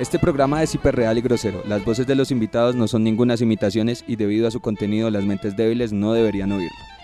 Este 0.00 0.18
programa 0.18 0.62
es 0.62 0.74
hiperreal 0.74 1.18
y 1.18 1.20
grosero. 1.20 1.62
Las 1.68 1.84
voces 1.84 2.06
de 2.06 2.14
los 2.14 2.30
invitados 2.30 2.74
no 2.74 2.88
son 2.88 3.04
ningunas 3.04 3.42
imitaciones 3.42 4.02
y 4.08 4.16
debido 4.16 4.48
a 4.48 4.50
su 4.50 4.60
contenido 4.60 5.10
las 5.10 5.24
mentes 5.24 5.58
débiles 5.58 5.92
no 5.92 6.14
deberían 6.14 6.52
oírlo. 6.52 6.99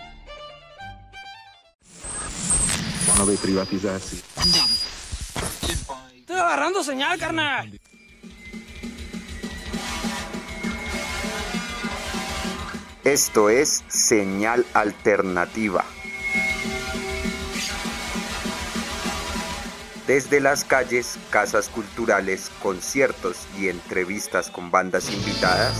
No 3.17 3.25
ve 3.25 3.37
privatizarse. 3.37 4.17
Estoy 6.17 6.37
agarrando 6.37 6.83
señal, 6.85 7.19
carnal. 7.19 7.81
Esto 13.05 13.49
es 13.51 13.85
Señal 13.89 14.67
Alternativa. 14.75 15.85
Desde 20.07 20.41
las 20.41 20.65
calles, 20.65 21.19
casas 21.31 21.69
culturales, 21.69 22.51
conciertos 22.63 23.47
y 23.59 23.69
entrevistas 23.69 24.51
con 24.51 24.71
bandas 24.71 25.13
invitadas, 25.13 25.75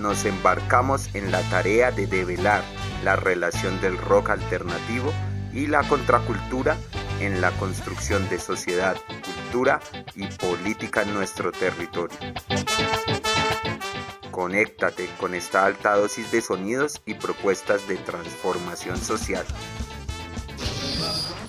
nos 0.00 0.24
embarcamos 0.24 1.14
en 1.14 1.30
la 1.30 1.40
tarea 1.50 1.90
de 1.90 2.06
develar 2.06 2.62
la 3.04 3.16
relación 3.16 3.80
del 3.80 3.96
rock 3.96 4.30
alternativo 4.30 5.12
y 5.52 5.66
la 5.66 5.82
contracultura 5.88 6.76
en 7.20 7.40
la 7.40 7.50
construcción 7.52 8.28
de 8.28 8.38
sociedad, 8.38 8.96
cultura 9.24 9.80
y 10.14 10.26
política 10.26 11.02
en 11.02 11.14
nuestro 11.14 11.52
territorio. 11.52 12.16
Conéctate 14.30 15.08
con 15.18 15.34
esta 15.34 15.66
alta 15.66 15.96
dosis 15.96 16.30
de 16.32 16.40
sonidos 16.40 17.02
y 17.04 17.14
propuestas 17.14 17.86
de 17.88 17.96
transformación 17.96 18.96
social. 18.96 19.44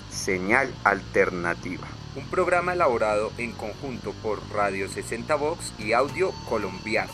Señal 0.10 0.74
Alternativa 0.84 1.88
un 2.16 2.26
programa 2.26 2.74
elaborado 2.74 3.32
en 3.38 3.54
conjunto 3.54 4.12
por 4.22 4.40
Radio 4.52 4.90
60 4.90 5.34
Vox 5.36 5.74
y 5.80 5.94
Audio 5.94 6.32
Colombiano, 6.50 7.12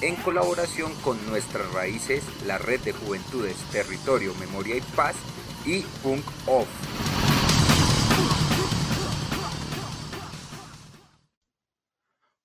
en 0.00 0.16
colaboración 0.16 0.92
con 1.02 1.18
Nuestras 1.26 1.70
Raíces, 1.72 2.22
la 2.46 2.56
Red 2.56 2.80
de 2.80 2.92
Juventudes, 2.92 3.56
Territorio, 3.72 4.34
Memoria 4.36 4.76
y 4.76 4.80
Paz 4.80 5.16
y. 5.68 5.84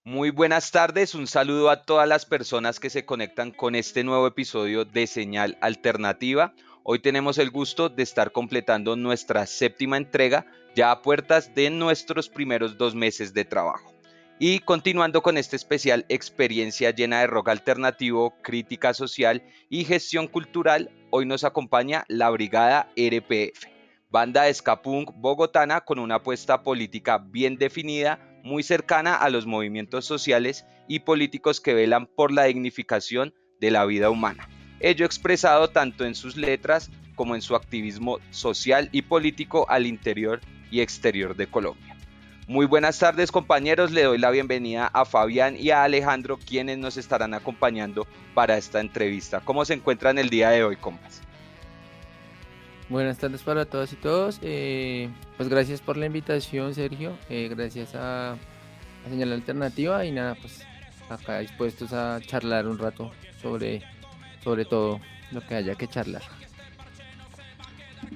Muy 0.03 0.29
buenas 0.29 0.71
tardes, 0.71 1.15
un 1.15 1.27
saludo 1.27 1.69
a 1.69 1.85
todas 1.85 2.07
las 2.07 2.25
personas 2.25 2.79
que 2.79 2.89
se 2.89 3.05
conectan 3.05 3.51
con 3.51 3.75
este 3.75 4.03
nuevo 4.03 4.27
episodio 4.27 4.85
de 4.85 5.07
Señal 5.07 5.57
Alternativa. 5.61 6.53
Hoy 6.83 6.99
tenemos 6.99 7.37
el 7.37 7.49
gusto 7.49 7.87
de 7.87 8.03
estar 8.03 8.33
completando 8.33 8.97
nuestra 8.97 9.45
séptima 9.45 9.97
entrega 9.97 10.45
ya 10.75 10.91
a 10.91 11.01
puertas 11.01 11.55
de 11.55 11.69
nuestros 11.69 12.29
primeros 12.29 12.77
dos 12.77 12.93
meses 12.93 13.33
de 13.33 13.45
trabajo. 13.45 13.92
Y 14.45 14.59
continuando 14.59 15.23
con 15.23 15.37
este 15.37 15.55
especial 15.55 16.05
experiencia 16.09 16.91
llena 16.91 17.21
de 17.21 17.27
rock 17.27 17.47
alternativo, 17.47 18.33
crítica 18.41 18.93
social 18.93 19.41
y 19.69 19.85
gestión 19.85 20.27
cultural, 20.27 20.91
hoy 21.11 21.25
nos 21.25 21.45
acompaña 21.45 22.03
la 22.09 22.29
Brigada 22.29 22.91
RPF, 22.97 23.67
banda 24.09 24.43
de 24.43 24.53
ska 24.53 24.81
bogotana 24.83 25.79
con 25.79 25.97
una 25.97 26.15
apuesta 26.15 26.61
política 26.61 27.19
bien 27.19 27.55
definida, 27.55 28.19
muy 28.43 28.63
cercana 28.63 29.15
a 29.15 29.29
los 29.29 29.45
movimientos 29.45 30.03
sociales 30.03 30.65
y 30.89 30.99
políticos 30.99 31.61
que 31.61 31.73
velan 31.73 32.05
por 32.05 32.33
la 32.33 32.43
dignificación 32.43 33.33
de 33.61 33.71
la 33.71 33.85
vida 33.85 34.09
humana. 34.09 34.49
Ello 34.81 35.05
expresado 35.05 35.69
tanto 35.69 36.03
en 36.03 36.15
sus 36.15 36.35
letras 36.35 36.91
como 37.15 37.35
en 37.35 37.41
su 37.41 37.55
activismo 37.55 38.19
social 38.31 38.89
y 38.91 39.03
político 39.03 39.65
al 39.69 39.87
interior 39.87 40.41
y 40.69 40.81
exterior 40.81 41.33
de 41.33 41.47
Colombia. 41.47 41.92
Muy 42.47 42.65
buenas 42.65 42.99
tardes 42.99 43.31
compañeros, 43.31 43.91
le 43.91 44.03
doy 44.03 44.17
la 44.17 44.29
bienvenida 44.29 44.87
a 44.87 45.05
Fabián 45.05 45.55
y 45.57 45.69
a 45.69 45.85
Alejandro 45.85 46.37
quienes 46.37 46.77
nos 46.77 46.97
estarán 46.97 47.33
acompañando 47.33 48.05
para 48.33 48.57
esta 48.57 48.81
entrevista. 48.81 49.39
¿Cómo 49.39 49.63
se 49.63 49.75
encuentran 49.75 50.17
el 50.17 50.29
día 50.29 50.49
de 50.49 50.61
hoy, 50.61 50.75
compas? 50.75 51.21
Buenas 52.89 53.17
tardes 53.17 53.43
para 53.43 53.63
todas 53.63 53.93
y 53.93 53.95
todos. 53.95 54.39
Eh, 54.41 55.09
pues 55.37 55.47
gracias 55.47 55.79
por 55.79 55.95
la 55.95 56.05
invitación, 56.05 56.75
Sergio. 56.75 57.17
Eh, 57.29 57.47
gracias 57.49 57.95
a, 57.95 58.33
a 58.33 59.09
Señal 59.09 59.31
Alternativa 59.31 60.03
y 60.03 60.11
nada, 60.11 60.35
pues 60.35 60.65
acá 61.09 61.39
dispuestos 61.39 61.93
a 61.93 62.19
charlar 62.25 62.67
un 62.67 62.77
rato 62.77 63.09
sobre, 63.41 63.83
sobre 64.43 64.65
todo 64.65 64.99
lo 65.31 65.39
que 65.47 65.55
haya 65.55 65.75
que 65.75 65.87
charlar. 65.87 66.23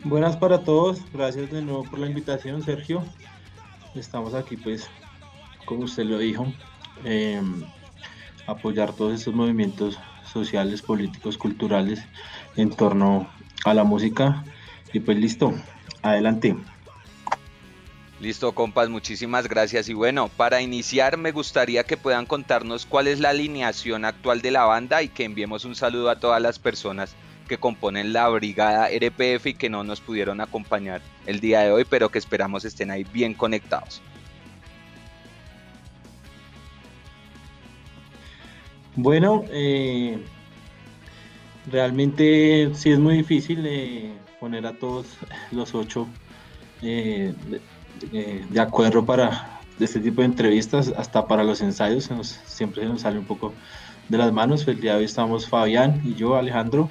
Buenas 0.03 0.35
para 0.35 0.65
todos, 0.65 0.99
gracias 1.13 1.49
de 1.49 1.61
nuevo 1.61 1.85
por 1.85 1.99
la 1.99 2.07
invitación, 2.07 2.61
Sergio. 2.61 3.05
Estamos 3.95 4.33
aquí, 4.33 4.57
pues, 4.57 4.89
como 5.65 5.83
usted 5.83 6.05
lo 6.05 6.17
dijo, 6.17 6.51
eh, 7.03 7.41
apoyar 8.45 8.93
todos 8.93 9.13
estos 9.13 9.33
movimientos 9.33 9.99
sociales, 10.31 10.81
políticos, 10.81 11.37
culturales 11.37 12.03
en 12.55 12.69
torno 12.69 13.27
a 13.65 13.73
la 13.73 13.83
música. 13.83 14.43
Y 14.93 14.99
pues 14.99 15.17
listo, 15.17 15.53
adelante. 16.01 16.55
Listo, 18.19 18.53
compas, 18.53 18.89
muchísimas 18.89 19.47
gracias. 19.47 19.89
Y 19.89 19.93
bueno, 19.93 20.27
para 20.29 20.61
iniciar 20.61 21.17
me 21.17 21.31
gustaría 21.31 21.83
que 21.83 21.97
puedan 21.97 22.25
contarnos 22.25 22.85
cuál 22.85 23.07
es 23.07 23.19
la 23.19 23.29
alineación 23.29 24.05
actual 24.05 24.41
de 24.41 24.51
la 24.51 24.63
banda 24.63 25.03
y 25.03 25.09
que 25.09 25.23
enviemos 25.23 25.65
un 25.65 25.75
saludo 25.75 26.09
a 26.09 26.19
todas 26.19 26.41
las 26.41 26.57
personas 26.57 27.15
que 27.47 27.57
componen 27.57 28.13
la 28.13 28.27
brigada 28.29 28.89
RPF 28.89 29.47
y 29.47 29.53
que 29.53 29.69
no 29.69 29.83
nos 29.83 30.01
pudieron 30.01 30.41
acompañar 30.41 31.01
el 31.25 31.39
día 31.39 31.61
de 31.61 31.71
hoy, 31.71 31.85
pero 31.89 32.09
que 32.09 32.19
esperamos 32.19 32.65
estén 32.65 32.91
ahí 32.91 33.05
bien 33.11 33.33
conectados. 33.33 34.01
Bueno, 38.95 39.45
eh, 39.51 40.17
realmente 41.71 42.71
sí 42.73 42.91
es 42.91 42.99
muy 42.99 43.17
difícil 43.17 43.63
eh, 43.65 44.11
poner 44.39 44.65
a 44.65 44.73
todos 44.73 45.05
los 45.51 45.75
ocho 45.75 46.07
eh, 46.81 47.33
de, 48.11 48.59
acuerdo 48.59 49.05
para 49.05 49.59
este 49.79 49.99
tipo 49.99 50.21
de 50.21 50.25
entrevistas, 50.25 50.91
hasta 50.97 51.27
para 51.27 51.43
los 51.43 51.61
ensayos, 51.61 52.09
siempre 52.45 52.81
se 52.81 52.89
nos 52.89 53.01
sale 53.01 53.19
un 53.19 53.25
poco 53.25 53.53
de 54.09 54.17
las 54.17 54.31
manos. 54.33 54.67
El 54.67 54.81
día 54.81 54.93
de 54.93 54.99
hoy 54.99 55.05
estamos 55.05 55.47
Fabián 55.47 56.01
y 56.03 56.15
yo, 56.15 56.35
Alejandro, 56.35 56.89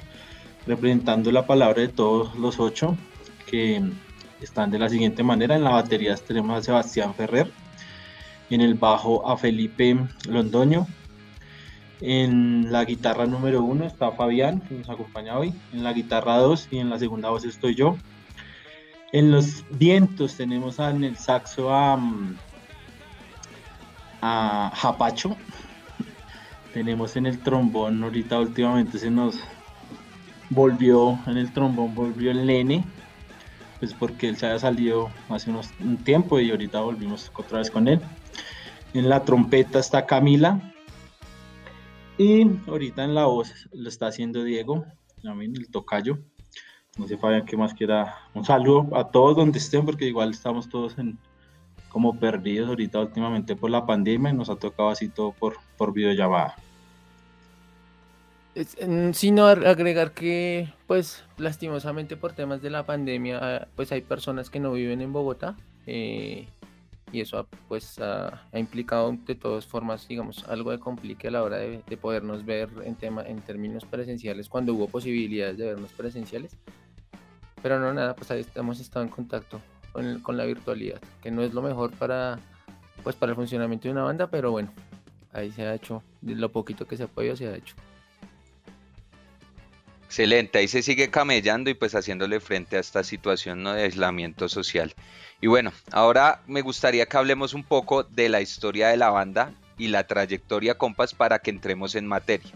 representando 0.67 1.31
la 1.31 1.47
palabra 1.47 1.81
de 1.81 1.87
todos 1.87 2.35
los 2.35 2.59
ocho 2.59 2.97
que 3.45 3.81
están 4.41 4.69
de 4.69 4.79
la 4.79 4.89
siguiente 4.89 5.23
manera. 5.23 5.55
En 5.55 5.63
la 5.63 5.71
batería 5.71 6.15
tenemos 6.15 6.57
a 6.57 6.61
Sebastián 6.61 7.15
Ferrer, 7.15 7.51
en 8.49 8.61
el 8.61 8.75
bajo 8.75 9.27
a 9.27 9.37
Felipe 9.37 9.97
Londoño, 10.27 10.85
en 12.01 12.71
la 12.71 12.85
guitarra 12.85 13.25
número 13.25 13.63
uno 13.63 13.85
está 13.85 14.11
Fabián, 14.11 14.61
que 14.61 14.75
nos 14.75 14.89
acompaña 14.89 15.37
hoy, 15.37 15.53
en 15.73 15.83
la 15.83 15.93
guitarra 15.93 16.37
dos 16.37 16.67
y 16.69 16.77
en 16.77 16.89
la 16.89 16.99
segunda 16.99 17.29
voz 17.29 17.43
estoy 17.45 17.73
yo. 17.73 17.97
En 19.13 19.31
los 19.31 19.63
vientos 19.71 20.35
tenemos 20.35 20.79
en 20.79 21.03
el 21.03 21.17
saxo 21.17 21.73
a, 21.73 21.97
a 24.21 24.71
Japacho. 24.75 25.35
Tenemos 26.73 27.15
en 27.15 27.25
el 27.25 27.39
trombón, 27.39 28.03
ahorita 28.03 28.37
últimamente 28.37 28.99
se 28.99 29.09
nos 29.09 29.39
volvió 30.49 31.19
en 31.27 31.37
el 31.37 31.51
trombón, 31.51 31.93
volvió 31.95 32.31
el 32.31 32.45
nene, 32.45 32.83
pues 33.79 33.93
porque 33.93 34.29
él 34.29 34.37
se 34.37 34.47
había 34.47 34.59
salido 34.59 35.09
hace 35.29 35.49
unos, 35.49 35.69
un 35.79 35.97
tiempo 35.97 36.39
y 36.39 36.51
ahorita 36.51 36.81
volvimos 36.81 37.31
otra 37.35 37.59
vez 37.59 37.69
con 37.69 37.87
él. 37.87 37.99
En 38.93 39.09
la 39.09 39.23
trompeta 39.23 39.79
está 39.79 40.05
Camila 40.05 40.73
y 42.17 42.47
ahorita 42.67 43.03
en 43.03 43.13
la 43.13 43.25
voz 43.25 43.67
lo 43.71 43.89
está 43.89 44.07
haciendo 44.07 44.43
Diego, 44.43 44.85
también 45.21 45.55
el 45.55 45.69
tocayo. 45.69 46.19
No 46.97 47.07
sé, 47.07 47.17
Fabián, 47.17 47.45
qué 47.45 47.55
más 47.55 47.75
quiera. 47.75 48.15
Un 48.33 48.43
saludo 48.43 48.89
a 48.97 49.11
todos 49.11 49.35
donde 49.35 49.59
estén, 49.59 49.85
porque 49.85 50.05
igual 50.05 50.31
estamos 50.31 50.67
todos 50.67 50.97
en, 50.97 51.19
como 51.89 52.19
perdidos 52.19 52.69
ahorita 52.69 52.99
últimamente 52.99 53.55
por 53.55 53.69
la 53.69 53.85
pandemia 53.85 54.31
y 54.31 54.33
nos 54.33 54.49
ha 54.49 54.55
tocado 54.55 54.89
así 54.89 55.09
todo 55.09 55.31
por, 55.31 55.57
por 55.77 55.93
videollamada. 55.93 56.55
Sino 59.13 59.45
agregar 59.45 60.13
que, 60.13 60.73
pues, 60.87 61.23
lastimosamente 61.37 62.17
por 62.17 62.33
temas 62.33 62.61
de 62.61 62.69
la 62.69 62.85
pandemia, 62.85 63.39
ah, 63.41 63.67
pues 63.75 63.91
hay 63.91 64.01
personas 64.01 64.49
que 64.49 64.59
no 64.59 64.71
viven 64.71 65.01
en 65.01 65.13
Bogotá 65.13 65.55
eh, 65.85 66.47
y 67.11 67.21
eso 67.21 67.47
pues 67.67 67.99
ha, 67.99 68.41
implicado 68.53 69.15
de 69.25 69.35
todas 69.35 69.65
formas, 69.65 70.07
digamos, 70.07 70.43
algo 70.47 70.71
de 70.71 70.79
complique 70.79 71.27
a 71.27 71.31
la 71.31 71.43
hora 71.43 71.57
de, 71.57 71.97
podernos 71.97 72.45
ver 72.45 72.69
en 72.83 72.95
tema, 72.95 73.23
en 73.23 73.41
términos 73.41 73.85
presenciales 73.85 74.49
cuando 74.49 74.73
hubo 74.73 74.87
posibilidades 74.87 75.57
de 75.57 75.67
vernos 75.67 75.91
presenciales. 75.93 76.57
Pero 77.61 77.79
no, 77.79 77.93
nada, 77.93 78.15
pues 78.15 78.29
ahí 78.31 78.45
hemos 78.55 78.79
estado 78.79 79.05
en 79.05 79.11
contacto 79.11 79.61
con, 79.93 80.37
la 80.37 80.45
virtualidad, 80.45 80.99
que 81.21 81.31
no 81.31 81.43
es 81.43 81.53
lo 81.53 81.61
mejor 81.61 81.91
para, 81.91 82.39
pues, 83.03 83.15
para 83.15 83.31
el 83.31 83.35
funcionamiento 83.35 83.87
de 83.87 83.93
una 83.93 84.03
banda, 84.03 84.27
pero 84.27 84.51
bueno, 84.51 84.71
ahí 85.31 85.51
se 85.51 85.63
ha 85.63 85.73
hecho, 85.73 86.03
lo 86.21 86.51
poquito 86.51 86.85
que 86.85 86.97
se 86.97 87.03
ha 87.03 87.07
podido 87.07 87.35
se 87.35 87.47
ha 87.47 87.55
hecho. 87.55 87.75
Excelente, 90.07 90.59
ahí 90.59 90.69
se 90.69 90.83
sigue 90.83 91.09
camellando 91.09 91.69
y 91.69 91.73
pues 91.73 91.93
haciéndole 91.93 92.39
frente 92.39 92.77
a 92.77 92.79
esta 92.79 93.03
situación 93.03 93.65
de 93.65 93.83
aislamiento 93.83 94.47
social. 94.47 94.95
Y 95.41 95.47
bueno, 95.47 95.73
ahora 95.91 96.41
me 96.47 96.61
gustaría 96.61 97.05
que 97.05 97.17
hablemos 97.17 97.53
un 97.53 97.65
poco 97.65 98.03
de 98.03 98.29
la 98.29 98.39
historia 98.39 98.87
de 98.87 98.95
la 98.95 99.09
banda 99.09 99.51
y 99.77 99.89
la 99.89 100.07
trayectoria 100.07 100.77
compas 100.77 101.13
para 101.13 101.39
que 101.39 101.51
entremos 101.51 101.93
en 101.93 102.07
materia. 102.07 102.53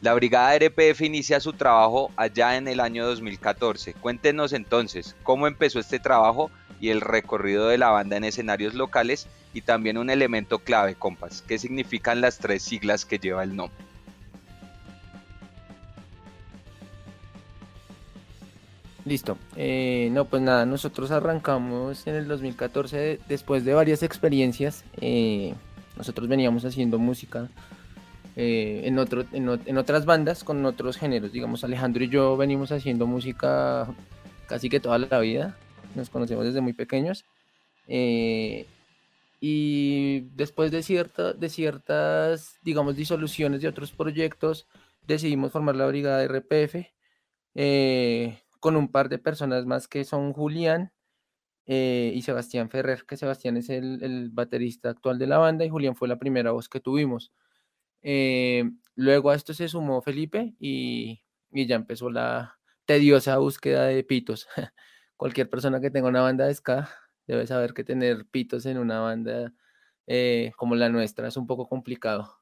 La 0.00 0.14
brigada 0.14 0.56
RPF 0.58 1.02
inicia 1.02 1.40
su 1.40 1.52
trabajo 1.52 2.10
allá 2.16 2.56
en 2.56 2.68
el 2.68 2.80
año 2.80 3.04
2014. 3.04 3.92
Cuéntenos 3.92 4.54
entonces 4.54 5.14
cómo 5.24 5.46
empezó 5.46 5.80
este 5.80 5.98
trabajo 5.98 6.50
y 6.80 6.88
el 6.88 7.02
recorrido 7.02 7.68
de 7.68 7.76
la 7.76 7.90
banda 7.90 8.16
en 8.16 8.24
escenarios 8.24 8.72
locales 8.72 9.28
y 9.52 9.60
también 9.60 9.98
un 9.98 10.08
elemento 10.08 10.60
clave, 10.60 10.94
compas, 10.94 11.42
qué 11.46 11.58
significan 11.58 12.22
las 12.22 12.38
tres 12.38 12.62
siglas 12.62 13.04
que 13.04 13.18
lleva 13.18 13.42
el 13.42 13.54
nombre. 13.54 13.84
Listo. 19.08 19.38
Eh, 19.56 20.10
no, 20.12 20.26
pues 20.26 20.42
nada, 20.42 20.66
nosotros 20.66 21.10
arrancamos 21.10 22.06
en 22.06 22.14
el 22.14 22.28
2014 22.28 23.20
después 23.26 23.64
de 23.64 23.72
varias 23.72 24.02
experiencias. 24.02 24.84
Eh, 25.00 25.54
nosotros 25.96 26.28
veníamos 26.28 26.66
haciendo 26.66 26.98
música 26.98 27.48
eh, 28.36 28.82
en, 28.84 28.98
otro, 28.98 29.24
en, 29.32 29.78
otras 29.78 30.04
bandas 30.04 30.44
con 30.44 30.62
otros 30.66 30.98
géneros. 30.98 31.32
Digamos, 31.32 31.64
Alejandro 31.64 32.04
y 32.04 32.10
yo 32.10 32.36
venimos 32.36 32.70
haciendo 32.70 33.06
música 33.06 33.88
casi 34.46 34.68
que 34.68 34.78
toda 34.78 34.98
la 34.98 35.20
vida. 35.20 35.56
Nos 35.94 36.10
conocemos 36.10 36.44
desde 36.44 36.60
muy 36.60 36.74
pequeños. 36.74 37.24
y 39.40 40.20
después 40.36 40.70
de, 40.70 40.82
cierta, 40.82 41.32
de 41.32 41.48
ciertas, 41.48 42.58
digamos, 42.62 42.94
disoluciones 42.94 43.62
de 43.62 43.68
otros 43.68 43.90
proyectos, 43.92 44.66
decidimos 45.06 45.50
formar 45.50 45.76
la 45.76 45.86
brigada 45.86 46.26
RPF 46.28 46.76
con 48.60 48.76
un 48.76 48.90
par 48.90 49.08
de 49.08 49.18
personas 49.18 49.66
más 49.66 49.88
que 49.88 50.04
son 50.04 50.32
Julián 50.32 50.92
eh, 51.66 52.12
y 52.14 52.22
Sebastián 52.22 52.70
Ferrer, 52.70 53.04
que 53.06 53.16
Sebastián 53.16 53.56
es 53.58 53.68
el, 53.70 54.30
baterista 54.32 54.90
actual 54.90 55.18
de 55.18 55.26
la 55.26 55.38
banda 55.38 55.64
y 55.64 55.68
Julián 55.70 55.96
fue 55.96 56.08
la 56.08 56.18
primera 56.18 56.52
voz 56.52 56.68
que 56.68 56.80
tuvimos. 56.80 57.32
Eh, 58.02 58.64
luego 58.94 59.30
a 59.30 59.34
esto 59.36 59.54
se 59.54 59.68
sumó 59.68 60.02
Felipe 60.02 60.54
y, 60.58 61.22
ya 61.50 61.76
empezó 61.76 62.10
la 62.10 62.58
tediosa 62.86 63.38
búsqueda 63.38 63.86
de 63.86 64.04
pitos. 64.04 64.48
Cualquier 65.16 65.50
persona 65.50 65.80
que 65.80 65.90
tenga 65.90 66.08
una 66.08 66.22
banda 66.22 66.46
de 66.46 66.54
ska 66.54 66.88
debe 67.26 67.46
saber 67.46 67.74
que 67.74 67.84
tener 67.84 68.26
pitos 68.26 68.66
en 68.66 68.78
una 68.78 69.00
banda 69.00 69.52
eh, 70.06 70.52
como 70.56 70.74
la 70.74 70.88
nuestra 70.88 71.28
es 71.28 71.36
un 71.36 71.46
poco 71.46 71.68
complicado. 71.68 72.38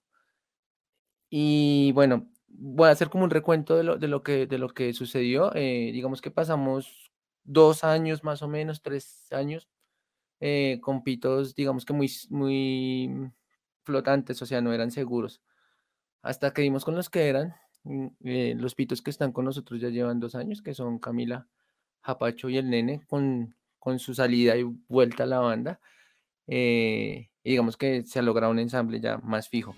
Y 1.31 1.93
bueno, 1.93 2.29
voy 2.59 2.89
a 2.89 2.93
hacer 2.93 3.11
como 3.11 3.25
un 3.25 3.31
recuento 3.31 3.77
de 3.77 3.85
lo, 3.85 3.99
de 3.99 4.09
lo, 4.09 4.23
que, 4.23 4.47
de 4.47 4.59
lo 4.59 4.69
que 4.71 4.93
sucedió. 4.93 5.55
Eh, 5.55 5.91
digamos 5.93 6.21
que 6.21 6.31
pasamos 6.31 7.13
dos 7.45 7.85
años 7.85 8.25
más 8.25 8.43
o 8.43 8.49
menos, 8.49 8.83
tres 8.83 9.27
años, 9.33 9.69
eh, 10.41 10.81
con 10.83 11.03
pitos, 11.05 11.55
digamos 11.55 11.85
que 11.85 11.93
muy, 11.93 12.11
muy 12.31 13.31
flotantes, 13.85 14.41
o 14.43 14.47
sea, 14.47 14.61
no 14.61 14.73
eran 14.73 14.91
seguros. 14.91 15.43
Hasta 16.23 16.53
que 16.53 16.63
dimos 16.63 16.85
con 16.85 16.97
los 16.97 17.11
que 17.11 17.29
eran, 17.29 17.55
mm, 17.85 18.07
eh, 18.25 18.55
los 18.59 18.75
pitos 18.75 19.03
que 19.03 19.11
están 19.11 19.33
con 19.33 19.45
nosotros 19.45 19.81
ya 19.81 19.91
llevan 19.91 20.21
dos 20.21 20.35
años, 20.35 20.63
que 20.63 20.75
son 20.75 20.99
Camila, 20.99 21.49
Japacho 22.03 22.49
y 22.49 22.59
el 22.59 22.71
nene, 22.71 23.03
con, 23.09 23.57
con 23.79 23.99
su 23.99 24.15
salida 24.15 24.57
y 24.57 24.65
vuelta 24.89 25.25
a 25.25 25.27
la 25.27 25.41
banda. 25.41 25.81
y 26.49 27.29
digamos 27.45 27.77
que 27.77 28.05
se 28.05 28.19
ha 28.19 28.23
logrado 28.23 28.53
un 28.53 28.59
ensamble 28.61 29.01
ya 29.01 29.19
más 29.19 29.49
fijo. 29.49 29.75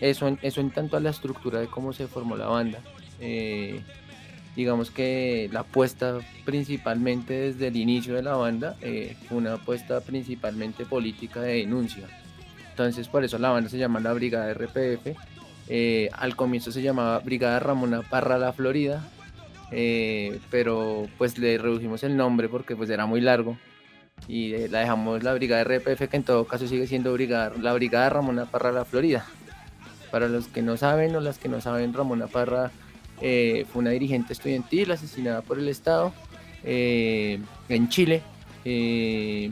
Eso 0.00 0.28
en, 0.28 0.38
eso 0.42 0.60
en 0.60 0.70
tanto 0.70 0.96
a 0.96 1.00
la 1.00 1.10
estructura 1.10 1.60
de 1.60 1.66
cómo 1.66 1.92
se 1.92 2.06
formó 2.06 2.36
la 2.36 2.46
banda. 2.46 2.80
Eh, 3.20 3.80
digamos 4.54 4.90
que 4.90 5.48
la 5.52 5.60
apuesta 5.60 6.18
principalmente 6.44 7.34
desde 7.34 7.68
el 7.68 7.76
inicio 7.76 8.14
de 8.14 8.22
la 8.22 8.36
banda 8.36 8.76
eh, 8.80 9.16
una 9.30 9.54
apuesta 9.54 10.00
principalmente 10.00 10.84
política 10.84 11.40
de 11.40 11.54
denuncia. 11.54 12.06
Entonces 12.70 13.08
por 13.08 13.24
eso 13.24 13.38
la 13.38 13.50
banda 13.50 13.70
se 13.70 13.78
llama 13.78 14.00
la 14.00 14.12
Brigada 14.12 14.52
RPF. 14.54 15.16
Eh, 15.70 16.08
al 16.12 16.34
comienzo 16.34 16.72
se 16.72 16.80
llamaba 16.80 17.18
Brigada 17.18 17.58
Ramona 17.60 18.02
Parra 18.02 18.38
La 18.38 18.52
Florida, 18.52 19.06
pero 20.50 21.06
pues 21.18 21.38
le 21.38 21.58
redujimos 21.58 22.02
el 22.04 22.16
nombre 22.16 22.48
porque 22.48 22.74
pues 22.74 22.88
era 22.88 23.04
muy 23.04 23.20
largo 23.20 23.58
y 24.26 24.66
la 24.68 24.80
dejamos 24.80 25.22
la 25.22 25.34
Brigada 25.34 25.64
RPF 25.64 26.08
que 26.08 26.16
en 26.16 26.22
todo 26.22 26.44
caso 26.46 26.66
sigue 26.66 26.86
siendo 26.86 27.16
la 27.16 27.72
Brigada 27.74 28.10
Ramona 28.10 28.46
Parra 28.46 28.72
La 28.72 28.84
Florida. 28.84 29.26
Para 30.10 30.28
los 30.28 30.48
que 30.48 30.62
no 30.62 30.76
saben 30.76 31.14
o 31.16 31.20
las 31.20 31.38
que 31.38 31.48
no 31.48 31.60
saben, 31.60 31.92
Ramona 31.92 32.26
Parra 32.26 32.70
eh, 33.20 33.66
fue 33.72 33.80
una 33.80 33.90
dirigente 33.90 34.32
estudiantil 34.32 34.90
asesinada 34.90 35.42
por 35.42 35.58
el 35.58 35.68
Estado 35.68 36.12
eh, 36.64 37.40
en 37.68 37.88
Chile. 37.88 38.22
Eh, 38.64 39.50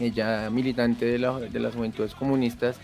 ella 0.00 0.48
militante 0.50 1.06
de, 1.06 1.18
las 1.18 1.74
juventudes 1.74 2.14
comunistas 2.14 2.76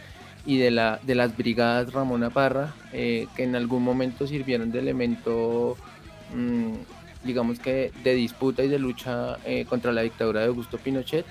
y 0.45 0.59
de, 0.59 0.71
la, 0.71 0.99
de 1.03 1.15
las 1.15 1.37
brigadas 1.37 1.93
Ramona 1.93 2.31
Parra, 2.31 2.75
que 2.91 3.29
en 3.37 3.55
algún 3.55 3.85
momento 3.85 4.27
sirvieron 4.27 4.73
de 4.73 4.81
elemento, 4.81 5.77
mm, 6.35 6.73
digamos 7.25 7.61
que 7.61 7.93
de 8.03 8.15
disputa 8.15 8.65
y 8.65 8.69
de 8.69 8.81
lucha 8.81 9.39
contra 9.69 9.93
la 9.93 10.03
dictadura 10.03 10.41
de 10.41 10.47
Augusto 10.47 10.77
Pinochet. 10.79 11.25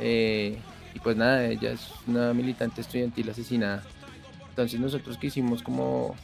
y 0.00 0.98
pues 1.02 1.16
nada, 1.16 1.44
ella 1.44 1.72
es 1.72 1.90
una 2.06 2.32
militante 2.32 2.80
estudiantil 2.80 3.28
asesinada 3.28 3.84
entonces 4.58 4.80
nosotros 4.80 5.18
quisimos 5.18 5.62
como 5.62 6.16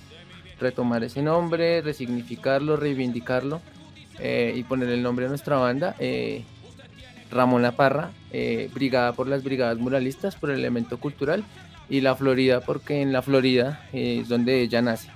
retomar 0.59 1.05
ese 1.05 1.23
nombre, 1.23 1.83
resignificarlo, 1.83 2.77
reivindicarlo 2.77 3.61
eh, 4.19 4.53
y 4.57 4.65
poner 4.65 4.89
el 4.89 5.05
nombre 5.05 5.27
a 5.27 5.29
nuestra 5.29 5.57
banda. 5.57 5.95
Eh, 6.01 6.43
Ramón 7.31 7.63
La 7.63 7.77
Parra, 7.77 8.11
eh, 8.33 8.69
brigada 8.75 9.13
por 9.13 9.29
las 9.29 9.45
brigadas 9.45 9.79
muralistas, 9.79 10.35
por 10.35 10.51
el 10.51 10.59
elemento 10.59 10.99
cultural, 10.99 11.45
y 11.89 12.01
la 12.01 12.17
Florida, 12.17 12.61
porque 12.61 13.03
en 13.03 13.13
la 13.13 13.23
Florida 13.23 13.87
es 13.93 14.29
donde 14.29 14.63
ella 14.63 14.83
nace. 14.83 15.11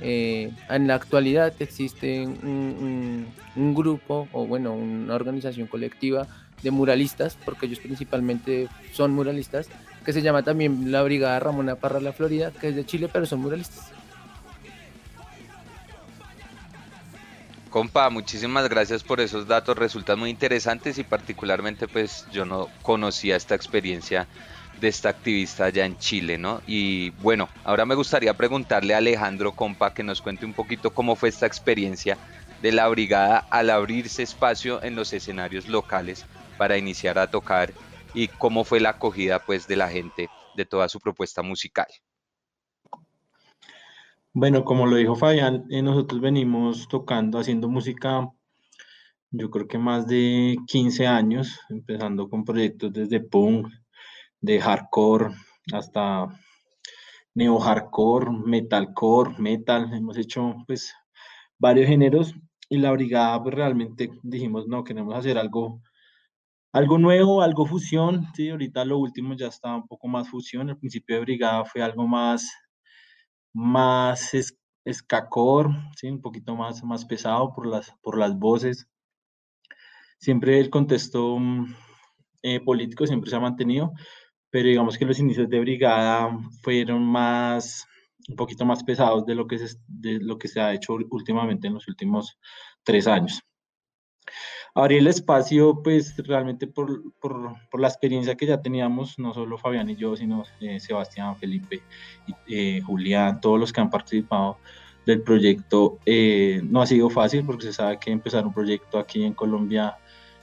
en 0.00 0.86
la 0.86 0.94
actualidad 0.94 1.52
existe 1.60 2.26
un, 2.26 3.26
grupo, 3.74 4.28
o 4.32 4.46
bueno, 4.46 4.72
una 4.72 5.14
organización 5.14 5.66
colectiva 5.66 6.26
de 6.62 6.70
muralistas, 6.70 7.36
porque 7.44 7.66
ellos 7.66 7.80
principalmente 7.80 8.68
son 8.94 9.12
muralistas, 9.12 9.68
que 10.10 10.14
se 10.14 10.22
llama 10.22 10.42
también 10.42 10.90
la 10.90 11.04
Brigada 11.04 11.38
Ramona 11.38 11.76
Parra 11.76 12.00
La 12.00 12.12
Florida, 12.12 12.50
que 12.50 12.70
es 12.70 12.74
de 12.74 12.84
Chile, 12.84 13.08
pero 13.12 13.26
son 13.26 13.42
muralistas. 13.42 13.92
Compa, 17.70 18.10
muchísimas 18.10 18.68
gracias 18.68 19.04
por 19.04 19.20
esos 19.20 19.46
datos, 19.46 19.78
resultan 19.78 20.18
muy 20.18 20.30
interesantes 20.30 20.98
y 20.98 21.04
particularmente 21.04 21.86
pues 21.86 22.26
yo 22.32 22.44
no 22.44 22.66
conocía 22.82 23.36
esta 23.36 23.54
experiencia 23.54 24.26
de 24.80 24.88
esta 24.88 25.10
activista 25.10 25.66
allá 25.66 25.84
en 25.84 25.96
Chile, 25.96 26.38
¿no? 26.38 26.60
Y 26.66 27.10
bueno, 27.22 27.48
ahora 27.62 27.86
me 27.86 27.94
gustaría 27.94 28.34
preguntarle 28.34 28.94
a 28.94 28.98
Alejandro 28.98 29.52
Compa 29.52 29.94
que 29.94 30.02
nos 30.02 30.20
cuente 30.20 30.44
un 30.44 30.54
poquito 30.54 30.90
cómo 30.90 31.14
fue 31.14 31.28
esta 31.28 31.46
experiencia 31.46 32.18
de 32.62 32.72
la 32.72 32.88
brigada 32.88 33.46
al 33.48 33.70
abrirse 33.70 34.24
espacio 34.24 34.82
en 34.82 34.96
los 34.96 35.12
escenarios 35.12 35.68
locales 35.68 36.24
para 36.58 36.76
iniciar 36.76 37.16
a 37.20 37.28
tocar 37.30 37.72
y 38.14 38.28
cómo 38.28 38.64
fue 38.64 38.80
la 38.80 38.90
acogida 38.90 39.40
pues 39.40 39.66
de 39.66 39.76
la 39.76 39.88
gente 39.88 40.28
de 40.56 40.64
toda 40.64 40.88
su 40.88 41.00
propuesta 41.00 41.42
musical. 41.42 41.86
Bueno, 44.32 44.64
como 44.64 44.86
lo 44.86 44.96
dijo 44.96 45.16
Fabián, 45.16 45.64
eh, 45.70 45.82
nosotros 45.82 46.20
venimos 46.20 46.86
tocando, 46.88 47.38
haciendo 47.38 47.68
música, 47.68 48.30
yo 49.32 49.50
creo 49.50 49.66
que 49.66 49.78
más 49.78 50.06
de 50.06 50.56
15 50.66 51.06
años, 51.06 51.58
empezando 51.68 52.28
con 52.28 52.44
proyectos 52.44 52.92
desde 52.92 53.20
punk, 53.20 53.68
de 54.40 54.60
hardcore, 54.60 55.34
hasta 55.72 56.28
neo 57.34 57.58
hardcore, 57.58 58.30
metalcore, 58.30 59.34
metal, 59.38 59.92
hemos 59.92 60.16
hecho 60.16 60.54
pues 60.66 60.94
varios 61.58 61.86
géneros 61.86 62.34
y 62.68 62.78
la 62.78 62.92
brigada 62.92 63.42
pues 63.42 63.54
realmente 63.54 64.10
dijimos, 64.22 64.66
no, 64.68 64.84
queremos 64.84 65.14
hacer 65.14 65.38
algo 65.38 65.80
algo 66.72 66.98
nuevo, 66.98 67.42
algo 67.42 67.66
fusión, 67.66 68.26
sí, 68.34 68.50
ahorita 68.50 68.84
lo 68.84 68.98
último 68.98 69.34
ya 69.34 69.48
está 69.48 69.74
un 69.74 69.86
poco 69.86 70.08
más 70.08 70.28
fusión, 70.28 70.68
el 70.70 70.78
principio 70.78 71.16
de 71.16 71.22
brigada 71.22 71.64
fue 71.64 71.82
algo 71.82 72.06
más, 72.06 72.48
más 73.52 74.32
escacor, 74.84 75.70
sí, 75.96 76.08
un 76.08 76.20
poquito 76.20 76.54
más, 76.56 76.82
más 76.84 77.04
pesado 77.04 77.52
por 77.52 77.66
las, 77.66 77.92
por 78.02 78.18
las 78.18 78.38
voces. 78.38 78.88
Siempre 80.18 80.60
el 80.60 80.70
contexto 80.70 81.38
mm, 81.38 81.74
eh, 82.42 82.60
político 82.60 83.06
siempre 83.06 83.30
se 83.30 83.36
ha 83.36 83.40
mantenido, 83.40 83.92
pero 84.50 84.68
digamos 84.68 84.98
que 84.98 85.06
los 85.06 85.18
inicios 85.18 85.48
de 85.48 85.60
brigada 85.60 86.30
fueron 86.62 87.02
más, 87.04 87.86
un 88.28 88.36
poquito 88.36 88.64
más 88.64 88.84
pesados 88.84 89.26
de 89.26 89.34
lo 89.34 89.46
que 89.46 89.58
se, 89.58 89.76
de 89.88 90.20
lo 90.20 90.38
que 90.38 90.48
se 90.48 90.60
ha 90.60 90.74
hecho 90.74 90.94
últimamente 91.10 91.68
en 91.68 91.74
los 91.74 91.88
últimos 91.88 92.38
tres 92.84 93.06
años. 93.06 93.42
Abrir 94.74 94.98
el 94.98 95.06
espacio, 95.08 95.80
pues 95.82 96.16
realmente 96.18 96.66
por, 96.66 97.12
por, 97.20 97.54
por, 97.70 97.80
la 97.80 97.88
experiencia 97.88 98.36
que 98.36 98.46
ya 98.46 98.60
teníamos, 98.60 99.18
no 99.18 99.34
solo 99.34 99.58
Fabián 99.58 99.90
y 99.90 99.96
yo, 99.96 100.16
sino 100.16 100.44
eh, 100.60 100.78
Sebastián, 100.80 101.36
Felipe, 101.36 101.82
eh, 102.48 102.80
Julián, 102.84 103.40
todos 103.40 103.58
los 103.58 103.72
que 103.72 103.80
han 103.80 103.90
participado 103.90 104.58
del 105.06 105.22
proyecto, 105.22 105.98
eh, 106.06 106.60
no 106.64 106.82
ha 106.82 106.86
sido 106.86 107.10
fácil 107.10 107.44
porque 107.44 107.66
se 107.66 107.72
sabe 107.72 107.98
que 107.98 108.10
empezar 108.10 108.46
un 108.46 108.52
proyecto 108.52 108.98
aquí 108.98 109.24
en 109.24 109.34
Colombia 109.34 109.96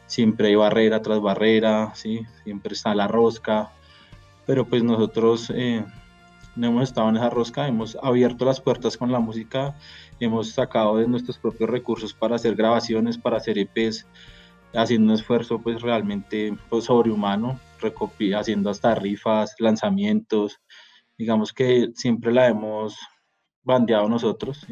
siempre 0.07 0.48
hay 0.48 0.55
barrera 0.55 1.01
tras 1.01 1.19
barrera, 1.19 1.93
¿sí? 1.96 2.22
siempre 2.43 2.74
está 2.74 2.96
la 2.96 3.07
rosca, 3.07 3.72
pero 4.46 4.65
pues 4.65 4.84
nosotros 4.84 5.51
no 6.55 6.67
hemos 6.67 6.84
estado 6.84 7.10
en 7.10 7.17
esa 7.17 7.29
rosca, 7.29 7.67
hemos 7.67 7.98
abierto 8.01 8.46
las 8.46 8.60
puertas 8.62 8.98
con 8.98 9.12
la 9.12 9.19
música 9.19 9.75
hemos 10.26 10.52
sacado 10.52 10.98
de 10.98 11.08
nuestros 11.08 11.38
propios 11.38 11.70
recursos 11.70 12.14
para 12.14 12.36
hacer 12.36 12.56
grabaciones, 12.56 13.18
para 13.18 13.38
hacer 13.38 13.58
EPs, 13.58 14.06
haciendo 14.74 15.14
un 15.14 15.20
esfuerzo 15.20 15.60
pues 15.60 15.82
realmente 15.82 16.56
pues, 16.70 16.86
sobrehumano, 16.86 17.60
haciendo 18.36 18.70
hasta 18.70 18.96
rifas, 18.96 19.56
lanzamientos, 19.60 20.60
digamos 21.18 21.54
que 21.54 21.90
siempre 21.96 22.34
la 22.34 22.48
hemos 22.48 22.98
bandeado 23.64 24.08
nosotros, 24.08 24.66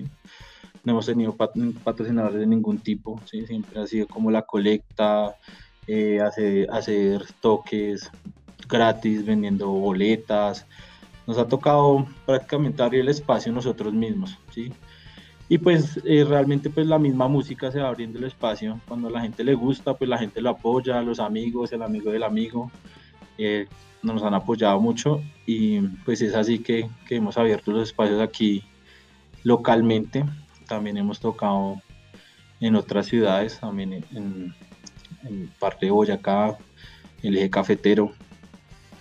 no 0.84 0.92
hemos 0.92 1.06
tenido 1.06 1.36
patrocinadores 1.36 2.40
de 2.40 2.48
ningún 2.48 2.80
tipo, 2.80 3.20
siempre 3.26 3.80
ha 3.80 3.88
sido 3.88 4.08
como 4.08 4.32
la 4.32 4.44
colecta, 4.44 5.36
eh, 5.88 6.20
hacer, 6.22 6.68
hacer 6.72 7.26
toques 7.42 8.10
gratis, 8.68 9.26
vendiendo 9.26 9.68
boletas, 9.68 10.66
nos 11.28 11.38
ha 11.38 11.48
tocado 11.48 12.08
prácticamente 12.26 12.84
abrir 12.84 13.02
el 13.02 13.10
espacio 13.10 13.52
nosotros 13.52 13.94
mismos, 13.94 14.38
¿sí? 14.52 14.72
Y 15.48 15.60
pues 15.60 16.00
eh, 16.06 16.26
realmente 16.28 16.70
pues 16.70 16.88
la 16.88 16.98
misma 16.98 17.28
música 17.28 17.72
se 17.72 17.80
va 17.80 17.90
abriendo 17.90 18.18
el 18.18 18.26
espacio. 18.26 18.80
Cuando 18.88 19.10
a 19.10 19.12
la 19.12 19.22
gente 19.22 19.44
le 19.44 19.54
gusta, 19.54 19.94
pues 19.94 20.10
la 20.10 20.18
gente 20.18 20.42
lo 20.42 20.50
apoya, 20.50 21.02
los 21.02 21.20
amigos, 21.20 21.72
el 21.72 21.84
amigo 21.84 22.12
del 22.12 22.24
amigo, 22.24 22.72
eh, 23.38 23.68
nos 24.02 24.24
han 24.24 24.34
apoyado 24.34 24.80
mucho 24.80 25.22
y 25.46 25.82
pues 26.04 26.22
es 26.22 26.36
así 26.36 26.60
que, 26.60 26.90
que, 27.08 27.16
hemos 27.16 27.38
abierto 27.38 27.72
los 27.72 27.90
espacios 27.90 28.22
aquí 28.22 28.64
localmente. 29.44 30.26
También 30.68 30.98
hemos 30.98 31.20
tocado 31.20 31.82
en 32.60 32.76
otras 32.76 33.06
ciudades, 33.06 33.60
también 33.60 34.06
en, 34.14 34.56
en 35.24 35.52
parte 35.60 35.86
de 35.86 35.92
Boyacá, 35.92 36.58
el 37.22 37.38
eje 37.38 37.50
cafetero. 37.52 38.12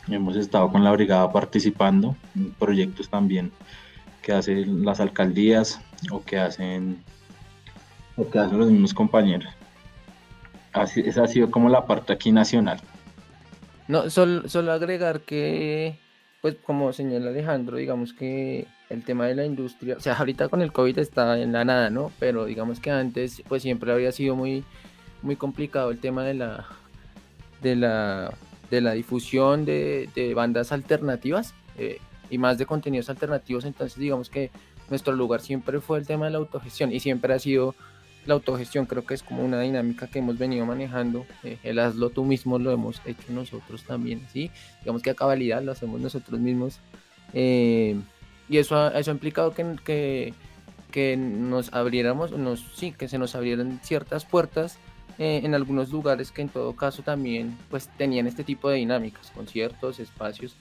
Hemos 0.08 0.36
estado 0.36 0.70
con 0.70 0.84
la 0.84 0.92
brigada 0.92 1.32
participando 1.32 2.16
en 2.34 2.50
proyectos 2.52 3.08
también 3.08 3.50
que 4.20 4.32
hacen 4.32 4.84
las 4.84 5.00
alcaldías 5.00 5.80
o 6.10 6.22
que 6.22 6.38
hacen 6.38 7.02
o 8.16 8.28
que 8.28 8.38
hacen 8.38 8.58
los 8.58 8.70
mismos 8.70 8.94
compañeros. 8.94 9.52
Así, 10.72 11.00
esa 11.00 11.24
ha 11.24 11.28
sido 11.28 11.50
como 11.50 11.68
la 11.68 11.86
parte 11.86 12.12
aquí 12.12 12.32
nacional. 12.32 12.80
No, 13.86 14.10
solo, 14.10 14.48
solo 14.48 14.72
agregar 14.72 15.20
que, 15.20 15.98
pues 16.40 16.56
como 16.64 16.92
señala 16.92 17.30
Alejandro, 17.30 17.76
digamos 17.76 18.12
que 18.12 18.66
el 18.90 19.04
tema 19.04 19.26
de 19.26 19.34
la 19.34 19.44
industria, 19.44 19.96
o 19.96 20.00
sea, 20.00 20.14
ahorita 20.14 20.48
con 20.48 20.62
el 20.62 20.72
COVID 20.72 20.98
está 20.98 21.38
en 21.38 21.52
la 21.52 21.64
nada, 21.64 21.90
¿no? 21.90 22.10
Pero 22.18 22.44
digamos 22.46 22.80
que 22.80 22.90
antes, 22.90 23.42
pues 23.48 23.62
siempre 23.62 23.92
había 23.92 24.12
sido 24.12 24.36
muy, 24.36 24.64
muy 25.22 25.36
complicado 25.36 25.90
el 25.90 25.98
tema 25.98 26.24
de 26.24 26.34
la, 26.34 26.66
de 27.62 27.76
la, 27.76 28.32
de 28.70 28.80
la 28.80 28.92
difusión 28.92 29.64
de, 29.64 30.32
bandas 30.34 30.72
alternativas. 30.72 31.54
Eh, 31.76 31.98
y 32.30 32.38
más 32.38 32.58
de 32.58 32.66
contenidos 32.66 33.10
alternativos, 33.10 33.64
entonces 33.64 33.98
digamos 33.98 34.30
que 34.30 34.50
nuestro 34.90 35.14
lugar 35.14 35.40
siempre 35.40 35.80
fue 35.80 35.98
el 35.98 36.06
tema 36.06 36.26
de 36.26 36.32
la 36.32 36.38
autogestión 36.38 36.92
y 36.92 37.00
siempre 37.00 37.34
ha 37.34 37.38
sido 37.38 37.74
la 38.26 38.34
autogestión, 38.34 38.86
creo 38.86 39.04
que 39.04 39.14
es 39.14 39.22
como 39.22 39.44
una 39.44 39.60
dinámica 39.60 40.06
que 40.06 40.18
hemos 40.18 40.38
venido 40.38 40.64
manejando, 40.64 41.26
eh, 41.42 41.58
el 41.62 41.78
hazlo 41.78 42.10
tú 42.10 42.24
mismo 42.24 42.58
lo 42.58 42.70
hemos 42.70 43.00
hecho 43.04 43.24
nosotros 43.30 43.84
también, 43.84 44.26
¿sí? 44.32 44.50
Digamos 44.80 45.02
que 45.02 45.10
a 45.10 45.14
cabalidad 45.14 45.62
lo 45.62 45.72
hacemos 45.72 46.00
nosotros 46.00 46.40
mismos 46.40 46.78
eh, 47.32 47.96
y 48.48 48.58
eso 48.58 48.76
ha, 48.76 48.88
eso 48.98 49.10
ha 49.10 49.14
implicado 49.14 49.52
que, 49.52 50.32
que, 50.90 51.16
nos 51.16 51.72
abriéramos, 51.72 52.32
nos, 52.32 52.60
sí, 52.74 52.92
que 52.92 53.08
se 53.08 53.18
nos 53.18 53.34
abrieran 53.34 53.80
ciertas 53.82 54.24
puertas 54.24 54.78
eh, 55.18 55.42
en 55.44 55.54
algunos 55.54 55.90
lugares 55.90 56.30
que 56.30 56.42
en 56.42 56.48
todo 56.48 56.74
caso 56.74 57.02
también 57.02 57.56
pues 57.68 57.88
tenían 57.98 58.26
este 58.26 58.44
tipo 58.44 58.70
de 58.70 58.78
dinámicas, 58.78 59.30
conciertos, 59.34 60.00
espacios 60.00 60.56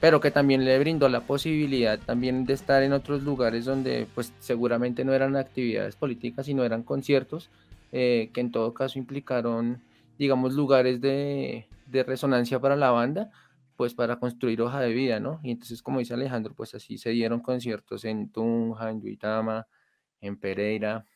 pero 0.00 0.20
que 0.20 0.30
también 0.30 0.64
le 0.64 0.78
brindó 0.78 1.08
la 1.08 1.20
posibilidad 1.20 1.98
también 1.98 2.44
de 2.44 2.54
estar 2.54 2.82
en 2.82 2.92
otros 2.92 3.22
lugares 3.22 3.64
donde 3.64 4.06
pues 4.14 4.32
seguramente 4.38 5.04
no 5.04 5.12
eran 5.14 5.36
actividades 5.36 5.96
políticas, 5.96 6.46
sino 6.46 6.64
eran 6.64 6.82
conciertos, 6.82 7.50
eh, 7.92 8.30
que 8.32 8.40
en 8.40 8.52
todo 8.52 8.74
caso 8.74 8.98
implicaron, 8.98 9.80
digamos, 10.18 10.54
lugares 10.54 11.00
de, 11.00 11.66
de, 11.86 12.02
resonancia 12.04 12.60
para 12.60 12.76
la 12.76 12.90
banda, 12.90 13.30
pues 13.76 13.94
para 13.94 14.18
construir 14.18 14.60
hoja 14.62 14.80
de 14.80 14.92
vida, 14.92 15.20
¿no? 15.20 15.40
Y 15.42 15.50
entonces, 15.50 15.82
como 15.82 15.98
dice 16.00 16.14
Alejandro, 16.14 16.54
pues 16.54 16.74
así 16.74 16.98
se 16.98 17.10
dieron 17.10 17.40
conciertos 17.40 18.04
en 18.04 18.30
Tunja, 18.30 18.90
en 18.90 19.00
Yuitama, 19.00 19.66
en 20.20 20.36
Pereira, 20.36 21.06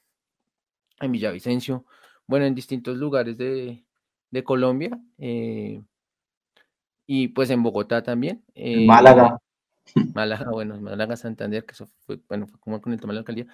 en 1.01 1.13
Villavicencio, 1.13 1.85
bueno, 2.27 2.47
en 2.47 2.55
distintos 2.55 2.97
lugares 2.99 3.37
de, 3.37 3.85
de 4.31 4.45
Colombia. 4.45 4.99
Eh, 5.19 5.83
y 7.13 7.27
pues 7.27 7.51
en 7.51 7.65
Bogotá 7.65 8.05
también. 8.05 8.45
Eh, 8.55 8.87
Málaga. 8.87 9.37
Málaga, 10.15 10.49
bueno, 10.53 10.81
Málaga, 10.81 11.17
Santander, 11.17 11.67
que 11.67 11.73
eso 11.73 11.89
fue, 12.07 12.21
bueno, 12.29 12.47
fue 12.47 12.61
como 12.61 12.81
con 12.81 12.93
el 12.93 13.01
tema 13.01 13.11
de 13.11 13.15
la 13.15 13.21
alcaldía. 13.23 13.49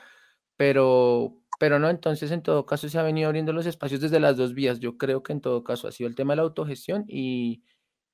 Pero, 0.59 1.39
pero 1.59 1.79
no, 1.79 1.89
entonces 1.89 2.31
en 2.33 2.43
todo 2.43 2.67
caso 2.67 2.91
se 2.91 2.99
ha 2.99 3.03
venido 3.03 3.29
abriendo 3.29 3.55
los 3.55 3.65
espacios 3.65 4.03
desde 4.03 4.21
las 4.21 4.37
dos 4.37 4.53
vías. 4.53 4.79
Yo 4.79 4.99
creo 4.99 5.23
que 5.23 5.33
en 5.33 5.41
todo 5.41 5.65
caso 5.65 5.89
ha 5.89 5.93
sido 5.93 6.07
el 6.07 6.15
tema 6.15 6.35
de 6.35 6.37
la 6.37 6.43
autogestión 6.43 7.07
y, 7.09 7.63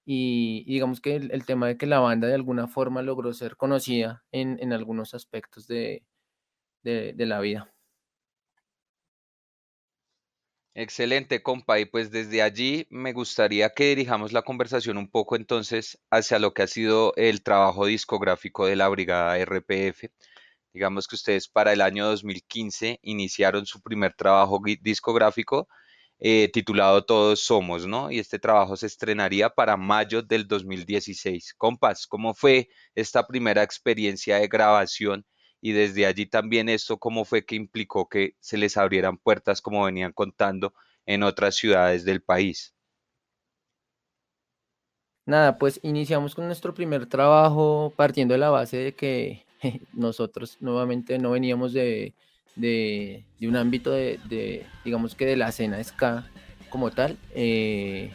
y, 0.04 0.62
digamos 0.66 1.00
que 1.00 1.16
el, 1.16 1.44
tema 1.44 1.66
de 1.66 1.76
que 1.76 1.86
la 1.86 1.98
banda 1.98 2.28
de 2.28 2.34
alguna 2.34 2.68
forma 2.68 3.02
logró 3.02 3.32
ser 3.32 3.56
conocida 3.56 4.22
en, 4.30 4.58
en 4.60 4.72
algunos 4.72 5.12
aspectos 5.12 5.66
de, 5.66 6.04
de, 6.84 7.14
de 7.14 7.26
la 7.26 7.40
vida. 7.40 7.74
Excelente, 10.74 11.42
compa. 11.42 11.78
Y 11.80 11.84
pues 11.84 12.10
desde 12.10 12.42
allí 12.42 12.86
me 12.90 13.12
gustaría 13.12 13.70
que 13.70 13.88
dirijamos 13.90 14.32
la 14.32 14.42
conversación 14.42 14.96
un 14.96 15.10
poco 15.10 15.36
entonces 15.36 15.98
hacia 16.10 16.38
lo 16.38 16.54
que 16.54 16.62
ha 16.62 16.66
sido 16.66 17.12
el 17.16 17.42
trabajo 17.42 17.86
discográfico 17.86 18.66
de 18.66 18.76
la 18.76 18.88
Brigada 18.88 19.38
RPF. 19.38 20.10
Digamos 20.72 21.06
que 21.08 21.16
ustedes 21.16 21.48
para 21.48 21.72
el 21.74 21.82
año 21.82 22.06
2015 22.06 22.98
iniciaron 23.02 23.66
su 23.66 23.82
primer 23.82 24.14
trabajo 24.14 24.60
discográfico 24.80 25.68
eh, 26.18 26.50
titulado 26.52 27.04
Todos 27.04 27.40
Somos, 27.44 27.86
¿no? 27.86 28.10
Y 28.10 28.18
este 28.18 28.38
trabajo 28.38 28.76
se 28.76 28.86
estrenaría 28.86 29.50
para 29.50 29.76
mayo 29.76 30.22
del 30.22 30.46
2016. 30.48 31.54
Compas, 31.58 32.06
¿cómo 32.06 32.34
fue 32.34 32.68
esta 32.94 33.26
primera 33.26 33.62
experiencia 33.62 34.38
de 34.38 34.48
grabación 34.48 35.26
y 35.62 35.72
desde 35.72 36.04
allí 36.06 36.26
también 36.26 36.68
esto 36.68 36.98
cómo 36.98 37.24
fue 37.24 37.46
que 37.46 37.54
implicó 37.54 38.08
que 38.08 38.34
se 38.40 38.58
les 38.58 38.76
abrieran 38.76 39.16
puertas 39.16 39.62
como 39.62 39.84
venían 39.84 40.12
contando 40.12 40.74
en 41.06 41.22
otras 41.22 41.54
ciudades 41.54 42.04
del 42.04 42.20
país. 42.20 42.74
Nada, 45.24 45.56
pues 45.58 45.78
iniciamos 45.84 46.34
con 46.34 46.46
nuestro 46.46 46.74
primer 46.74 47.06
trabajo 47.06 47.92
partiendo 47.96 48.34
de 48.34 48.38
la 48.38 48.50
base 48.50 48.76
de 48.76 48.94
que 48.94 49.46
nosotros 49.92 50.56
nuevamente 50.60 51.16
no 51.20 51.30
veníamos 51.30 51.72
de, 51.72 52.12
de, 52.56 53.24
un 53.42 53.54
ámbito 53.54 53.92
de, 53.92 54.66
digamos 54.84 55.14
que 55.14 55.26
de 55.26 55.36
la 55.36 55.50
escena 55.50 55.82
ska 55.84 56.28
como 56.70 56.90
tal, 56.90 57.16
eh, 57.36 58.12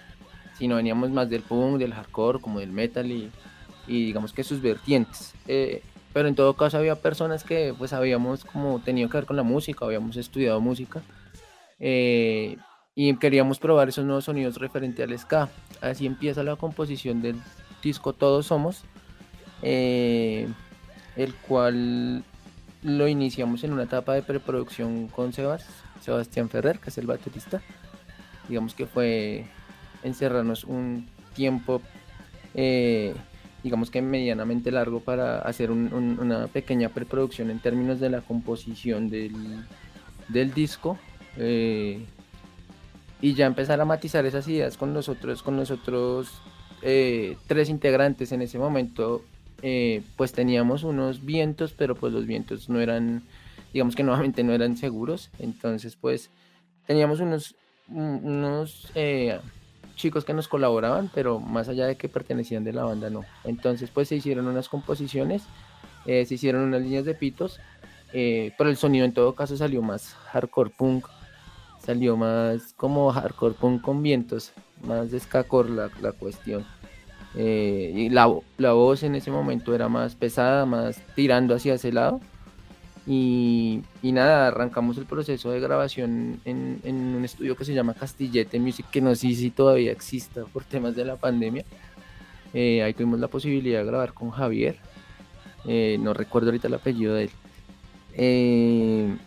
sino 0.57 0.75
veníamos 0.75 1.11
más 1.11 1.29
del 1.29 1.43
punk, 1.43 1.77
del 1.77 1.93
hardcore, 1.93 2.41
como 2.41 2.59
del 2.59 2.71
metal 2.73 3.09
y, 3.09 3.31
y 3.87 4.07
digamos 4.07 4.33
que 4.33 4.43
sus 4.43 4.61
vertientes. 4.61 5.33
Eh, 5.47 5.81
pero 6.17 6.29
en 6.29 6.33
todo 6.33 6.55
caso 6.55 6.79
había 6.79 6.95
personas 6.95 7.43
que 7.43 7.75
pues 7.77 7.93
habíamos 7.93 8.43
como 8.43 8.79
tenido 8.79 9.07
que 9.07 9.17
ver 9.17 9.27
con 9.27 9.35
la 9.35 9.43
música, 9.43 9.85
habíamos 9.85 10.17
estudiado 10.17 10.59
música 10.59 11.03
eh, 11.79 12.57
y 12.95 13.15
queríamos 13.17 13.59
probar 13.59 13.89
esos 13.89 14.03
nuevos 14.03 14.25
sonidos 14.25 14.57
referente 14.57 15.03
al 15.03 15.15
ska. 15.15 15.47
Así 15.79 16.07
empieza 16.07 16.41
la 16.41 16.55
composición 16.55 17.21
del 17.21 17.39
disco 17.83 18.13
Todos 18.13 18.47
Somos, 18.47 18.83
eh, 19.61 20.47
el 21.17 21.35
cual 21.35 22.23
lo 22.81 23.07
iniciamos 23.07 23.63
en 23.63 23.73
una 23.73 23.83
etapa 23.83 24.15
de 24.15 24.23
preproducción 24.23 25.09
con 25.09 25.33
Sebas, 25.33 25.67
Sebastián 26.01 26.49
Ferrer, 26.49 26.79
que 26.79 26.89
es 26.89 26.97
el 26.97 27.05
baterista. 27.05 27.61
Digamos 28.49 28.73
que 28.73 28.87
fue 28.87 29.45
encerrarnos 30.01 30.63
un 30.63 31.07
tiempo 31.35 31.79
eh, 32.55 33.13
digamos 33.67 33.91
que 33.91 34.01
medianamente 34.01 34.71
largo 34.71 35.01
para 35.01 35.39
hacer 35.39 35.71
una 35.71 36.47
pequeña 36.47 36.87
preproducción 36.87 37.51
en 37.51 37.59
términos 37.59 37.99
de 37.99 38.09
la 38.09 38.21
composición 38.21 39.09
del, 39.09 40.53
disco 40.55 40.97
eh, 41.35 42.05
y 43.19 43.33
ya 43.33 43.45
empezar 43.45 43.81
a 43.81 43.83
matizar 43.83 44.25
esas 44.25 44.47
ideas 44.47 44.77
con 44.77 44.93
nosotros, 44.93 45.43
con 45.43 45.57
nosotros 45.57 46.41
eh, 46.81 47.35
tres 47.47 47.67
integrantes 47.67 48.31
en 48.31 48.41
ese 48.41 48.57
momento 48.57 49.25
eh, 49.61 50.01
pues 50.15 50.31
teníamos 50.31 50.83
unos 50.85 51.25
vientos 51.25 51.73
pero 51.73 51.93
pues 51.93 52.13
los 52.13 52.25
vientos 52.25 52.69
no 52.69 52.79
eran 52.79 53.23
digamos 53.73 53.97
que 53.97 54.03
nuevamente 54.03 54.45
no 54.45 54.53
eran 54.53 54.77
seguros. 54.77 55.29
Entonces 55.39 55.97
pues 55.97 56.29
teníamos 56.85 57.19
unos, 57.19 57.57
unos 57.89 58.89
chicos 59.97 60.23
que 60.23 60.33
nos 60.33 60.47
colaboraban, 60.47 61.11
pero 61.13 61.41
más 61.41 61.67
allá 61.67 61.85
de 61.85 61.97
que 61.97 62.07
pertenecían 62.07 62.63
de 62.63 62.71
la 62.71 62.85
banda, 62.85 63.09
no. 63.09 63.25
Entonces, 63.43 63.89
pues 63.91 64.07
se 64.07 64.15
hicieron 64.15 64.47
unas 64.47 64.69
composiciones, 64.69 65.43
se 66.05 66.27
hicieron 66.29 66.61
unas 66.61 66.81
líneas 66.81 67.03
de 67.03 67.13
pitos, 67.13 67.59
pero 68.11 68.69
el 68.69 68.77
sonido 68.77 69.03
en 69.03 69.13
todo 69.13 69.35
caso 69.35 69.57
salió 69.57 69.81
más 69.81 70.13
hardcore 70.31 70.69
punk, 70.69 71.07
salió 71.83 72.15
más 72.15 72.73
como 72.77 73.11
hardcore 73.11 73.55
punk 73.55 73.81
con 73.81 74.01
vientos, 74.01 74.53
más 74.85 75.11
de 75.11 75.21
la, 75.69 75.89
la 76.01 76.11
cuestión. 76.13 76.65
Eh, 77.35 77.91
y 77.95 78.09
la, 78.09 78.33
la, 78.57 78.73
voz 78.73 79.03
en 79.03 79.15
ese 79.15 79.31
momento 79.31 79.75
era 79.75 79.89
más 79.89 80.15
pesada, 80.15 80.65
más 80.65 81.01
tirando 81.15 81.53
hacia 81.55 81.75
ese 81.75 81.91
lado. 81.91 82.19
Y, 83.09 83.83
nada, 84.03 84.47
arrancamos 84.47 84.97
el 84.97 85.05
proceso 85.05 85.49
de 85.51 85.61
grabación 85.61 86.41
en, 86.43 86.81
un 87.15 87.23
estudio 87.23 87.55
que 87.55 87.63
se 87.63 87.73
llama 87.73 87.93
Castillete 87.93 88.59
Music, 88.59 88.85
que 88.91 88.99
no 88.99 89.15
sé 89.15 89.33
si 89.33 89.49
todavía 89.49 89.93
exista 89.93 90.43
por 90.43 90.65
temas 90.65 90.93
de 90.93 91.05
la 91.05 91.15
pandemia. 91.15 91.63
Eh, 92.53 92.83
ahí 92.83 92.93
tuvimos 92.93 93.19
la 93.21 93.29
posibilidad 93.29 93.79
de 93.79 93.85
grabar 93.85 94.13
con 94.13 94.31
Javier. 94.31 94.77
Eh, 95.65 95.97
no 96.01 96.13
recuerdo 96.13 96.49
ahorita 96.49 96.67
el 96.67 96.73
apellido 96.73 97.13
de 97.13 97.29
él. 98.17 99.19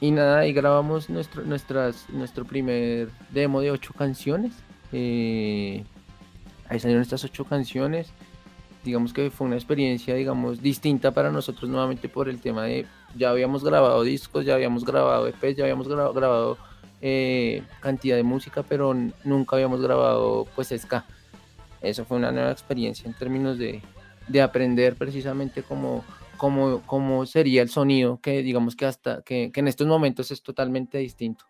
y 0.00 0.10
nada, 0.10 0.40
ahí 0.40 0.52
grabamos 0.52 1.08
nuestro, 1.08 1.42
nuestras, 1.44 2.10
nuestro 2.10 2.44
primer 2.44 3.08
demo 3.30 3.62
de 3.62 3.70
ocho 3.70 3.94
canciones. 3.94 4.52
Eh, 4.92 5.84
ahí 6.68 6.80
salieron 6.80 7.02
estas 7.02 7.24
ocho 7.24 7.44
canciones. 7.46 8.12
Digamos 8.84 9.12
que 9.14 9.30
fue 9.30 9.46
una 9.46 9.56
experiencia, 9.56 10.14
digamos, 10.14 10.60
distinta 10.60 11.12
para 11.12 11.30
nosotros 11.30 11.70
nuevamente 11.70 12.08
por 12.08 12.28
el 12.28 12.40
tema 12.40 12.64
de 12.64 12.84
ya 13.16 13.30
habíamos 13.30 13.64
grabado 13.64 14.02
discos, 14.02 14.44
ya 14.44 14.54
habíamos 14.54 14.84
grabado 14.84 15.26
EPs, 15.26 15.56
ya 15.56 15.64
habíamos 15.64 15.88
grabado, 15.88 16.58
eh, 17.00 17.62
cantidad 17.80 18.16
de 18.16 18.22
música, 18.22 18.62
pero 18.62 18.94
nunca 19.24 19.56
habíamos 19.56 19.80
grabado 19.80 20.46
pues 20.54 20.72
ska. 20.76 21.04
Eso 21.80 22.04
fue 22.04 22.16
una 22.16 22.30
nueva 22.30 22.52
experiencia 22.52 23.08
en 23.08 23.14
términos 23.14 23.58
de, 23.58 23.82
de 24.28 24.42
aprender 24.42 24.94
precisamente 24.96 25.62
cómo, 25.62 26.04
cómo, 26.36 26.82
cómo, 26.86 27.26
sería 27.26 27.62
el 27.62 27.68
sonido, 27.70 28.20
que 28.20 28.42
digamos 28.42 28.76
que 28.76 28.86
hasta 28.86 29.22
que, 29.22 29.50
que 29.52 29.60
en 29.60 29.68
estos 29.68 29.86
momentos 29.86 30.30
es 30.30 30.42
totalmente 30.42 30.98
distinto. 30.98 31.44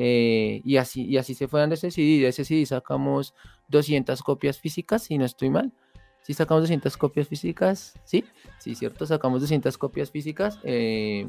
Eh, 0.00 0.60
y, 0.64 0.76
así, 0.76 1.04
y 1.06 1.16
así 1.16 1.34
se 1.34 1.48
fue 1.48 1.60
dando 1.60 1.74
ese 1.74 1.90
CD. 1.90 2.22
De 2.22 2.28
ese 2.28 2.44
CD 2.44 2.64
sacamos 2.66 3.34
200 3.68 4.22
copias 4.22 4.58
físicas, 4.58 5.02
si 5.02 5.18
no 5.18 5.24
estoy 5.24 5.50
mal. 5.50 5.72
Sí, 6.28 6.34
sacamos 6.34 6.64
200 6.64 6.94
copias 6.98 7.26
físicas, 7.26 7.98
sí, 8.04 8.22
sí, 8.58 8.74
cierto, 8.74 9.06
sacamos 9.06 9.40
200 9.40 9.78
copias 9.78 10.10
físicas. 10.10 10.58
Eh, 10.62 11.26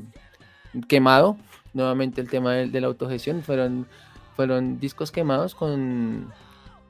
quemado, 0.89 1.37
nuevamente 1.73 2.19
el 2.19 2.29
tema 2.29 2.51
de, 2.55 2.81
la 2.81 2.87
autogestión, 2.87 3.41
fueron, 3.41 3.87
fueron 4.35 4.77
discos 4.77 5.09
quemados 5.13 5.55
con, 5.55 6.33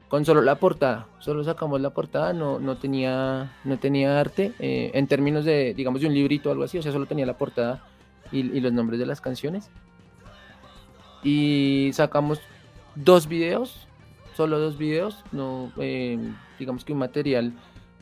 con 0.08 0.26
solo 0.26 0.42
la 0.42 0.56
portada, 0.56 1.06
solo 1.20 1.44
sacamos 1.44 1.82
la 1.82 1.92
portada, 1.92 2.34
no, 2.34 2.58
no, 2.58 2.78
tenía, 2.78 3.56
no 3.64 3.78
tenía 3.78 4.20
arte 4.20 4.54
eh, 4.58 4.90
en 4.96 5.06
términos 5.06 5.46
de, 5.46 5.76
digamos, 5.76 6.02
de 6.02 6.08
un 6.08 6.16
librito 6.16 6.50
o 6.50 6.52
algo 6.52 6.64
así, 6.64 6.80
o 6.80 6.82
sea, 6.82 6.92
solo 6.92 7.06
tenía 7.06 7.28
la 7.28 7.38
portada 7.38 7.86
y, 8.32 8.40
y 8.40 8.60
los 8.60 8.74
nombres 8.74 9.00
de 9.00 9.06
las 9.06 9.22
canciones. 9.22 9.70
Y 11.22 11.92
sacamos 11.94 12.42
dos 12.96 13.28
videos, 13.28 13.88
solo 14.36 14.58
dos 14.58 14.80
videos, 14.80 15.24
no, 15.32 15.72
eh, 15.78 16.18
digamos 16.58 16.84
que 16.84 16.94
un 16.94 16.98
material 16.98 17.54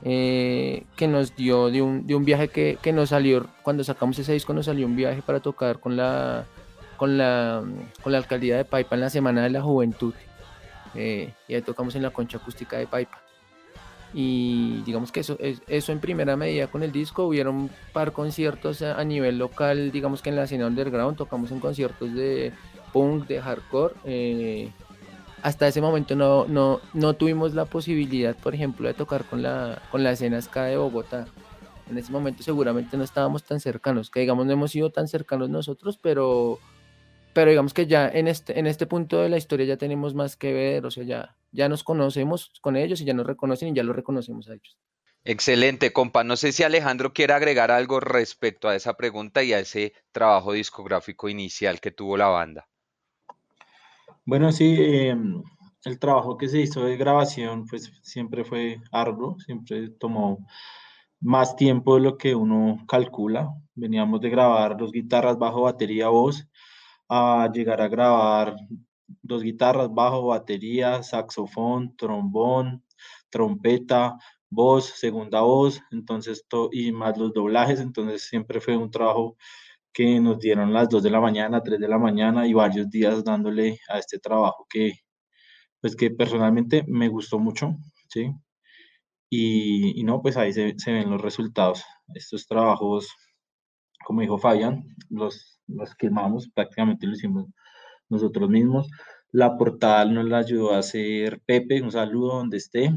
eh, 0.03 0.83
que 0.95 1.07
nos 1.07 1.35
dio 1.35 1.69
de 1.69 1.81
un, 1.81 2.05
de 2.05 2.15
un 2.15 2.23
viaje 2.23 2.49
que, 2.49 2.77
que, 2.81 2.93
nos 2.93 3.09
salió, 3.09 3.47
cuando 3.63 3.83
sacamos 3.83 4.17
ese 4.19 4.33
disco 4.33 4.53
nos 4.53 4.67
salió 4.67 4.85
un 4.85 4.95
viaje 4.95 5.21
para 5.21 5.39
tocar 5.39 5.79
con 5.79 5.97
la, 5.97 6.45
con 6.97 7.17
la, 7.17 7.63
con 8.03 8.11
la 8.11 8.17
alcaldía 8.17 8.57
de 8.57 8.65
Paipa 8.65 8.95
en 8.95 9.01
la 9.01 9.09
Semana 9.09 9.43
de 9.43 9.49
la 9.49 9.61
Juventud. 9.61 10.13
Eh, 10.95 11.33
y 11.47 11.55
ahí 11.55 11.61
tocamos 11.61 11.95
en 11.95 12.03
la 12.03 12.11
concha 12.11 12.37
acústica 12.37 12.77
de 12.77 12.87
Paipa. 12.87 13.21
Y 14.13 14.81
digamos 14.85 15.11
que 15.11 15.19
eso, 15.19 15.37
eso 15.39 15.91
en 15.91 15.99
primera 15.99 16.37
medida 16.37 16.67
con 16.67 16.81
el 16.81 16.91
disco, 16.91 17.25
hubieron 17.25 17.69
par 17.91 18.13
conciertos 18.13 18.81
a 18.81 19.03
nivel 19.03 19.37
local, 19.37 19.91
digamos 19.91 20.21
que 20.21 20.29
en 20.29 20.37
la 20.37 20.43
escena 20.43 20.67
underground, 20.67 21.17
tocamos 21.17 21.51
en 21.51 21.59
conciertos 21.59 22.13
de 22.13 22.53
punk, 22.93 23.27
de 23.27 23.41
hardcore. 23.41 23.93
Eh, 24.05 24.71
hasta 25.41 25.67
ese 25.67 25.81
momento 25.81 26.15
no, 26.15 26.45
no, 26.45 26.81
no 26.93 27.13
tuvimos 27.15 27.53
la 27.53 27.65
posibilidad, 27.65 28.35
por 28.35 28.55
ejemplo, 28.55 28.87
de 28.87 28.93
tocar 28.93 29.25
con 29.25 29.41
la, 29.41 29.81
con 29.91 30.03
la 30.03 30.11
escena 30.11 30.41
ska 30.41 30.65
de 30.65 30.77
Bogotá. 30.77 31.27
En 31.89 31.97
ese 31.97 32.11
momento 32.11 32.43
seguramente 32.43 32.97
no 32.97 33.03
estábamos 33.03 33.43
tan 33.43 33.59
cercanos, 33.59 34.09
que 34.09 34.19
digamos 34.19 34.45
no 34.45 34.51
hemos 34.51 34.71
sido 34.71 34.91
tan 34.91 35.07
cercanos 35.07 35.49
nosotros, 35.49 35.97
pero, 36.01 36.59
pero 37.33 37.49
digamos 37.49 37.73
que 37.73 37.87
ya 37.87 38.09
en 38.09 38.27
este, 38.27 38.59
en 38.59 38.67
este 38.67 38.87
punto 38.87 39.21
de 39.21 39.29
la 39.29 39.37
historia 39.37 39.65
ya 39.65 39.77
tenemos 39.77 40.13
más 40.13 40.35
que 40.35 40.51
ver, 40.51 40.85
o 40.85 40.91
sea, 40.91 41.03
ya, 41.03 41.35
ya 41.51 41.69
nos 41.69 41.83
conocemos 41.83 42.51
con 42.61 42.75
ellos 42.75 42.99
y 42.99 43.05
ya 43.05 43.13
nos 43.13 43.25
reconocen 43.25 43.69
y 43.69 43.73
ya 43.73 43.83
lo 43.83 43.93
reconocemos 43.93 44.49
a 44.49 44.53
ellos. 44.55 44.77
Excelente, 45.23 45.91
compa. 45.91 46.23
No 46.23 46.37
sé 46.37 46.51
si 46.51 46.63
Alejandro 46.63 47.13
quiere 47.13 47.33
agregar 47.33 47.69
algo 47.69 47.99
respecto 47.99 48.69
a 48.69 48.75
esa 48.75 48.95
pregunta 48.95 49.43
y 49.43 49.53
a 49.53 49.59
ese 49.59 49.93
trabajo 50.13 50.53
discográfico 50.53 51.27
inicial 51.27 51.81
que 51.81 51.91
tuvo 51.91 52.15
la 52.15 52.27
banda. 52.27 52.69
Bueno, 54.27 54.51
sí, 54.51 54.75
em, 54.77 55.41
el 55.85 55.99
trabajo 55.99 56.35
que 56.37 56.49
se 56.49 56.59
hizo 56.59 56.83
de 56.83 56.97
grabación, 56.97 57.65
pues 57.65 57.89
siempre 58.03 58.43
fue 58.43 58.81
arduo, 58.91 59.37
siempre 59.39 59.89
tomó 59.91 60.45
más 61.21 61.55
tiempo 61.55 61.95
de 61.95 62.01
lo 62.01 62.17
que 62.17 62.35
uno 62.35 62.77
calcula. 62.89 63.49
Veníamos 63.73 64.19
de 64.19 64.29
grabar 64.29 64.75
dos 64.75 64.91
guitarras, 64.91 65.37
bajo, 65.39 65.61
batería, 65.61 66.09
voz, 66.09 66.45
a 67.09 67.49
llegar 67.53 67.79
a 67.81 67.87
grabar 67.87 68.57
dos 69.21 69.43
guitarras, 69.43 69.89
bajo, 69.93 70.27
batería, 70.27 71.03
saxofón, 71.03 71.95
trombón, 71.95 72.83
trompeta, 73.29 74.17
voz, 74.49 74.87
segunda 74.97 75.39
voz, 75.41 75.81
entonces, 75.91 76.45
y 76.73 76.91
más 76.91 77.17
los 77.17 77.33
doblajes, 77.33 77.79
entonces 77.79 78.23
siempre 78.23 78.59
fue 78.59 78.75
un 78.77 78.91
trabajo 78.91 79.37
que 79.97 80.19
nos 80.19 80.37
dieron 80.37 80.71
las 80.73 80.89
2 80.89 81.01
de 81.01 81.09
la 81.09 81.19
mañana, 81.19 81.63
3 81.63 81.79
de 81.79 81.87
la 81.87 81.97
mañana 81.97 82.45
y 82.47 82.53
varios 82.53 82.87
días 82.87 83.23
dándole 83.23 83.79
a 83.89 83.97
este 83.97 84.19
trabajo 84.19 84.67
que, 84.69 84.93
pues 85.81 85.95
que 85.95 86.11
personalmente 86.11 86.83
me 86.87 87.07
gustó 87.07 87.39
mucho, 87.39 87.75
¿sí? 88.07 88.31
Y, 89.27 89.99
y 89.99 90.03
no, 90.03 90.21
pues 90.21 90.37
ahí 90.37 90.53
se, 90.53 90.75
se, 90.77 90.91
ven 90.91 91.09
los 91.09 91.19
resultados. 91.19 91.83
Estos 92.13 92.45
trabajos, 92.45 93.09
como 94.05 94.21
dijo 94.21 94.37
Fabián, 94.37 94.83
los, 95.09 95.59
los 95.65 95.95
quemamos, 95.95 96.47
prácticamente 96.53 97.07
lo 97.07 97.13
hicimos 97.13 97.47
nosotros 98.07 98.51
mismos. 98.51 98.87
La 99.31 99.57
portada 99.57 100.05
nos 100.05 100.25
la 100.25 100.37
ayudó 100.37 100.75
a 100.75 100.79
hacer 100.79 101.41
Pepe, 101.47 101.81
un 101.81 101.91
saludo 101.91 102.35
donde 102.35 102.57
esté, 102.57 102.91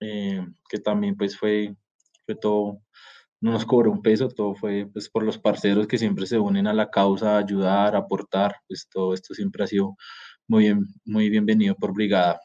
eh, 0.00 0.44
que 0.68 0.80
también 0.80 1.16
pues 1.16 1.38
fue, 1.38 1.76
fue 2.24 2.34
todo 2.34 2.80
no 3.40 3.52
nos 3.52 3.66
cobró 3.66 3.90
un 3.92 4.02
peso, 4.02 4.28
todo 4.28 4.54
fue 4.54 4.88
pues, 4.92 5.08
por 5.10 5.22
los 5.24 5.38
parceros 5.38 5.86
que 5.86 5.98
siempre 5.98 6.26
se 6.26 6.38
unen 6.38 6.66
a 6.66 6.74
la 6.74 6.90
causa, 6.90 7.38
ayudar, 7.38 7.94
aportar, 7.96 8.56
pues 8.66 8.88
todo 8.90 9.14
esto 9.14 9.34
siempre 9.34 9.64
ha 9.64 9.66
sido 9.66 9.96
muy, 10.48 10.64
bien, 10.64 10.86
muy 11.04 11.30
bienvenido 11.30 11.74
por 11.76 11.92
Brigada. 11.92 12.40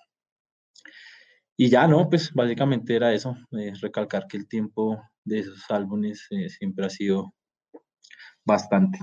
Y 1.58 1.70
ya 1.70 1.88
no, 1.88 2.10
pues 2.10 2.34
básicamente 2.34 2.96
era 2.96 3.14
eso, 3.14 3.38
eh, 3.52 3.74
recalcar 3.82 4.28
que 4.28 4.38
el 4.38 4.48
tiempo 4.48 5.02
de 5.24 5.40
esos 5.40 5.64
álbumes 5.70 6.26
eh, 6.32 6.50
siempre 6.50 6.86
ha 6.86 6.90
sido 6.90 7.34
bastante. 8.46 9.00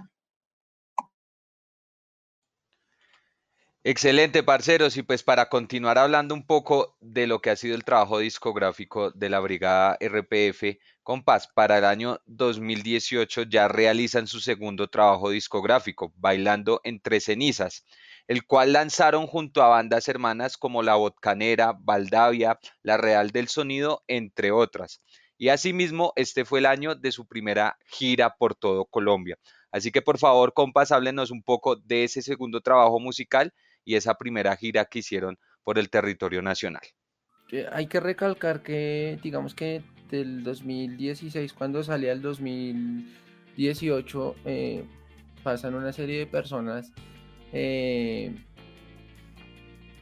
Excelente, 3.84 4.42
parceros. 4.42 4.96
Y 4.96 5.02
pues 5.02 5.22
para 5.22 5.48
continuar 5.48 5.98
hablando 5.98 6.34
un 6.34 6.44
poco 6.46 6.96
de 7.00 7.26
lo 7.26 7.40
que 7.40 7.50
ha 7.50 7.56
sido 7.56 7.74
el 7.74 7.84
trabajo 7.84 8.18
discográfico 8.18 9.10
de 9.12 9.30
la 9.30 9.40
Brigada 9.40 9.96
RPF, 10.00 10.78
compás, 11.02 11.48
para 11.48 11.78
el 11.78 11.84
año 11.84 12.20
2018 12.26 13.44
ya 13.44 13.66
realizan 13.68 14.26
su 14.26 14.40
segundo 14.40 14.88
trabajo 14.88 15.30
discográfico, 15.30 16.12
Bailando 16.16 16.80
entre 16.84 17.20
cenizas, 17.20 17.84
el 18.26 18.44
cual 18.44 18.72
lanzaron 18.74 19.26
junto 19.26 19.62
a 19.62 19.68
bandas 19.68 20.08
hermanas 20.08 20.58
como 20.58 20.82
La 20.82 20.96
Botcanera, 20.96 21.72
Valdavia, 21.78 22.58
La 22.82 22.96
Real 22.98 23.30
del 23.30 23.48
Sonido, 23.48 24.02
entre 24.06 24.50
otras. 24.50 25.00
Y 25.38 25.48
asimismo, 25.48 26.12
este 26.16 26.44
fue 26.44 26.58
el 26.58 26.66
año 26.66 26.94
de 26.94 27.12
su 27.12 27.26
primera 27.26 27.78
gira 27.86 28.34
por 28.36 28.54
todo 28.54 28.84
Colombia. 28.86 29.38
Así 29.70 29.92
que 29.92 30.02
por 30.02 30.18
favor, 30.18 30.52
compas, 30.52 30.92
háblenos 30.92 31.30
un 31.30 31.42
poco 31.42 31.76
de 31.76 32.04
ese 32.04 32.22
segundo 32.22 32.60
trabajo 32.60 32.98
musical 33.00 33.52
y 33.88 33.96
esa 33.96 34.14
primera 34.14 34.54
gira 34.54 34.84
que 34.84 34.98
hicieron 34.98 35.38
por 35.64 35.78
el 35.78 35.88
territorio 35.88 36.42
nacional. 36.42 36.82
Hay 37.72 37.86
que 37.86 38.00
recalcar 38.00 38.62
que, 38.62 39.18
digamos 39.22 39.54
que 39.54 39.80
del 40.10 40.44
2016, 40.44 41.54
cuando 41.54 41.82
salía 41.82 42.12
el 42.12 42.20
2018, 42.20 44.36
eh, 44.44 44.84
pasan 45.42 45.74
una 45.74 45.94
serie 45.94 46.18
de 46.18 46.26
personas 46.26 46.92
eh, 47.54 48.34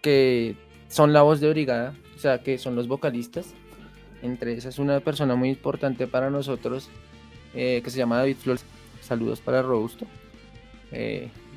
que 0.03 0.57
son 0.89 1.13
la 1.13 1.23
voz 1.23 1.39
de 1.39 1.51
brigada, 1.51 1.95
o 2.17 2.19
sea, 2.19 2.43
que 2.43 2.59
son 2.59 2.75
los 2.75 2.89
vocalistas. 2.89 3.55
Entre 4.21 4.55
esas, 4.55 4.81
una 4.81 4.99
persona 4.99 5.37
muy 5.37 5.51
importante 5.51 6.09
para 6.09 6.29
nosotros 6.29 6.91
eh, 7.55 7.83
que 7.85 7.91
se 7.91 7.99
llama 7.99 8.19
David 8.19 8.39
Flores. 8.39 8.65
Saludos 9.01 9.41
para 9.41 9.63
Robusto 9.63 10.09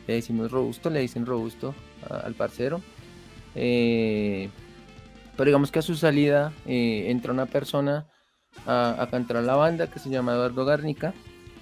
le 0.10 0.16
decimos 0.16 0.52
robusto, 0.52 0.90
le 0.90 1.02
dicen 1.02 1.24
robusto 1.24 1.76
al 2.10 2.34
parcero. 2.34 2.82
Eh, 3.54 4.50
pero 5.38 5.50
digamos 5.50 5.72
que 5.72 5.78
a 5.78 5.84
su 5.84 5.96
salida 5.96 6.52
eh, 6.66 7.06
entra 7.10 7.32
una 7.32 7.46
persona 7.46 8.08
a, 8.66 9.08
cantar 9.12 9.38
a 9.38 9.42
la 9.44 9.56
banda 9.56 9.86
que 9.86 10.00
se 10.00 10.10
llama 10.10 10.34
Eduardo 10.34 10.66
Garnica 10.66 11.14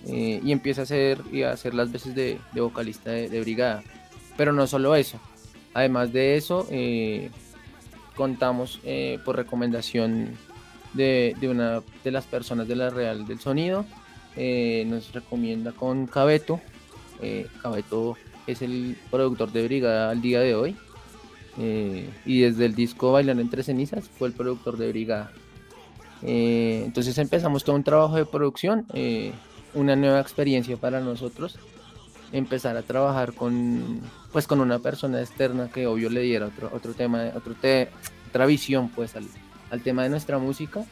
eh, 0.07 0.39
y 0.41 0.53
empieza 0.53 0.81
a 0.81 0.83
hacer, 0.85 1.19
y 1.29 1.43
a 1.43 1.51
hacer 1.51 1.73
las 1.73 1.91
veces 1.91 2.15
de, 2.15 2.39
vocalista 2.55 3.11
de, 3.11 3.41
brigada. 3.41 3.83
Pero 4.37 4.53
no 4.53 4.65
solo 4.65 4.95
eso, 4.95 5.19
además 5.73 6.13
de 6.13 6.37
eso, 6.37 6.69
contamos 8.15 8.79
por 9.25 9.35
recomendación 9.35 10.37
de, 10.93 11.35
de, 11.37 11.49
una 11.49 11.81
de 12.01 12.11
las 12.11 12.23
personas 12.25 12.65
de 12.69 12.77
la 12.77 12.91
Real 12.91 13.27
del 13.27 13.41
Sonido, 13.41 13.85
nos 14.37 15.11
recomienda 15.11 15.73
con 15.73 16.07
Cabeto. 16.07 16.61
Cabeto 17.61 18.15
es 18.47 18.61
el 18.61 18.97
productor 19.11 19.51
de 19.51 19.63
Brigada 19.63 20.09
al 20.09 20.21
día 20.21 20.39
de 20.39 20.55
hoy. 20.55 20.75
Eh, 21.59 22.09
y 22.25 22.41
desde 22.41 22.65
el 22.65 22.75
disco 22.75 23.11
Bailar 23.11 23.39
entre 23.39 23.63
cenizas 23.63 24.09
fue 24.09 24.29
el 24.29 24.33
productor 24.33 24.77
de 24.77 24.89
Brigada. 24.89 25.31
Eh, 26.23 26.83
entonces 26.85 27.17
empezamos 27.17 27.63
todo 27.63 27.75
un 27.75 27.83
trabajo 27.83 28.15
de 28.15 28.25
producción, 28.25 28.85
eh, 28.93 29.33
una 29.73 29.95
nueva 29.95 30.19
experiencia 30.19 30.77
para 30.77 30.99
nosotros, 30.99 31.59
empezar 32.31 32.77
a 32.77 32.81
trabajar 32.81 33.33
con, 33.33 34.01
pues, 34.31 34.47
con 34.47 34.59
una 34.61 34.79
persona 34.79 35.19
externa 35.19 35.69
que 35.69 35.87
obvio 35.87 36.09
le 36.09 36.21
diera 36.21 36.47
otro, 36.47 36.71
otro 36.73 36.93
tema, 36.93 37.31
otro 37.35 37.53
otra 38.29 38.45
visión 38.45 38.89
pues 38.89 39.15
al, 39.15 39.25
al, 39.71 39.81
tema 39.81 40.03
de 40.03 40.09
nuestra 40.09 40.37
música. 40.37 40.85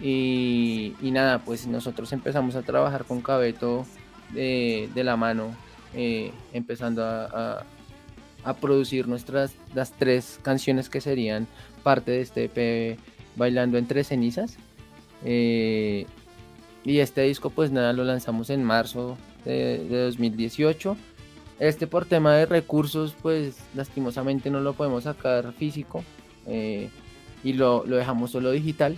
Y, 0.00 0.94
y, 1.02 1.10
nada, 1.10 1.40
pues 1.44 1.66
nosotros 1.66 2.12
empezamos 2.12 2.54
a 2.54 2.62
trabajar 2.62 3.04
con 3.04 3.20
Cabeto 3.20 3.86
de, 4.32 4.88
de 4.94 5.04
la 5.04 5.16
mano 5.16 5.54
eh, 5.94 6.32
empezando 6.52 7.04
a, 7.04 7.64
producir 8.60 9.06
nuestras 9.06 9.54
las 9.74 9.92
tres 9.92 10.40
canciones 10.42 10.88
que 10.88 11.02
serían 11.02 11.46
parte 11.82 12.12
de 12.12 12.20
este 12.22 12.44
EP 12.44 12.98
Bailando 13.36 13.78
entre 13.78 14.02
cenizas. 14.02 14.56
Eh, 15.24 16.06
y 16.84 16.98
este 16.98 17.22
disco 17.22 17.50
pues 17.50 17.70
nada, 17.70 17.92
lo 17.92 18.04
lanzamos 18.04 18.50
en 18.50 18.64
marzo 18.64 19.18
de, 19.44 19.86
2018. 19.88 20.96
Este 21.58 21.86
por 21.86 22.06
tema 22.06 22.34
de 22.34 22.46
recursos 22.46 23.14
pues 23.20 23.58
lastimosamente 23.74 24.50
no 24.50 24.60
lo 24.60 24.72
podemos 24.72 25.04
sacar 25.04 25.52
físico 25.52 26.02
eh, 26.46 26.88
y 27.44 27.52
lo, 27.52 27.84
lo 27.86 27.96
dejamos 27.96 28.30
solo 28.30 28.50
digital. 28.50 28.96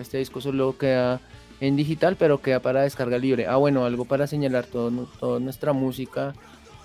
Este 0.00 0.18
disco 0.18 0.40
solo 0.40 0.78
queda 0.78 1.20
en 1.66 1.76
digital, 1.76 2.16
pero 2.16 2.40
queda 2.40 2.60
para 2.60 2.82
descarga 2.82 3.18
libre. 3.18 3.46
Ah, 3.46 3.56
bueno, 3.56 3.84
algo 3.84 4.04
para 4.04 4.26
señalar, 4.26 4.66
todo, 4.66 5.08
toda 5.18 5.40
nuestra 5.40 5.72
música 5.72 6.34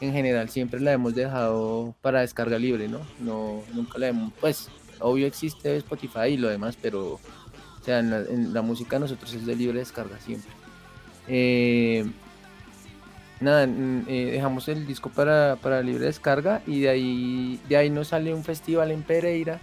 en 0.01 0.13
general 0.13 0.49
siempre 0.49 0.79
la 0.79 0.93
hemos 0.93 1.15
dejado 1.15 1.95
para 2.01 2.21
descarga 2.21 2.57
libre, 2.57 2.87
¿no? 2.87 2.99
No, 3.19 3.61
nunca 3.73 3.97
la 3.97 4.07
hemos, 4.07 4.33
pues, 4.39 4.69
obvio 4.99 5.27
existe 5.27 5.75
Spotify 5.77 6.29
y 6.29 6.37
lo 6.37 6.47
demás, 6.47 6.77
pero, 6.81 7.13
o 7.15 7.83
sea, 7.83 7.99
en 7.99 8.53
la, 8.53 8.61
música 8.61 8.99
nosotros 8.99 9.33
es 9.33 9.45
de 9.45 9.55
libre 9.55 9.79
descarga 9.79 10.17
siempre. 10.19 10.51
Eh, 11.27 12.09
nada, 13.41 13.65
eh, 13.65 14.29
dejamos 14.31 14.67
el 14.69 14.87
disco 14.87 15.09
para, 15.09 15.57
para, 15.61 15.81
libre 15.81 16.05
descarga 16.05 16.61
y 16.65 16.81
de 16.81 16.89
ahí, 16.89 17.59
de 17.67 17.77
ahí 17.77 17.89
nos 17.89 18.09
sale 18.09 18.33
un 18.33 18.43
festival 18.43 18.91
en 18.91 19.03
Pereira, 19.03 19.59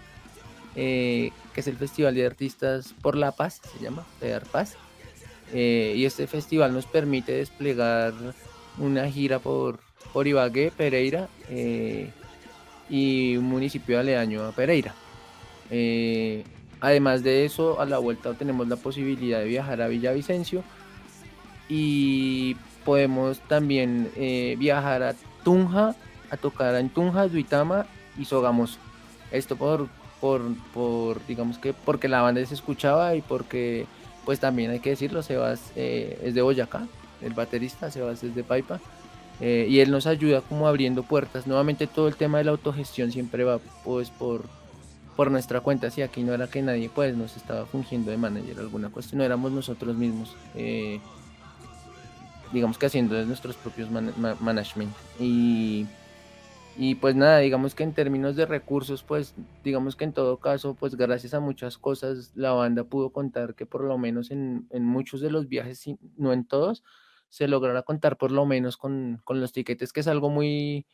eh, 0.75 1.31
que 1.55 1.61
es 1.61 1.67
el 1.67 1.79
Festival 1.79 2.15
de 2.15 2.27
Artistas 2.27 2.95
por 3.01 3.17
la 3.17 3.33
Paz, 3.33 3.63
se 3.73 3.83
llama, 3.83 4.05
Pedar 4.21 4.45
Paz. 4.45 4.77
Eh, 5.53 5.95
y 5.97 6.05
este 6.05 6.27
festival 6.27 6.73
nos 6.73 6.87
permite 6.87 7.33
desplegar 7.33 8.13
una 8.79 9.09
gira 9.11 9.39
por, 9.39 9.79
por 10.13 10.27
Ibagué, 10.27 10.73
Pereira 10.77 11.29
eh, 11.49 12.11
y 12.91 13.37
un 13.37 13.45
municipio 13.45 13.99
aledaño 13.99 14.45
a 14.45 14.53
Pereira. 14.53 14.95
Eh, 15.71 16.45
además 16.81 17.23
de 17.23 17.45
eso, 17.45 17.81
a 17.81 17.87
la 17.87 17.99
vuelta 17.99 18.35
tenemos 18.35 18.69
la 18.69 18.77
posibilidad 18.77 19.39
de 19.41 19.47
viajar 19.47 19.81
a 19.83 19.89
Villavicencio 19.89 20.63
y 21.69 22.57
podemos 22.85 23.41
también 23.41 24.11
viajar 24.59 25.03
a 25.03 25.15
Tunja, 25.43 25.97
a 26.31 26.37
tocar 26.37 26.75
en 26.77 26.89
Tunja, 26.91 27.27
Duitama 27.29 27.87
y 28.19 28.25
Sogamoso. 28.25 28.79
Esto 29.33 29.57
por, 29.57 29.89
por, 30.21 30.43
por, 30.73 31.25
digamos 31.27 31.59
que 31.59 31.73
porque 31.73 32.09
la 32.09 32.23
banda 32.23 32.45
se 32.47 32.55
escuchaba 32.55 33.17
y 33.17 33.23
porque 33.23 33.87
pues 34.27 34.41
también 34.41 34.73
hay 34.73 34.81
que 34.81 34.91
decirlo, 34.91 35.23
Sebas 35.23 35.71
eh, 35.77 36.21
es 36.23 36.35
de 36.35 36.43
Boyacá, 36.43 36.87
el 37.23 37.33
baterista, 37.33 37.91
Sebas 37.93 38.25
es 38.25 38.35
de 38.35 38.43
Paipa, 38.43 38.81
eh, 39.41 39.67
y 39.71 39.79
él 39.79 39.93
nos 39.93 40.07
ayuda 40.07 40.41
como 40.41 40.67
abriendo 40.67 41.05
puertas. 41.05 41.47
Nuevamente 41.47 41.87
todo 41.87 42.09
el 42.09 42.17
tema 42.17 42.39
de 42.39 42.45
la 42.45 42.51
autogestión 42.51 43.13
siempre 43.13 43.45
va 43.45 43.61
pues 43.85 44.11
por, 44.11 44.45
por 45.15 45.31
nuestra 45.31 45.61
cuenta, 45.61 45.91
si 45.91 46.03
aquí 46.03 46.25
no 46.25 46.35
era 46.35 46.49
que 46.49 46.61
nadie 46.61 46.91
pues 46.93 47.17
nos 47.17 47.37
estaba 47.37 47.67
fungiendo 47.67 48.11
de 48.11 48.17
manager 48.17 48.59
alguna 48.59 48.91
cuestión, 48.91 49.19
no 49.19 49.25
éramos 49.25 49.53
nosotros 49.53 49.97
mismos, 49.97 50.35
eh, 50.57 50.99
digamos 52.53 52.79
que 52.79 52.87
haciendo 52.87 53.25
nuestros 53.27 53.55
propios 53.55 53.89
management. 53.91 54.93
Y 55.21 55.87
y 56.79 56.97
pues 56.97 57.15
nada, 57.17 57.39
digamos 57.39 57.75
que 57.75 57.85
en 57.85 57.95
términos 57.95 58.37
de 58.37 58.45
recursos, 58.45 59.03
pues 59.03 59.35
digamos 59.65 59.97
que 59.97 60.05
en 60.05 60.13
todo 60.13 60.39
caso, 60.41 60.75
pues 60.75 60.95
gracias 60.95 61.33
a 61.33 61.41
muchas 61.41 61.79
cosas, 61.79 62.33
la 62.35 62.53
banda 62.53 62.85
pudo 62.85 63.13
contar 63.13 63.55
que 63.55 63.65
por 63.65 63.83
lo 63.83 63.97
menos 63.97 64.31
en, 64.31 64.69
muchos 64.73 65.21
de 65.23 65.31
los 65.31 65.49
viajes, 65.49 65.85
no 66.17 66.35
en 66.35 66.47
todos, 66.47 66.85
se 67.31 67.49
lograra 67.49 67.83
contar 67.83 68.19
por 68.19 68.31
lo 68.31 68.45
menos 68.45 68.77
con, 68.77 69.23
los 69.27 69.53
tiquetes, 69.53 69.93
que 69.93 70.01
es 70.01 70.09
algo 70.09 70.29
muy, 70.29 70.87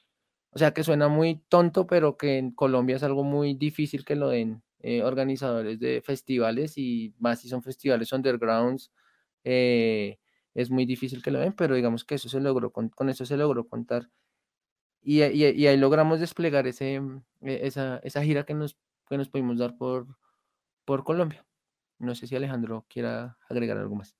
o 0.52 0.58
sea, 0.58 0.72
que 0.72 0.84
suena 0.84 1.08
muy 1.08 1.42
tonto, 1.48 1.86
pero 1.86 2.16
que 2.16 2.38
en 2.38 2.52
Colombia 2.52 2.96
es 2.96 3.02
algo 3.02 3.24
muy 3.24 3.54
difícil 3.54 4.04
que 4.04 4.16
lo 4.16 4.28
den 4.28 4.62
eh, 4.80 5.02
organizadores 5.02 5.80
de 5.80 6.02
festivales 6.02 6.78
y 6.78 7.14
más 7.18 7.40
si 7.40 7.48
son 7.48 7.62
festivales 7.62 8.12
undergrounds, 8.12 8.92
eh, 9.44 10.18
es 10.54 10.70
muy 10.70 10.86
difícil 10.86 11.22
que 11.22 11.30
lo 11.32 11.40
den, 11.40 11.54
pero 11.54 11.74
digamos 11.74 12.04
que 12.04 12.16
eso 12.16 12.28
se 12.28 12.40
logró, 12.40 12.72
con, 12.72 12.88
con 12.90 13.08
eso 13.10 13.26
se 13.26 13.36
logró 13.36 13.66
contar 13.68 14.08
y, 15.02 15.22
ahí 15.22 15.76
logramos 15.76 16.20
desplegar 16.20 16.66
ese, 16.66 17.00
mm, 17.00 17.22
e, 17.42 17.66
esa, 17.66 17.98
esa 18.04 18.22
gira 18.22 18.44
que 18.44 18.54
nos, 18.54 18.76
que 19.08 19.16
nos 19.16 19.28
pudimos 19.28 19.58
dar 19.58 19.76
por, 19.76 20.06
por 20.84 21.04
Colombia. 21.04 21.44
No 21.98 22.14
sé 22.14 22.26
si 22.26 22.36
Alejandro 22.36 22.86
quiera 22.88 23.36
agregar 23.48 23.78
algo 23.78 23.96
más. 23.96 24.16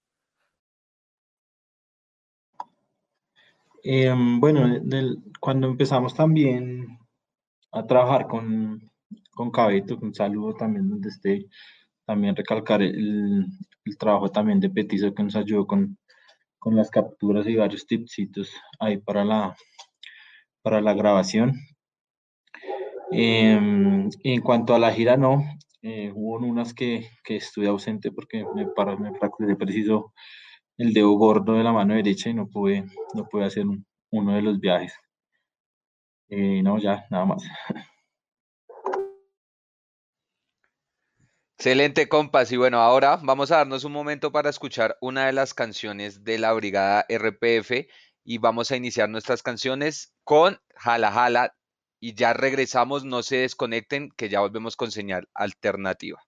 Em, 3.85 4.39
bueno, 4.41 4.81
cuando 5.41 5.67
empezamos 5.67 6.15
también 6.15 6.99
a 7.73 7.85
trabajar 7.85 8.29
con, 8.29 8.91
con 9.35 9.51
Cabeto, 9.51 9.99
un 10.01 10.15
saludo 10.15 10.55
también 10.55 10.89
donde 10.89 11.09
esté, 11.09 11.49
también 12.05 12.37
recalcar 12.37 12.83
el, 12.83 13.47
el, 13.85 13.99
trabajo 13.99 14.29
también 14.29 14.61
de 14.61 14.71
Petizo 14.71 15.13
que 15.13 15.25
nos 15.25 15.35
ayudó 15.35 15.67
con, 15.67 15.99
con 16.61 16.77
las 16.77 16.91
capturas 16.91 17.47
y 17.49 17.57
varios 17.57 17.87
tipsitos 17.87 18.51
ahí 18.79 18.99
para 18.99 19.25
la, 19.25 19.57
para 20.63 20.81
la 20.81 20.95
grabación. 20.95 21.55
Em, 23.11 24.09
en 24.25 24.41
cuanto 24.41 24.75
a 24.75 24.79
la 24.79 24.93
gira, 24.93 25.17
no. 25.17 25.45
Eh, 25.83 26.13
hubo 26.15 26.37
unas 26.39 26.73
que, 26.75 27.09
que, 27.25 27.37
estuve 27.37 27.67
ausente 27.69 28.13
porque 28.13 28.45
me, 28.55 28.67
para, 28.69 28.97
me 28.97 29.57
preciso 29.57 30.13
el 30.79 30.93
dedo 30.95 31.11
gordo 31.13 31.55
de 31.55 31.65
la 31.65 31.73
mano 31.73 31.95
derecha 31.95 32.31
y 32.31 32.35
no 32.35 32.49
pude, 32.49 32.85
no 33.15 33.29
pude 33.29 33.45
hacer 33.45 33.65
uno 34.11 34.35
de 34.35 34.43
los 34.43 34.61
viajes. 34.61 34.95
Eh, 36.29 36.63
no, 36.63 36.79
ya, 36.79 37.05
nada 37.11 37.27
más. 37.27 37.43
Excelente, 41.59 42.09
compas. 42.09 42.51
Y 42.51 42.57
bueno, 42.57 42.79
ahora 42.79 43.19
vamos 43.23 43.53
a 43.53 43.59
darnos 43.59 43.85
un 43.85 43.93
momento 43.93 44.33
para 44.33 44.51
escuchar 44.51 44.97
una 45.01 45.27
de 45.27 45.33
las 45.33 45.55
canciones 45.55 46.25
de 46.25 46.39
la 46.39 46.53
Brigada 46.55 47.07
RPF 47.09 47.87
y 48.25 48.39
vamos 48.39 48.71
a 48.71 48.77
iniciar 48.77 49.09
nuestras 49.09 49.43
canciones 49.43 50.13
con 50.25 50.61
Jala 50.77 51.13
Jala 51.13 51.57
y 52.01 52.15
ya 52.15 52.33
regresamos, 52.33 53.05
no 53.05 53.23
se 53.23 53.37
desconecten 53.37 54.11
que 54.17 54.29
ya 54.29 54.41
volvemos 54.41 54.77
con 54.77 54.91
señal 54.91 55.29
alternativa. 55.35 56.23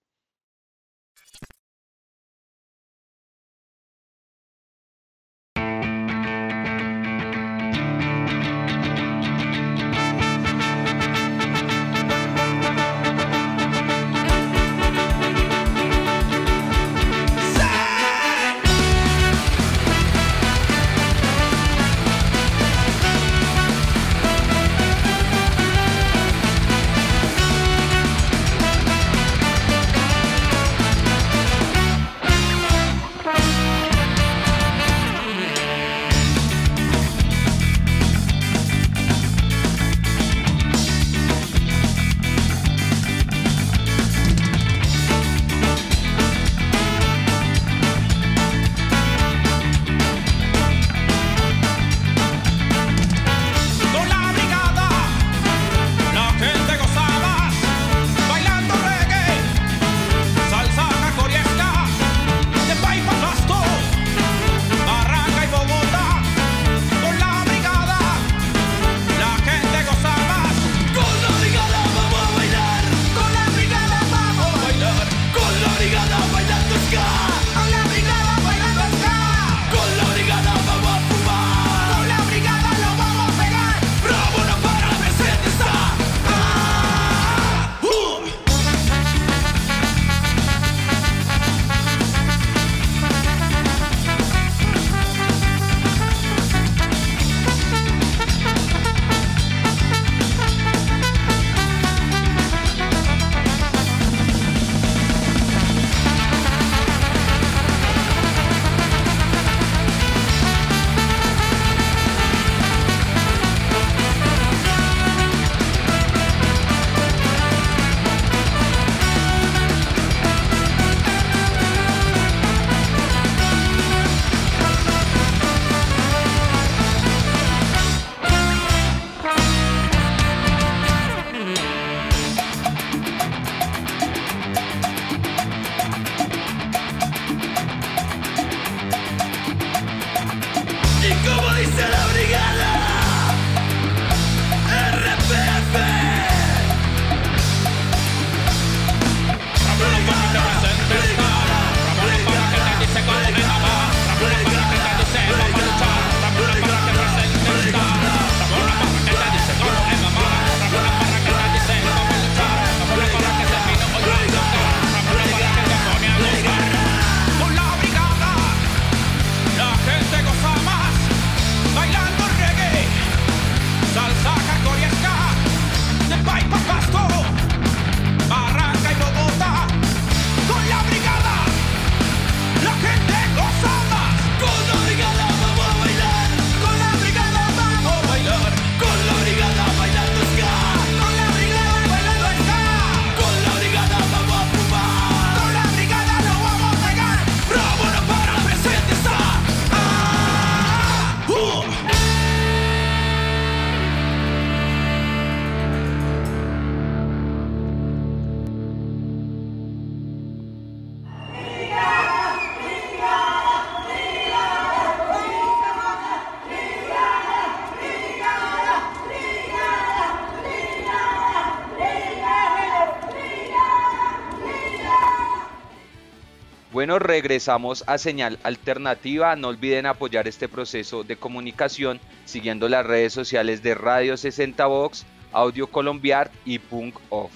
Regresamos 227.04 227.84
a 227.86 227.98
Señal 227.98 228.38
Alternativa. 228.42 229.36
No 229.36 229.48
olviden 229.48 229.86
apoyar 229.86 230.26
este 230.26 230.48
proceso 230.48 231.04
de 231.04 231.16
comunicación 231.16 232.00
siguiendo 232.24 232.68
las 232.68 232.84
redes 232.84 233.12
sociales 233.12 233.62
de 233.62 233.74
Radio 233.74 234.16
60 234.16 234.66
Vox, 234.66 235.06
Audio 235.30 235.66
Colombiar 235.68 236.32
y 236.44 236.58
Punk 236.58 236.98
Off. 237.10 237.32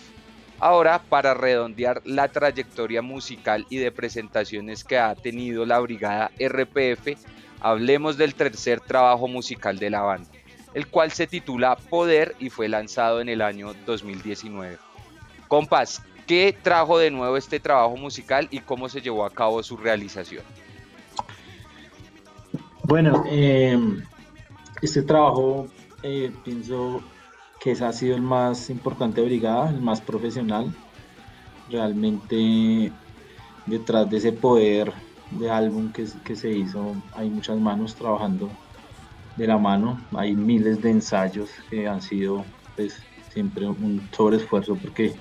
Ahora, 0.59 1.01
para 1.09 1.35
redondear 1.35 2.01
la 2.05 2.29
trayectoria 2.29 3.03
musical 3.03 3.67
y 3.71 3.77
de 3.77 3.93
presentaciones 3.93 4.83
que 4.83 4.99
ha 4.99 5.15
tenido 5.15 5.65
la 5.65 5.79
brigada 5.79 6.33
RPF, 6.41 7.17
hablemos 7.61 8.17
del 8.17 8.35
tercer 8.35 8.81
trabajo 8.81 9.29
musical 9.29 9.79
de 9.79 9.91
la 9.91 10.01
banda, 10.01 10.31
el 10.75 10.89
cual 10.89 11.13
se 11.13 11.27
titula 11.27 11.77
Poder 11.77 12.35
y 12.41 12.51
fue 12.51 12.69
lanzado 12.69 13.21
en 13.21 13.29
el 13.29 13.43
año 13.43 13.75
2019. 13.87 14.79
Compas, 15.47 16.03
¿qué 16.29 16.55
trajo 16.63 16.99
de 16.99 17.11
nuevo 17.11 17.39
este 17.39 17.59
trabajo 17.59 17.97
musical 17.97 18.47
y 18.51 18.61
cómo 18.61 18.89
se 18.89 19.01
llevó 19.01 19.25
a 19.25 19.31
cabo 19.31 19.63
su 19.63 19.79
realización? 19.79 20.45
Bueno, 22.85 23.25
eh, 23.27 23.77
este 24.83 25.03
trabajo 25.03 25.67
eh, 26.03 26.31
pienso 26.45 27.03
que 27.61 27.73
ese 27.73 27.85
ha 27.85 27.93
sido 27.93 28.15
el 28.15 28.23
más 28.23 28.69
importante 28.69 29.23
de 29.23 29.27
Brigada, 29.27 29.71
el 29.71 29.81
más 29.81 30.01
profesional. 30.03 30.73
Realmente 31.71 32.93
detrás 33.67 34.09
de 34.09 34.19
ese 34.19 34.33
poder 34.33 34.93
de 35.31 35.51
álbum 35.51 35.93
que, 35.93 36.07
que 36.25 36.37
se 36.37 36.51
hizo 36.51 36.95
hay 37.13 37.29
muchas 37.29 37.59
manos 37.59 37.95
trabajando 37.95 38.51
de 39.37 39.47
la 39.47 39.59
mano, 39.59 40.01
hay 40.15 40.35
miles 40.35 40.81
de 40.81 40.91
ensayos 40.91 41.51
que 41.71 41.87
han 41.87 42.01
sido 42.03 42.45
pues 42.77 43.01
siempre 43.31 43.67
un 43.67 44.09
sobreesfuerzo 44.13 44.75
porque 44.77 45.15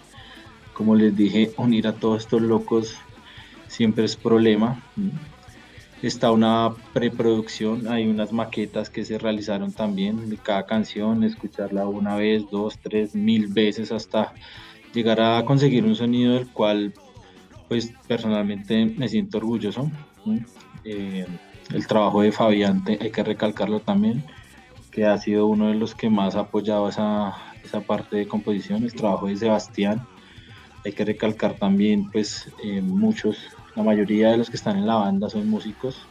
como 0.78 0.96
les 0.96 1.16
dije 1.16 1.52
unir 1.58 1.88
a 1.88 1.94
todos 1.94 2.24
estos 2.24 2.42
locos 2.42 2.96
siempre 3.68 4.06
es 4.06 4.16
problema 4.16 4.82
está 6.02 6.32
una 6.32 6.76
preproducción, 6.94 7.88
hay 7.88 8.08
unas 8.08 8.32
maquetas 8.32 8.90
que 8.90 9.04
se 9.04 9.18
realizaron 9.18 9.72
también 9.72 10.30
de 10.30 10.38
cada 10.38 10.66
canción, 10.66 11.24
escucharla 11.24 11.88
una 11.88 12.16
vez, 12.16 12.44
dos, 12.52 12.78
tres, 12.78 13.16
mil 13.16 13.48
veces 13.48 13.92
hasta 13.92 14.34
llegar 14.94 15.20
a 15.20 15.44
conseguir 15.46 15.86
un 15.86 15.96
sonido 15.96 16.36
del 16.36 16.48
cual 16.50 16.94
pues 17.68 17.92
personalmente 18.08 18.86
me 18.86 19.10
siento 19.10 19.40
orgulloso. 19.40 19.90
Eh, 20.84 21.26
el 21.74 21.88
trabajo 21.88 22.22
de 22.22 22.32
Fabián 22.32 22.84
hay 22.88 23.12
que 23.12 23.24
recalcarlo 23.24 23.80
también, 23.80 24.24
que 24.92 25.06
ha 25.06 25.18
sido 25.18 25.48
uno 25.48 25.68
de 25.68 25.76
los 25.76 25.96
que 25.96 26.10
más 26.10 26.36
ha 26.36 26.42
apoyado 26.42 26.88
esa, 26.90 27.36
esa 27.64 27.82
parte 27.82 28.18
de 28.18 28.28
composición, 28.28 28.84
el 28.84 28.94
trabajo 28.94 29.28
de 29.28 29.36
Sebastián. 29.36 30.06
Hay 30.88 30.94
que 30.94 31.04
recalcar 31.04 31.56
también 31.56 32.10
pues 32.10 32.50
eh, 32.64 32.82
muchos 32.82 33.38
la 33.76 33.84
mayoría 33.84 34.32
de 34.32 34.38
los 34.38 34.50
que 34.50 34.56
están 34.56 34.78
en 34.78 34.88
la 34.88 34.96
banda 34.96 35.30
son 35.30 35.50
músicos 35.50 36.08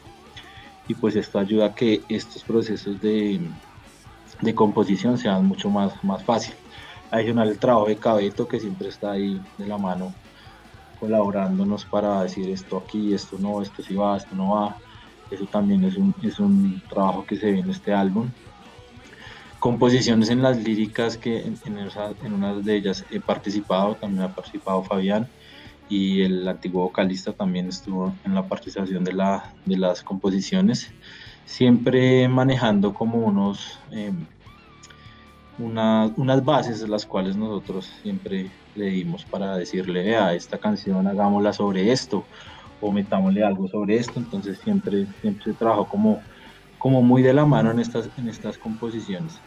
y 0.87 0.93
pues 0.95 1.17
esto 1.17 1.39
ayuda 1.39 1.67
a 1.67 1.75
que 1.75 2.03
estos 2.11 2.45
procesos 2.45 3.01
de, 3.01 3.41
de 4.43 4.55
composición 4.55 5.17
sean 5.17 5.47
mucho 5.47 5.71
más, 5.71 6.05
más 6.05 6.23
fácil. 6.25 6.55
Adicional 7.11 7.49
el 7.49 7.59
trabajo 7.59 7.87
de 7.87 7.97
Cabeto 7.97 8.47
que 8.47 8.61
siempre 8.61 8.89
está 8.89 9.13
ahí 9.13 9.41
de 9.57 9.67
la 9.67 9.79
mano 9.79 10.13
colaborándonos 11.01 11.87
para 11.87 12.23
decir 12.25 12.51
esto 12.51 12.77
aquí, 12.77 13.15
esto 13.15 13.39
no, 13.39 13.63
esto 13.63 13.83
sí 13.83 13.95
va, 13.95 14.19
esto 14.19 14.35
no 14.35 14.57
va. 14.57 14.77
Eso 15.31 15.47
también 15.47 15.85
es 15.85 15.97
un, 15.97 16.15
es 16.23 16.39
un 16.39 16.83
trabajo 16.87 17.25
que 17.25 17.37
se 17.37 17.51
ve 17.51 17.61
en 17.61 17.71
este 17.71 17.95
álbum. 17.95 18.29
Composiciones 19.59 20.31
en 20.31 20.43
las 20.43 20.63
líricas 20.63 21.17
que 21.17 21.39
en, 21.39 21.59
en, 21.65 21.79
en 22.23 22.33
una 22.33 22.55
de 22.55 22.77
ellas 22.77 23.05
he 23.11 23.21
participado, 23.21 23.97
también 23.97 24.25
ha 24.25 24.35
participado 24.35 24.83
Fabián 24.83 25.29
y 25.89 26.23
el 26.23 26.47
antiguo 26.49 26.85
vocalista 26.85 27.33
también 27.33 27.69
estuvo 27.69 28.13
en 28.25 28.35
la 28.35 28.49
participación 28.49 29.05
de, 29.05 29.13
la, 29.13 29.55
de 29.65 29.77
las 29.77 30.03
composiciones, 30.03 30.93
siempre 31.45 32.29
manejando 32.29 32.93
como 32.93 33.19
unos, 33.19 33.79
eh, 33.93 34.13
unas 35.59 36.45
bases 36.45 36.87
las 36.89 37.07
cuales 37.07 37.37
nosotros 37.37 37.91
siempre 38.03 38.51
le 38.75 38.87
dimos 38.87 39.25
para 39.25 39.57
decirle, 39.57 40.17
a 40.17 40.35
esta 40.35 40.59
canción 40.59 41.07
hagámosla 41.07 41.53
sobre 41.53 41.93
esto 41.93 42.25
o 42.81 42.93
metámosle 42.93 43.43
algo 43.43 43.69
sobre 43.69 43.97
esto, 43.97 44.19
entonces 44.19 44.59
siempre, 44.59 45.07
siempre 45.21 45.53
trabajo 45.55 45.87
como, 45.87 46.21
como 46.79 47.03
muy 47.03 47.23
de 47.23 47.33
la 47.33 47.47
mano 47.47 47.71
en 47.71 47.81
estas, 47.81 48.09
en 48.19 48.29
estas 48.29 48.59
composiciones. 48.59 49.41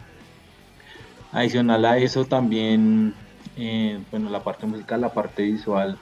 Adicional 1.32 1.84
a 1.84 1.98
eso 1.98 2.24
también, 2.24 3.14
eh, 3.56 4.00
bueno, 4.10 4.30
la 4.30 4.42
parte 4.42 4.66
musical, 4.66 5.00
la 5.00 5.12
parte 5.12 5.42
visual, 5.42 5.98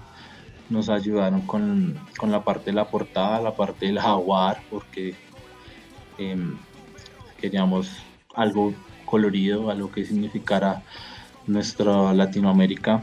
nos 0.70 0.88
ayudaron 0.88 1.42
con, 1.42 1.98
la 2.22 2.42
parte 2.44 2.66
de 2.66 2.72
la 2.72 2.86
portada, 2.86 3.40
la 3.40 3.54
parte 3.54 3.86
del 3.86 3.98
jaguar, 3.98 4.60
porque 4.70 5.14
em, 6.18 6.56
queríamos 7.40 7.90
algo 8.34 8.74
colorido, 9.04 9.70
algo 9.70 9.90
que 9.90 10.04
significara 10.04 10.82
nuestra 11.46 12.12
Latinoamérica. 12.12 13.02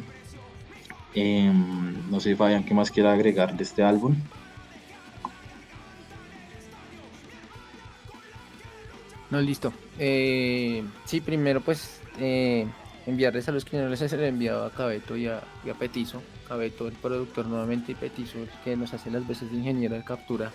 Em, 1.13 2.09
no 2.09 2.19
sé, 2.19 2.35
Fabián, 2.35 2.63
¿qué 2.63 2.73
más 2.73 2.91
quiera 2.91 3.13
agregar 3.13 3.55
de 3.55 3.63
este 3.63 3.83
álbum? 3.83 4.15
Listo. 9.41 9.73
Eh, 9.99 10.83
sí, 11.05 11.21
primero 11.21 11.61
pues 11.61 12.01
eh, 12.19 12.67
enviarles 13.05 13.47
a 13.47 13.51
los 13.51 13.65
que 13.65 13.77
no 13.77 13.89
les 13.89 14.01
he 14.01 14.27
enviado 14.27 14.65
a 14.65 14.71
Cabeto 14.71 15.17
y 15.17 15.27
a, 15.27 15.43
y 15.63 15.71
Petizo 15.71 16.21
Cabeto, 16.47 16.87
el 16.87 16.93
productor 16.93 17.47
nuevamente, 17.47 17.91
y 17.91 17.95
Petizo, 17.95 18.39
que 18.63 18.75
nos 18.75 18.93
hace 18.93 19.09
las 19.11 19.27
veces 19.27 19.51
de 19.51 19.57
ingeniero 19.57 19.95
de 19.95 20.03
captura. 20.03 20.51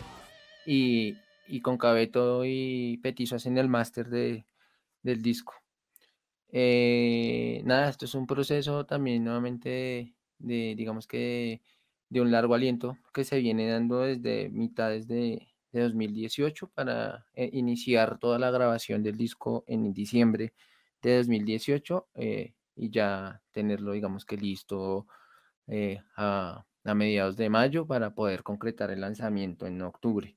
Y, 0.65 1.17
con 1.63 1.79
Cabeto 1.79 2.45
y 2.45 2.99
Petizo 2.99 3.37
hacen 3.37 3.59
el 3.59 3.69
máster 3.69 4.09
de, 4.09 4.47
del 5.03 5.21
disco. 5.21 5.55
Eh, 6.53 7.63
nada, 7.65 7.89
esto 7.89 8.05
es 8.05 8.15
un 8.15 8.27
proceso 8.27 8.87
también 8.87 9.25
nuevamente 9.25 10.15
de, 10.39 10.75
digamos 10.77 11.07
que 11.07 11.61
de, 12.09 12.21
un 12.21 12.31
largo 12.31 12.55
aliento 12.55 12.99
que 13.13 13.25
se 13.25 13.39
viene 13.39 13.69
dando 13.69 14.01
desde 14.01 14.49
mitades 14.51 15.07
de, 15.07 15.50
de 15.73 15.83
2018 15.83 16.69
para 16.69 17.27
eh, 17.35 17.51
iniciar 17.53 18.19
toda 18.19 18.39
la 18.39 18.51
grabación 18.51 19.03
del 19.03 19.17
disco 19.17 19.65
en 19.67 19.93
diciembre 19.93 20.53
de 21.03 21.19
2018 21.19 22.09
eh, 22.15 22.55
y 22.77 22.91
ya 22.91 23.43
tenerlo 23.53 23.93
digamos 23.93 24.25
que 24.25 24.37
listo 24.37 25.07
eh, 25.67 26.01
a, 26.17 26.65
mediados 26.95 27.37
de 27.37 27.49
mayo 27.51 27.87
para 27.87 28.15
poder 28.15 28.43
concretar 28.43 28.91
el 28.91 29.01
lanzamiento 29.03 29.67
en 29.67 29.81
octubre. 29.83 30.37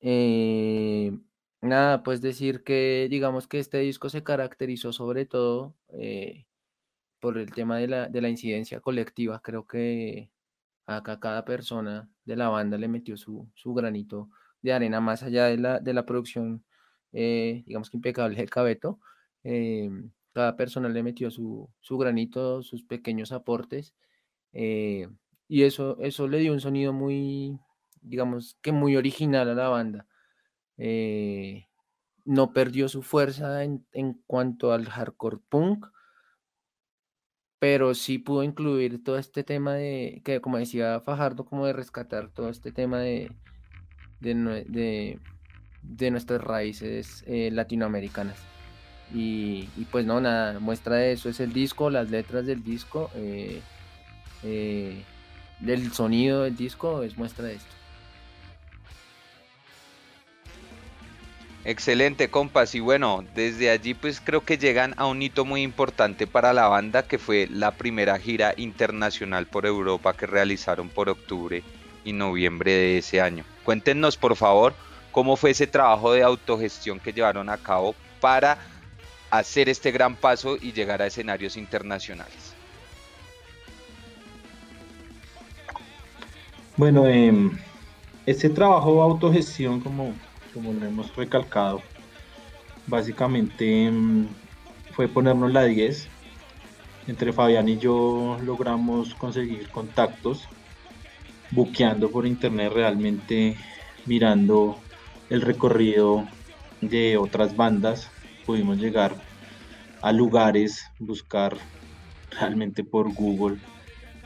Eh, 0.00 1.12
nada, 1.60 2.02
pues 2.02 2.22
decir 2.22 2.62
que 2.64 3.08
digamos 3.10 3.46
que 3.48 3.58
este 3.58 3.78
disco 3.78 4.08
se 4.08 4.22
caracterizó 4.22 4.92
sobre 4.92 5.26
todo 5.26 5.74
por 7.20 7.38
el 7.38 7.52
tema 7.52 7.78
de 7.78 7.88
la, 7.88 8.08
de 8.08 8.20
la, 8.22 8.28
incidencia 8.28 8.80
colectiva. 8.80 9.40
Creo 9.42 9.66
que 9.66 10.30
acá 10.96 11.20
cada 11.20 11.44
persona 11.44 12.08
de 12.24 12.36
la 12.36 12.48
banda 12.48 12.78
le 12.78 12.88
metió 12.88 13.16
su, 13.16 13.48
su 13.54 13.74
granito 13.74 14.30
de 14.62 14.72
arena 14.72 15.00
más 15.00 15.22
allá 15.22 15.46
de 15.46 15.58
la, 15.58 15.80
de 15.80 15.94
la 15.94 16.04
producción, 16.04 16.64
digamos 17.12 17.90
que 17.90 17.96
impecable 17.98 18.36
de 18.36 18.48
Cabeto. 18.48 18.98
cada 20.32 20.56
persona 20.56 20.88
le 20.88 21.02
metió 21.02 21.30
su, 21.30 21.70
su 21.80 21.98
granito, 21.98 22.62
sus 22.62 22.82
pequeños 22.82 23.32
aportes 23.32 23.94
eh, 24.52 25.08
y 25.48 25.62
eso, 25.62 25.98
eso 26.00 26.28
le 26.28 26.38
dio 26.38 26.52
un 26.52 26.60
sonido 26.60 26.92
muy, 26.92 27.58
digamos 28.00 28.56
que 28.62 28.72
muy 28.72 28.96
original 28.96 29.48
a 29.48 29.54
la 29.54 29.68
banda. 29.68 30.06
Eh, 30.76 31.66
no 32.24 32.52
perdió 32.52 32.88
su 32.88 33.02
fuerza 33.02 33.64
en, 33.64 33.84
cuanto 34.26 34.72
al 34.72 34.86
hardcore 34.86 35.38
punk, 35.48 35.86
pero 37.58 37.94
sí 37.94 38.18
pudo 38.18 38.42
incluir 38.42 39.02
todo 39.02 39.18
este 39.18 39.42
tema 39.44 39.74
de, 39.74 40.20
que 40.24 40.40
como 40.40 40.58
decía 40.58 41.00
Fajardo, 41.00 41.44
como 41.44 41.66
de 41.66 41.72
rescatar 41.72 42.28
todo 42.28 42.48
este 42.50 42.72
tema 42.72 43.00
de, 43.00 43.32
de, 44.20 46.10
nuestras 46.10 46.40
raíces 46.42 47.24
eh, 47.26 47.50
latinoamericanas. 47.52 48.38
Y, 49.12 49.64
pues 49.90 50.04
no, 50.04 50.20
nada, 50.20 50.60
muestra 50.60 50.96
de 50.96 51.12
eso 51.12 51.30
es 51.30 51.40
el 51.40 51.52
disco, 51.52 51.88
las 51.88 52.10
letras 52.10 52.44
del 52.46 52.62
disco. 52.62 53.10
Eh, 53.14 53.62
del 55.60 55.92
sonido 55.92 56.42
del 56.42 56.56
disco 56.56 57.02
es 57.02 57.16
muestra 57.16 57.46
de 57.46 57.54
esto. 57.54 57.77
Excelente, 61.68 62.30
compas. 62.30 62.74
Y 62.74 62.80
bueno, 62.80 63.26
desde 63.34 63.68
allí 63.68 63.92
pues 63.92 64.22
creo 64.22 64.40
que 64.42 64.56
llegan 64.56 64.94
a 64.96 65.04
un 65.04 65.20
hito 65.20 65.44
muy 65.44 65.60
importante 65.60 66.26
para 66.26 66.54
la 66.54 66.66
banda 66.66 67.02
que 67.02 67.18
fue 67.18 67.46
la 67.50 67.72
primera 67.72 68.18
gira 68.18 68.54
internacional 68.56 69.44
por 69.44 69.66
Europa 69.66 70.14
que 70.14 70.24
realizaron 70.24 70.88
por 70.88 71.10
octubre 71.10 71.62
y 72.06 72.14
noviembre 72.14 72.72
de 72.72 72.96
ese 72.96 73.20
año. 73.20 73.44
Cuéntenos 73.64 74.16
por 74.16 74.34
favor 74.34 74.74
cómo 75.12 75.36
fue 75.36 75.50
ese 75.50 75.66
trabajo 75.66 76.12
de 76.12 76.22
autogestión 76.22 77.00
que 77.00 77.12
llevaron 77.12 77.50
a 77.50 77.58
cabo 77.58 77.94
para 78.18 78.56
hacer 79.28 79.68
este 79.68 79.90
gran 79.90 80.16
paso 80.16 80.56
y 80.58 80.72
llegar 80.72 81.02
a 81.02 81.06
escenarios 81.08 81.58
internacionales. 81.58 82.54
Bueno, 86.78 87.06
em, 87.06 87.50
Este 88.24 88.50
trabajo 88.50 88.92
de 88.94 89.00
autogestión, 89.00 89.80
como, 89.80 90.12
como 90.54 90.72
lo 90.72 90.86
hemos 90.86 91.14
recalcado, 91.16 91.82
básicamente 92.86 93.90
mm, 93.90 94.26
fue 94.92 95.08
ponernos 95.08 95.52
la 95.52 95.64
10. 95.64 96.08
Entre 97.06 97.32
Fabián 97.32 97.68
y 97.68 97.78
yo 97.78 98.38
logramos 98.44 99.14
conseguir 99.14 99.68
contactos, 99.70 100.48
buqueando 101.50 102.10
por 102.10 102.26
internet 102.26 102.72
realmente, 102.74 103.56
mirando 104.04 104.78
el 105.30 105.40
recorrido 105.40 106.26
de 106.80 107.16
otras 107.16 107.56
bandas. 107.56 108.10
Pudimos 108.44 108.78
llegar 108.78 109.14
a 110.02 110.12
lugares, 110.12 110.84
buscar 110.98 111.56
realmente 112.30 112.84
por 112.84 113.12
Google 113.14 113.58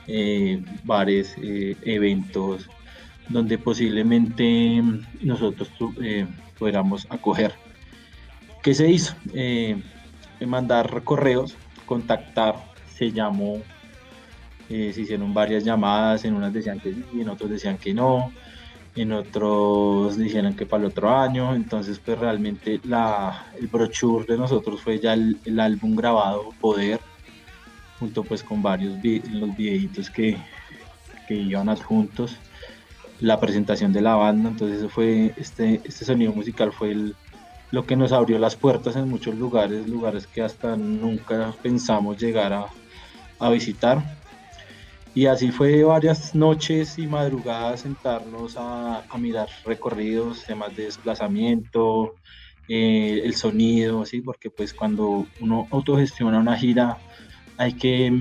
eh, 0.06 0.62
bares, 0.84 1.36
eh, 1.40 1.76
eventos, 1.82 2.68
donde 3.32 3.58
posiblemente 3.58 4.82
nosotros 5.20 5.70
eh, 6.02 6.26
pudiéramos 6.58 7.06
acoger. 7.10 7.54
¿Qué 8.62 8.74
se 8.74 8.90
hizo? 8.90 9.14
mandar 10.46 11.02
correos, 11.04 11.56
contactar, 11.86 12.56
se 12.94 13.12
llamó, 13.12 13.62
se 14.68 15.00
hicieron 15.00 15.32
varias 15.32 15.64
llamadas, 15.64 16.24
en 16.24 16.34
unas 16.34 16.52
decían 16.52 16.80
que 16.80 16.92
sí, 16.92 17.04
en 17.20 17.28
otros 17.28 17.50
decían 17.50 17.78
que 17.78 17.94
no, 17.94 18.32
en 18.94 19.12
otros 19.12 20.18
dijeron 20.18 20.54
que 20.54 20.66
para 20.66 20.82
el 20.82 20.90
otro 20.90 21.16
año, 21.16 21.54
entonces 21.54 21.98
pues 21.98 22.18
realmente 22.18 22.80
la, 22.84 23.46
el 23.58 23.66
brochure 23.66 24.26
de 24.26 24.36
nosotros 24.36 24.82
fue 24.82 24.98
ya 24.98 25.14
el, 25.14 25.60
álbum 25.60 25.96
grabado 25.96 26.50
Poder, 26.60 27.00
junto 27.98 28.22
pues 28.22 28.42
con 28.42 28.62
varios 28.62 28.98
los 29.30 29.56
videitos 29.56 30.10
que, 30.10 30.36
que 31.26 31.34
iban 31.34 31.68
adjuntos, 31.68 32.36
la 33.22 33.40
presentación 33.40 33.92
de 33.92 34.02
la 34.02 34.16
banda, 34.16 34.50
entonces 34.50 34.78
eso 34.78 34.88
fue, 34.88 35.32
este, 35.36 35.80
este 35.84 36.04
sonido 36.04 36.32
musical 36.32 36.72
fue 36.72 36.90
el, 36.90 37.16
lo 37.70 37.86
que 37.86 37.96
nos 37.96 38.12
abrió 38.12 38.38
las 38.38 38.56
puertas 38.56 38.96
en 38.96 39.08
muchos 39.08 39.36
lugares, 39.36 39.88
lugares 39.88 40.26
que 40.26 40.42
hasta 40.42 40.76
nunca 40.76 41.54
pensamos 41.62 42.18
llegar 42.18 42.52
a, 42.52 42.66
a 43.38 43.50
visitar 43.50 44.02
y 45.14 45.26
así 45.26 45.50
fue 45.50 45.84
varias 45.84 46.34
noches 46.34 46.98
y 46.98 47.06
madrugadas 47.06 47.80
sentarnos 47.80 48.56
a, 48.56 49.04
mirar 49.18 49.48
recorridos, 49.64 50.44
temas 50.44 50.74
de 50.74 50.84
desplazamiento, 50.84 52.14
eh, 52.68 53.20
el 53.22 53.34
sonido, 53.34 54.06
¿sí? 54.06 54.22
porque 54.22 54.48
pues 54.48 54.72
cuando 54.72 55.26
uno 55.40 55.68
autogestiona 55.70 56.38
una 56.38 56.56
gira 56.56 56.98
hay 57.58 57.74
que, 57.74 58.20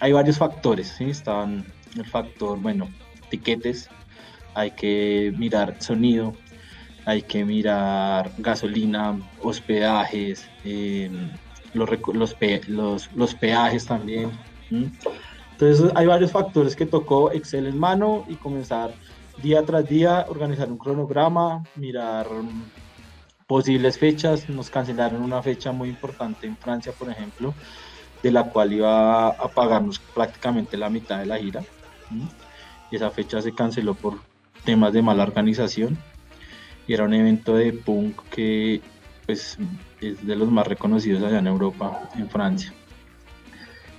hay 0.00 0.12
varios 0.12 0.38
factores, 0.38 0.88
¿sí? 0.98 1.04
Estaban 1.04 1.64
el 1.96 2.04
factor, 2.04 2.58
bueno, 2.58 2.88
tiquetes, 3.30 3.88
hay 4.54 4.72
que 4.72 5.32
mirar 5.36 5.76
sonido, 5.80 6.34
hay 7.04 7.22
que 7.22 7.44
mirar 7.44 8.32
gasolina, 8.38 9.18
hospedajes, 9.40 10.48
eh, 10.64 11.10
los, 11.74 11.88
los, 12.68 13.10
los, 13.14 13.34
peajes 13.34 13.86
también. 13.86 14.30
Entonces 15.52 15.92
hay 15.94 16.06
varios 16.06 16.32
factores 16.32 16.76
que 16.76 16.86
tocó 16.86 17.30
Excel 17.32 17.66
en 17.66 17.78
mano 17.78 18.24
y 18.28 18.34
comenzar 18.36 18.92
día 19.42 19.64
tras 19.64 19.88
día, 19.88 20.26
organizar 20.28 20.70
un 20.70 20.78
cronograma, 20.78 21.64
mirar 21.76 22.28
mm, 22.30 22.64
posibles 23.46 23.98
fechas. 23.98 24.48
Nos 24.48 24.70
cancelaron 24.70 25.22
una 25.22 25.42
fecha 25.42 25.72
muy 25.72 25.88
importante 25.88 26.46
en 26.46 26.56
Francia, 26.56 26.92
por 26.98 27.10
ejemplo, 27.10 27.54
de 28.22 28.30
la 28.30 28.44
cual 28.44 28.72
iba 28.72 29.28
a 29.28 29.48
pagarnos 29.48 29.98
prácticamente 29.98 30.76
la 30.76 30.90
mitad 30.90 31.18
de 31.18 31.26
la 31.26 31.38
gira. 31.38 31.62
Y 32.90 32.96
esa 32.96 33.10
fecha 33.10 33.40
se 33.40 33.54
canceló 33.54 33.94
por 33.94 34.18
temas 34.64 34.92
de 34.92 35.02
mala 35.02 35.22
organización. 35.22 35.98
Y 36.86 36.94
era 36.94 37.04
un 37.04 37.14
evento 37.14 37.54
de 37.54 37.72
punk 37.72 38.20
que 38.30 38.80
pues, 39.26 39.58
es 40.00 40.26
de 40.26 40.36
los 40.36 40.50
más 40.50 40.66
reconocidos 40.66 41.22
allá 41.22 41.38
en 41.38 41.46
Europa, 41.46 42.10
en 42.16 42.28
Francia. 42.28 42.72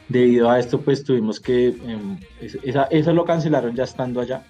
Debido 0.09 0.49
a 0.49 0.59
esto, 0.59 0.81
pues 0.81 1.03
tuvimos 1.03 1.39
que, 1.39 1.67
em, 1.67 2.17
eso 2.91 3.13
lo 3.13 3.25
cancelaron 3.25 3.73
ya 3.73 3.85
estando 3.85 4.19
allá, 4.19 4.43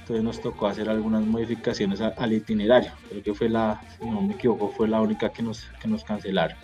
entonces 0.00 0.24
nos 0.24 0.40
tocó 0.40 0.66
hacer 0.66 0.88
algunas 0.88 1.22
modificaciones 1.24 2.00
al 2.00 2.32
itinerario, 2.32 2.90
creo 3.10 3.22
que 3.22 3.34
fue 3.34 3.50
la, 3.50 3.80
si 3.98 4.08
no 4.08 4.22
me 4.22 4.34
equivoco, 4.34 4.70
fue 4.70 4.88
la 4.88 5.02
única 5.02 5.28
que 5.28 5.42
nos, 5.42 5.66
que 5.80 5.88
nos 5.88 6.02
cancelaron. 6.04 6.56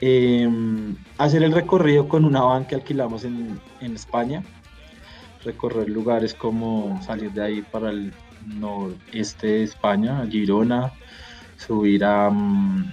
Em, 0.00 0.96
hacer 1.16 1.42
el 1.42 1.52
recorrido 1.52 2.08
con 2.08 2.24
una 2.24 2.42
van 2.42 2.66
que 2.66 2.74
alquilamos 2.74 3.24
en, 3.24 3.60
en 3.80 3.94
España, 3.94 4.42
recorrer 5.44 5.88
lugares 5.88 6.34
como 6.34 7.00
salir 7.02 7.32
de 7.32 7.42
ahí 7.42 7.62
para 7.62 7.90
el 7.90 8.12
noreste 8.46 9.46
de 9.46 9.62
España, 9.64 10.26
Girona, 10.30 10.92
subir 11.56 12.04
a, 12.04 12.30
mm, 12.30 12.92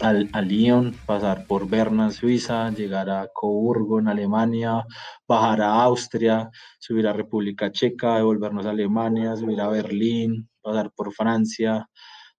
al, 0.00 0.30
a 0.32 0.40
Lyon, 0.42 0.94
pasar 1.06 1.46
por 1.46 1.68
Berna, 1.68 2.10
Suiza, 2.10 2.70
llegar 2.70 3.10
a 3.10 3.28
Coburgo, 3.32 3.98
en 3.98 4.08
Alemania, 4.08 4.84
bajar 5.26 5.62
a 5.62 5.82
Austria, 5.82 6.50
subir 6.78 7.06
a 7.06 7.12
República 7.12 7.70
Checa, 7.70 8.16
devolvernos 8.16 8.66
a 8.66 8.70
Alemania, 8.70 9.36
subir 9.36 9.60
a 9.60 9.68
Berlín, 9.68 10.48
pasar 10.62 10.90
por 10.92 11.12
Francia, 11.12 11.88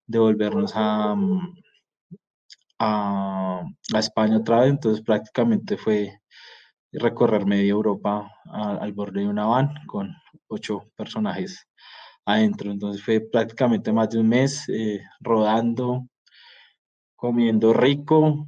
devolvernos 0.05 0.73
a, 0.75 1.15
a, 2.79 3.63
España 3.97 4.37
otra 4.37 4.61
vez. 4.61 4.71
Entonces 4.71 5.03
prácticamente 5.03 5.77
fue 5.77 6.20
recorrer 6.91 7.45
media 7.45 7.71
Europa 7.71 8.31
al 8.45 8.93
borde 8.93 9.21
de 9.21 9.27
una 9.27 9.45
van 9.45 9.73
con 9.87 10.13
ocho 10.47 10.89
personajes 10.95 11.67
adentro. 12.25 12.71
Entonces 12.71 13.03
fue 13.03 13.19
prácticamente 13.19 13.91
más 13.91 14.09
de 14.09 14.19
un 14.19 14.29
mes 14.29 14.67
eh, 14.69 15.01
rodando, 15.19 16.07
comiendo 17.15 17.73
rico, 17.73 18.47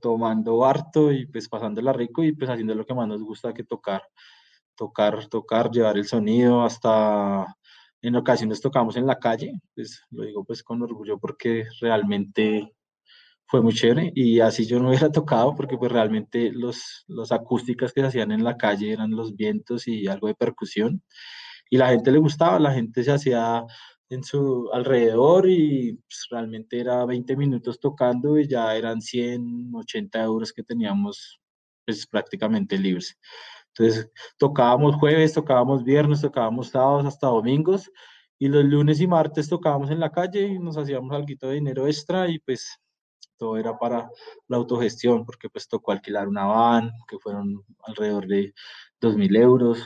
tomando 0.00 0.64
harto 0.64 1.12
y 1.12 1.26
pues 1.26 1.48
pasándola 1.48 1.92
rico 1.92 2.24
y 2.24 2.32
pues 2.32 2.50
haciendo 2.50 2.74
lo 2.74 2.84
que 2.84 2.94
más 2.94 3.08
nos 3.08 3.22
gusta 3.22 3.54
que 3.54 3.64
tocar, 3.64 4.02
tocar, 4.74 5.28
tocar, 5.28 5.70
llevar 5.70 5.96
el 5.96 6.06
sonido 6.06 6.62
hasta 6.62 7.46
en 8.02 8.16
ocasiones 8.16 8.60
tocamos 8.60 8.96
en 8.96 9.06
la 9.06 9.18
calle, 9.18 9.60
pues 9.74 10.02
lo 10.10 10.24
digo 10.24 10.44
pues 10.44 10.62
con 10.62 10.82
orgullo 10.82 11.18
porque 11.18 11.66
realmente 11.80 12.74
fue 13.50 13.60
muy 13.62 13.74
chévere 13.74 14.12
y 14.14 14.38
así 14.38 14.64
yo 14.64 14.78
no 14.78 14.88
hubiera 14.90 15.10
tocado 15.12 15.54
porque 15.56 15.76
pues 15.76 15.90
realmente 15.90 16.52
los, 16.52 17.04
los 17.08 17.32
acústicas 17.32 17.92
que 17.92 18.00
se 18.00 18.06
hacían 18.06 18.30
en 18.30 18.44
la 18.44 18.56
calle 18.56 18.92
eran 18.92 19.10
los 19.10 19.34
vientos 19.34 19.88
y 19.88 20.06
algo 20.06 20.28
de 20.28 20.34
percusión 20.36 21.02
y 21.68 21.76
la 21.76 21.88
gente 21.88 22.12
le 22.12 22.18
gustaba, 22.18 22.58
la 22.60 22.72
gente 22.72 23.02
se 23.02 23.12
hacía 23.12 23.64
en 24.08 24.24
su 24.24 24.70
alrededor 24.72 25.48
y 25.48 25.94
pues, 25.94 26.26
realmente 26.30 26.80
era 26.80 27.04
20 27.04 27.36
minutos 27.36 27.80
tocando 27.80 28.38
y 28.38 28.48
ya 28.48 28.76
eran 28.76 29.00
180 29.00 30.22
euros 30.22 30.52
que 30.52 30.62
teníamos 30.62 31.40
pues 31.84 32.06
prácticamente 32.06 32.78
libres. 32.78 33.18
Entonces 33.68 34.10
tocábamos 34.38 34.96
jueves, 34.96 35.32
tocábamos 35.32 35.84
viernes, 35.84 36.20
tocábamos 36.20 36.68
sábados 36.68 37.06
hasta 37.06 37.28
domingos 37.28 37.90
y 38.38 38.48
los 38.48 38.64
lunes 38.64 39.00
y 39.00 39.06
martes 39.06 39.48
tocábamos 39.48 39.90
en 39.90 40.00
la 40.00 40.10
calle 40.10 40.46
y 40.46 40.58
nos 40.58 40.76
hacíamos 40.76 41.12
algo 41.12 41.26
de 41.40 41.54
dinero 41.54 41.86
extra 41.86 42.28
y 42.28 42.38
pues 42.40 42.80
todo 43.36 43.56
era 43.56 43.78
para 43.78 44.10
la 44.48 44.56
autogestión 44.56 45.24
porque 45.24 45.48
pues 45.48 45.68
tocó 45.68 45.92
alquilar 45.92 46.28
una 46.28 46.46
van 46.46 46.92
que 47.08 47.18
fueron 47.18 47.64
alrededor 47.84 48.26
de 48.26 48.54
2.000 49.00 49.36
euros, 49.36 49.78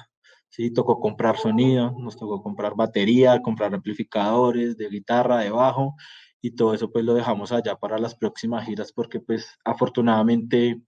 ¿sí? 0.48 0.72
Tocó 0.72 1.00
comprar 1.00 1.38
sonido, 1.38 1.92
nos 1.98 2.16
tocó 2.16 2.42
comprar 2.42 2.74
batería, 2.76 3.40
comprar 3.42 3.74
amplificadores 3.74 4.76
de 4.76 4.88
guitarra, 4.88 5.38
de 5.38 5.50
bajo, 5.50 5.94
y 6.40 6.50
todo 6.50 6.74
eso 6.74 6.90
pues 6.90 7.04
lo 7.04 7.14
dejamos 7.14 7.52
allá 7.52 7.76
para 7.76 7.98
las 7.98 8.14
próximas 8.14 8.66
giras 8.66 8.92
porque 8.92 9.18
pues 9.18 9.56
afortunadamente 9.64 10.82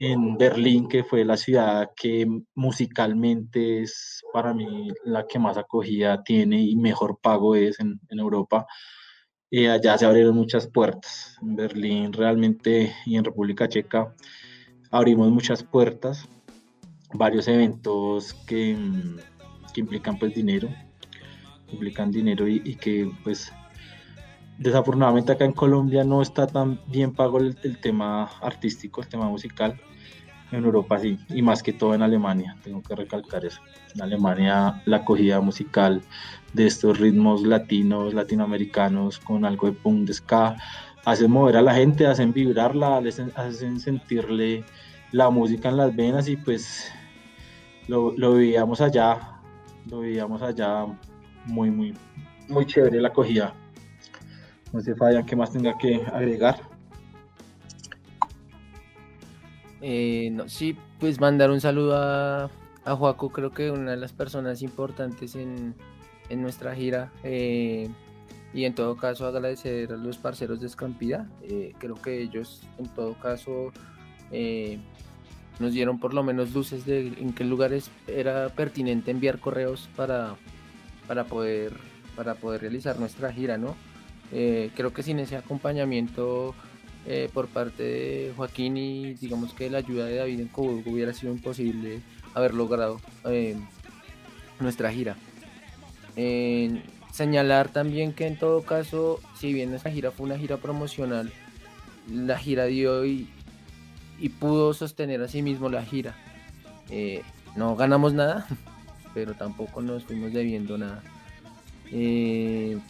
en 0.00 0.36
Berlín, 0.36 0.88
que 0.88 1.04
fue 1.04 1.24
la 1.24 1.36
ciudad 1.36 1.90
que 1.94 2.26
musicalmente 2.54 3.82
es 3.82 4.22
para 4.32 4.52
mí 4.52 4.88
la 5.04 5.26
que 5.26 5.38
más 5.38 5.56
acogida 5.56 6.24
tiene 6.24 6.60
y 6.60 6.74
mejor 6.74 7.20
pago 7.22 7.54
es 7.54 7.78
en, 7.78 8.00
en 8.08 8.18
Europa, 8.18 8.66
allá 9.70 9.98
se 9.98 10.06
abrieron 10.06 10.34
muchas 10.34 10.66
puertas. 10.66 11.36
En 11.42 11.56
Berlín 11.56 12.12
realmente 12.12 12.92
y 13.06 13.16
en 13.16 13.24
República 13.24 13.68
Checa 13.68 14.14
abrimos 14.90 15.30
muchas 15.30 15.62
puertas 15.62 16.28
varios 17.14 17.48
eventos 17.48 18.34
que, 18.46 18.74
mm, 18.74 19.16
que 19.72 19.80
implican 19.80 20.18
pues 20.18 20.34
dinero, 20.34 20.68
implican 21.72 22.10
dinero 22.10 22.46
y, 22.46 22.76
que 22.76 23.10
pues 23.22 23.52
desafortunadamente 24.58 25.32
acá 25.32 25.44
en 25.44 25.52
Colombia 25.52 26.04
no 26.04 26.22
está 26.22 26.46
tan 26.46 26.80
bien 26.86 27.12
pago 27.12 27.38
el, 27.38 27.56
tema 27.80 28.24
artístico, 28.42 29.00
el 29.00 29.08
tema 29.08 29.28
musical. 29.28 29.80
En 30.52 30.64
Europa 30.64 30.98
sí, 30.98 31.18
y 31.30 31.42
más 31.42 31.62
que 31.62 31.72
todo 31.72 31.94
en 31.94 32.02
Alemania, 32.02 32.56
tengo 32.62 32.82
que 32.82 32.94
recalcar 32.94 33.44
eso. 33.44 33.60
En 33.94 34.02
Alemania 34.02 34.82
la 34.84 34.98
acogida 34.98 35.40
musical 35.40 36.02
de 36.52 36.66
estos 36.66 36.98
ritmos 36.98 37.42
latinos, 37.42 38.14
latinoamericanos, 38.14 39.18
con 39.18 39.44
algo 39.44 39.66
de 39.66 39.72
punk, 39.72 40.06
de 40.06 40.14
ska, 40.14 40.56
hacen 41.04 41.30
mover 41.30 41.56
a 41.56 41.62
la 41.62 41.74
gente, 41.74 42.06
hacen 42.06 42.32
vibrarla, 42.32 43.02
hacen 43.34 43.80
sentirle 43.80 44.64
la 45.12 45.30
música 45.30 45.68
en 45.68 45.76
las 45.76 45.94
venas 45.94 46.28
y 46.28 46.36
pues 46.36 46.90
lo, 47.88 48.12
lo 48.16 48.34
vivíamos 48.34 48.80
allá, 48.80 49.40
lo 49.90 50.00
vivíamos 50.00 50.42
allá 50.42 50.86
muy, 51.46 51.70
muy, 51.70 51.94
muy 52.48 52.66
chévere 52.66 53.00
la 53.00 53.08
acogida. 53.08 53.54
No 54.72 54.80
sé, 54.80 54.94
Fabián, 54.94 55.24
¿qué 55.24 55.36
más 55.36 55.52
tenga 55.52 55.76
que 55.78 56.02
agregar? 56.12 56.73
Eh, 59.86 60.30
no, 60.32 60.48
sí, 60.48 60.78
pues 60.98 61.20
mandar 61.20 61.50
un 61.50 61.60
saludo 61.60 61.94
a, 61.94 62.44
a 62.86 62.96
Joaco, 62.96 63.28
creo 63.28 63.50
que 63.50 63.70
una 63.70 63.90
de 63.90 63.98
las 63.98 64.14
personas 64.14 64.62
importantes 64.62 65.36
en, 65.36 65.74
en 66.30 66.40
nuestra 66.40 66.74
gira. 66.74 67.12
Eh, 67.22 67.90
y 68.54 68.64
en 68.64 68.74
todo 68.74 68.96
caso 68.96 69.26
agradecer 69.26 69.92
a 69.92 69.98
los 69.98 70.16
parceros 70.16 70.60
de 70.60 70.68
Escampida. 70.68 71.28
Eh, 71.42 71.74
creo 71.78 71.96
que 71.96 72.22
ellos 72.22 72.62
en 72.78 72.86
todo 72.88 73.12
caso 73.12 73.72
nos 75.60 75.74
dieron 75.74 76.00
por 76.00 76.14
lo 76.14 76.22
menos 76.22 76.54
luces 76.54 76.86
de 76.86 77.08
en 77.08 77.34
qué 77.34 77.44
lugares 77.44 77.90
era 78.06 78.48
pertinente 78.48 79.10
enviar 79.10 79.38
correos 79.38 79.90
para, 79.96 80.34
para, 81.06 81.24
poder, 81.24 81.74
para 82.16 82.36
poder 82.36 82.62
realizar 82.62 82.98
nuestra 82.98 83.30
gira. 83.34 83.58
¿no? 83.58 83.76
creo 84.30 84.94
que 84.94 85.02
sin 85.02 85.18
ese 85.18 85.36
acompañamiento 85.36 86.54
por 87.32 87.48
parte 87.48 87.82
de 87.82 88.32
Joaquín 88.36 88.76
y 88.76 89.14
digamos 89.14 89.52
que 89.52 89.68
la 89.68 89.78
ayuda 89.78 90.06
de 90.06 90.16
David 90.16 90.40
en 90.40 90.48
Coburgo 90.48 90.90
hubiera 90.90 91.12
sido 91.12 91.32
imposible 91.32 92.00
haber 92.34 92.54
logrado 92.54 93.00
nuestra 94.58 94.90
gira 94.90 95.16
señalar 97.14 97.68
también 97.68 98.12
que 98.12 98.26
en 98.26 98.36
todo 98.36 98.62
caso, 98.62 99.20
si 99.38 99.52
bien 99.52 99.72
esa 99.72 99.88
gira 99.88 100.10
fue 100.10 100.26
una 100.26 100.36
gira 100.36 100.56
promocional, 100.56 101.32
la 102.12 102.36
gira 102.36 102.64
dio 102.64 103.06
y, 103.06 103.30
pudo 104.40 104.74
sostener 104.74 105.22
a 105.22 105.28
sí 105.28 105.40
mismo 105.40 105.68
la 105.68 105.84
gira. 105.84 106.16
Eh, 106.90 107.22
no 107.54 107.76
ganamos 107.76 108.14
nada, 108.14 108.48
pero 109.14 109.34
tampoco 109.34 109.80
nos 109.80 110.02
fuimos 110.02 110.32
debiendo 110.32 110.76
nada. 110.76 111.04
Eh, 111.92 112.80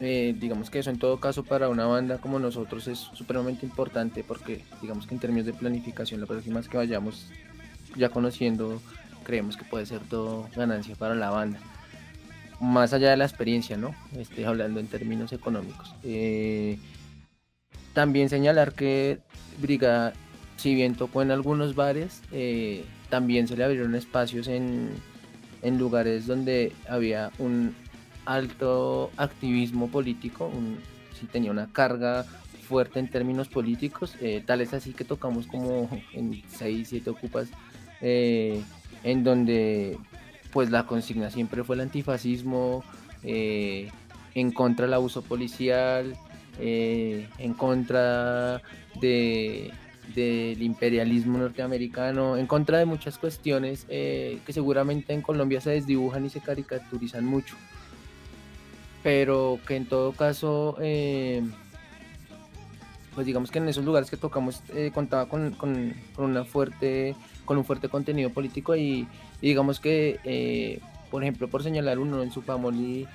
eh, 0.00 0.34
digamos 0.38 0.70
que 0.70 0.78
eso 0.78 0.90
en 0.90 0.98
todo 0.98 1.20
caso 1.20 1.44
para 1.44 1.68
una 1.68 1.86
banda 1.86 2.18
como 2.18 2.38
nosotros 2.38 2.88
es 2.88 2.98
supremamente 2.98 3.66
importante 3.66 4.24
porque 4.24 4.64
digamos 4.80 5.06
que 5.06 5.14
en 5.14 5.20
términos 5.20 5.46
de 5.46 5.52
planificación 5.52 6.20
la 6.20 6.26
próxima 6.26 6.60
vez 6.60 6.68
que 6.68 6.78
vayamos 6.78 7.26
ya 7.96 8.08
conociendo 8.08 8.80
creemos 9.24 9.56
que 9.56 9.64
puede 9.64 9.86
ser 9.86 10.00
todo 10.00 10.48
ganancia 10.56 10.96
para 10.96 11.14
la 11.14 11.30
banda. 11.30 11.60
Más 12.60 12.92
allá 12.92 13.10
de 13.10 13.16
la 13.16 13.24
experiencia, 13.24 13.76
¿no? 13.76 13.94
Estoy 14.18 14.44
hablando 14.44 14.80
en 14.80 14.86
términos 14.86 15.32
económicos. 15.32 15.94
Eh, 16.02 16.78
también 17.94 18.28
señalar 18.28 18.72
que 18.72 19.20
Brigada, 19.60 20.12
si 20.56 20.74
bien 20.74 20.94
tocó 20.94 21.22
en 21.22 21.30
algunos 21.30 21.74
bares, 21.74 22.22
eh, 22.32 22.84
también 23.08 23.48
se 23.48 23.56
le 23.56 23.64
abrieron 23.64 23.94
espacios 23.94 24.48
en, 24.48 24.90
en, 25.62 25.78
lugares 25.78 26.26
donde 26.26 26.72
había 26.88 27.30
un 27.38 27.74
alto 28.32 29.10
activismo 29.16 29.88
político, 29.88 30.50
si 31.18 31.26
tenía 31.26 31.50
una 31.50 31.72
carga 31.72 32.24
fuerte 32.68 33.00
en 33.00 33.08
términos 33.08 33.48
políticos, 33.48 34.16
eh, 34.20 34.42
tal 34.46 34.60
es 34.60 34.72
así 34.74 34.92
que 34.92 35.04
tocamos 35.04 35.46
como 35.46 35.88
en 36.12 36.42
6, 36.48 36.88
7 36.88 37.10
ocupas 37.10 37.48
en 38.02 39.24
donde 39.24 39.98
pues 40.52 40.70
la 40.70 40.86
consigna 40.86 41.30
siempre 41.30 41.64
fue 41.64 41.76
el 41.76 41.82
antifascismo, 41.82 42.82
eh, 43.22 43.90
en 44.34 44.52
contra 44.52 44.86
del 44.86 44.94
abuso 44.94 45.22
policial, 45.22 46.16
eh, 46.58 47.28
en 47.38 47.54
contra 47.54 48.62
de, 49.00 49.70
del 50.14 50.62
imperialismo 50.62 51.38
norteamericano, 51.38 52.36
en 52.36 52.46
contra 52.46 52.78
de 52.78 52.84
muchas 52.84 53.18
cuestiones 53.18 53.86
eh, 53.88 54.38
que 54.46 54.52
seguramente 54.52 55.12
en 55.12 55.22
Colombia 55.22 55.60
se 55.60 55.70
desdibujan 55.70 56.26
y 56.26 56.30
se 56.30 56.40
caricaturizan 56.40 57.24
mucho, 57.24 57.56
pero 59.02 59.58
que 59.66 59.76
en 59.76 59.86
todo 59.86 60.12
caso 60.12 60.76
pues 63.14 63.26
digamos 63.26 63.50
que 63.50 63.58
en 63.58 63.68
esos 63.68 63.84
lugares 63.84 64.10
que 64.10 64.16
tocamos 64.16 64.62
eh, 64.74 64.90
contaba 64.94 65.26
con, 65.28 65.52
con, 65.52 65.94
una 66.16 66.44
fuerte, 66.44 67.14
con 67.44 67.58
un 67.58 67.64
fuerte 67.64 67.88
contenido 67.88 68.30
político 68.30 68.76
y, 68.76 69.08
digamos 69.42 69.80
que, 69.80 70.20
eh, 70.24 70.80
por 71.10 71.22
ejemplo, 71.22 71.48
por 71.48 71.62
señalar 71.62 71.98
uno 71.98 72.22
en 72.22 72.30
su 72.30 72.42
y 72.74 73.06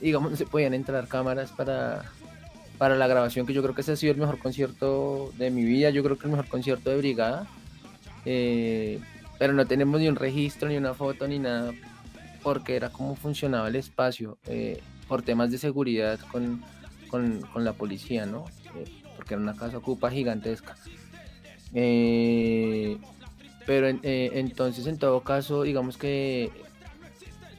digamos, 0.00 0.38
se 0.38 0.46
podían 0.46 0.74
entrar 0.74 1.08
cámaras 1.08 1.50
para, 1.50 2.04
para 2.78 2.96
la 2.96 3.06
grabación, 3.06 3.46
que 3.46 3.52
yo 3.52 3.62
creo 3.62 3.74
que 3.74 3.82
ese 3.82 3.92
ha 3.92 3.96
sido 3.96 4.12
el 4.12 4.18
mejor 4.18 4.38
concierto 4.38 5.32
de 5.38 5.50
mi 5.50 5.64
vida, 5.64 5.90
yo 5.90 6.02
creo 6.02 6.18
que 6.18 6.26
el 6.26 6.30
mejor 6.30 6.48
concierto 6.48 6.90
de 6.90 6.96
Brigada, 6.96 7.46
eh, 8.24 9.00
pero 9.38 9.52
no 9.52 9.66
tenemos 9.66 10.00
ni 10.00 10.08
un 10.08 10.16
registro, 10.16 10.68
ni 10.68 10.76
una 10.76 10.94
foto, 10.94 11.26
ni 11.26 11.38
nada, 11.38 11.72
porque 12.42 12.76
era 12.76 12.90
cómo 12.90 13.16
funcionaba 13.16 13.68
el 13.68 13.76
espacio, 13.76 14.38
por 15.12 15.20
temas 15.20 15.50
de 15.50 15.58
seguridad 15.58 16.18
con, 16.30 16.62
con, 17.10 17.42
con 17.42 17.64
la 17.66 17.74
policía, 17.74 18.24
¿no? 18.24 18.46
porque 19.14 19.34
era 19.34 19.42
una 19.42 19.54
casa 19.54 19.76
ocupa 19.76 20.10
gigantesca. 20.10 20.74
Eh, 21.74 22.96
pero 23.66 23.88
eh, 23.88 24.30
entonces, 24.36 24.86
en 24.86 24.96
todo 24.96 25.20
caso, 25.20 25.64
digamos 25.64 25.98
que, 25.98 26.50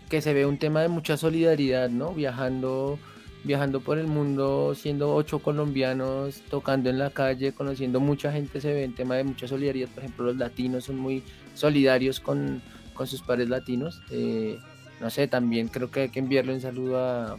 que 0.09 0.19
se 0.19 0.33
ve 0.33 0.47
un 0.47 0.57
tema 0.57 0.81
de 0.81 0.87
mucha 0.87 1.15
solidaridad, 1.15 1.91
¿no? 1.91 2.15
Viajando, 2.15 2.97
viajando 3.43 3.81
por 3.81 3.99
el 3.99 4.07
mundo, 4.07 4.73
siendo 4.73 5.13
ocho 5.13 5.37
colombianos, 5.37 6.41
tocando 6.49 6.89
en 6.89 6.97
la 6.97 7.11
calle, 7.11 7.51
conociendo 7.51 7.99
mucha 7.99 8.31
gente, 8.31 8.61
se 8.61 8.73
ve 8.73 8.83
un 8.83 8.95
tema 8.95 9.13
de 9.13 9.25
mucha 9.25 9.47
solidaridad. 9.47 9.89
Por 9.89 10.05
ejemplo, 10.05 10.25
los 10.25 10.37
latinos 10.37 10.85
son 10.85 10.97
muy 10.97 11.21
solidarios 11.53 12.19
con, 12.19 12.63
sus 13.05 13.21
pares 13.21 13.47
latinos. 13.47 14.01
Eh, 14.09 14.57
no 15.03 15.09
sé, 15.09 15.27
también 15.27 15.67
creo 15.67 15.91
que 15.91 16.03
hay 16.03 16.09
que 16.09 16.19
enviarle 16.19 16.53
un 16.53 16.61
saludo 16.61 16.97
a, 16.97 17.35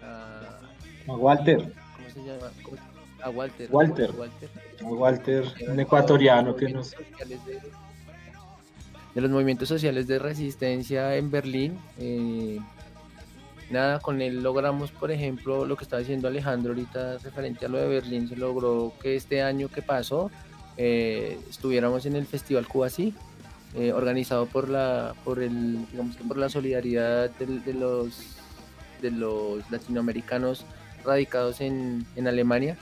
a, 0.00 1.12
Walter. 1.12 1.58
¿Cómo 1.58 2.08
se 2.10 2.20
llama? 2.24 2.50
a 3.22 3.28
Walter. 3.28 3.68
Walter. 3.70 4.10
Walter, 4.80 5.44
un 5.68 5.78
ecuatoriano 5.78 6.56
que 6.56 6.70
nos... 6.70 6.92
De, 9.14 9.20
los 9.20 9.30
movimientos 9.30 9.68
sociales 9.68 10.06
de 10.06 10.18
resistencia 10.18 11.16
en 11.16 11.30
Berlín. 11.30 11.78
Eh, 11.98 12.60
nada, 13.68 14.00
con 14.00 14.22
él 14.22 14.42
logramos, 14.42 14.90
por 14.90 15.10
ejemplo, 15.10 15.66
lo 15.66 15.76
que 15.76 15.84
estaba 15.84 16.00
diciendo 16.00 16.28
Alejandro 16.28 16.72
ahorita 16.72 17.18
referente 17.18 17.66
a 17.66 17.68
lo 17.68 17.76
de 17.76 17.88
Berlín, 17.88 18.26
se 18.26 18.36
logró 18.36 18.94
que 19.02 19.16
este 19.16 19.42
año 19.42 19.68
que 19.68 19.82
pasó 19.82 20.30
eh, 20.78 21.38
estuviéramos 21.50 22.06
en 22.06 22.16
el 22.16 22.24
Festival 22.24 22.66
Cuba 22.66 22.88
Sí, 22.88 23.12
eh, 23.74 23.92
organizado 23.92 24.46
por 24.46 24.68
la, 24.68 25.14
por 25.24 25.42
el, 25.42 25.86
digamos 25.90 26.16
por 26.16 26.36
la 26.36 26.48
solidaridad 26.48 27.30
de, 27.30 27.74
los 27.74 28.36
de 29.02 29.10
los 29.10 29.70
latinoamericanos 29.70 30.64
radicados 31.04 31.60
en, 31.60 32.06
en 32.16 32.28
Alemania 32.28 32.76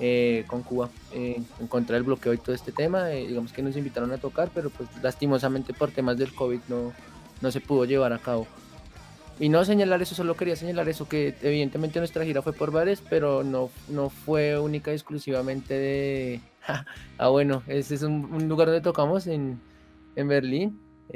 eh, 0.00 0.44
con 0.46 0.62
Cuba 0.62 0.88
eh, 1.12 1.42
en 1.60 1.66
contra 1.66 1.94
del 1.94 2.04
bloqueo 2.04 2.32
y 2.32 2.38
todo 2.38 2.54
este 2.54 2.72
tema. 2.72 3.08
Digamos 3.08 3.52
que 3.52 3.62
nos 3.62 3.76
invitaron 3.76 4.10
a 4.12 4.18
tocar, 4.18 4.50
pero 4.54 4.70
pues 4.70 4.88
lastimosamente 5.02 5.74
por 5.74 5.90
temas 5.90 6.16
del 6.16 6.34
COVID 6.34 6.60
no, 6.68 6.92
no 7.40 7.52
se 7.52 7.60
pudo 7.60 7.84
llevar 7.84 8.12
a 8.12 8.18
cabo. 8.18 8.46
Y 9.38 9.48
no 9.48 9.64
señalar 9.64 10.00
eso, 10.00 10.14
solo 10.14 10.36
quería 10.36 10.56
señalar 10.56 10.88
eso, 10.88 11.08
que 11.08 11.34
evidentemente 11.42 11.98
nuestra 11.98 12.24
gira 12.24 12.42
fue 12.42 12.52
por 12.52 12.70
bares, 12.70 13.02
pero 13.08 13.42
no, 13.42 13.70
no 13.88 14.08
fue 14.08 14.58
única 14.58 14.92
y 14.92 14.94
exclusivamente 14.94 15.74
de... 15.74 16.40
ah, 17.18 17.28
bueno, 17.28 17.62
ese 17.66 17.94
es 17.94 18.02
un, 18.02 18.48
lugar 18.48 18.68
donde 18.68 18.82
tocamos 18.82 19.26
en, 19.26 19.60
en 20.16 20.28
Berlín. 20.28 20.80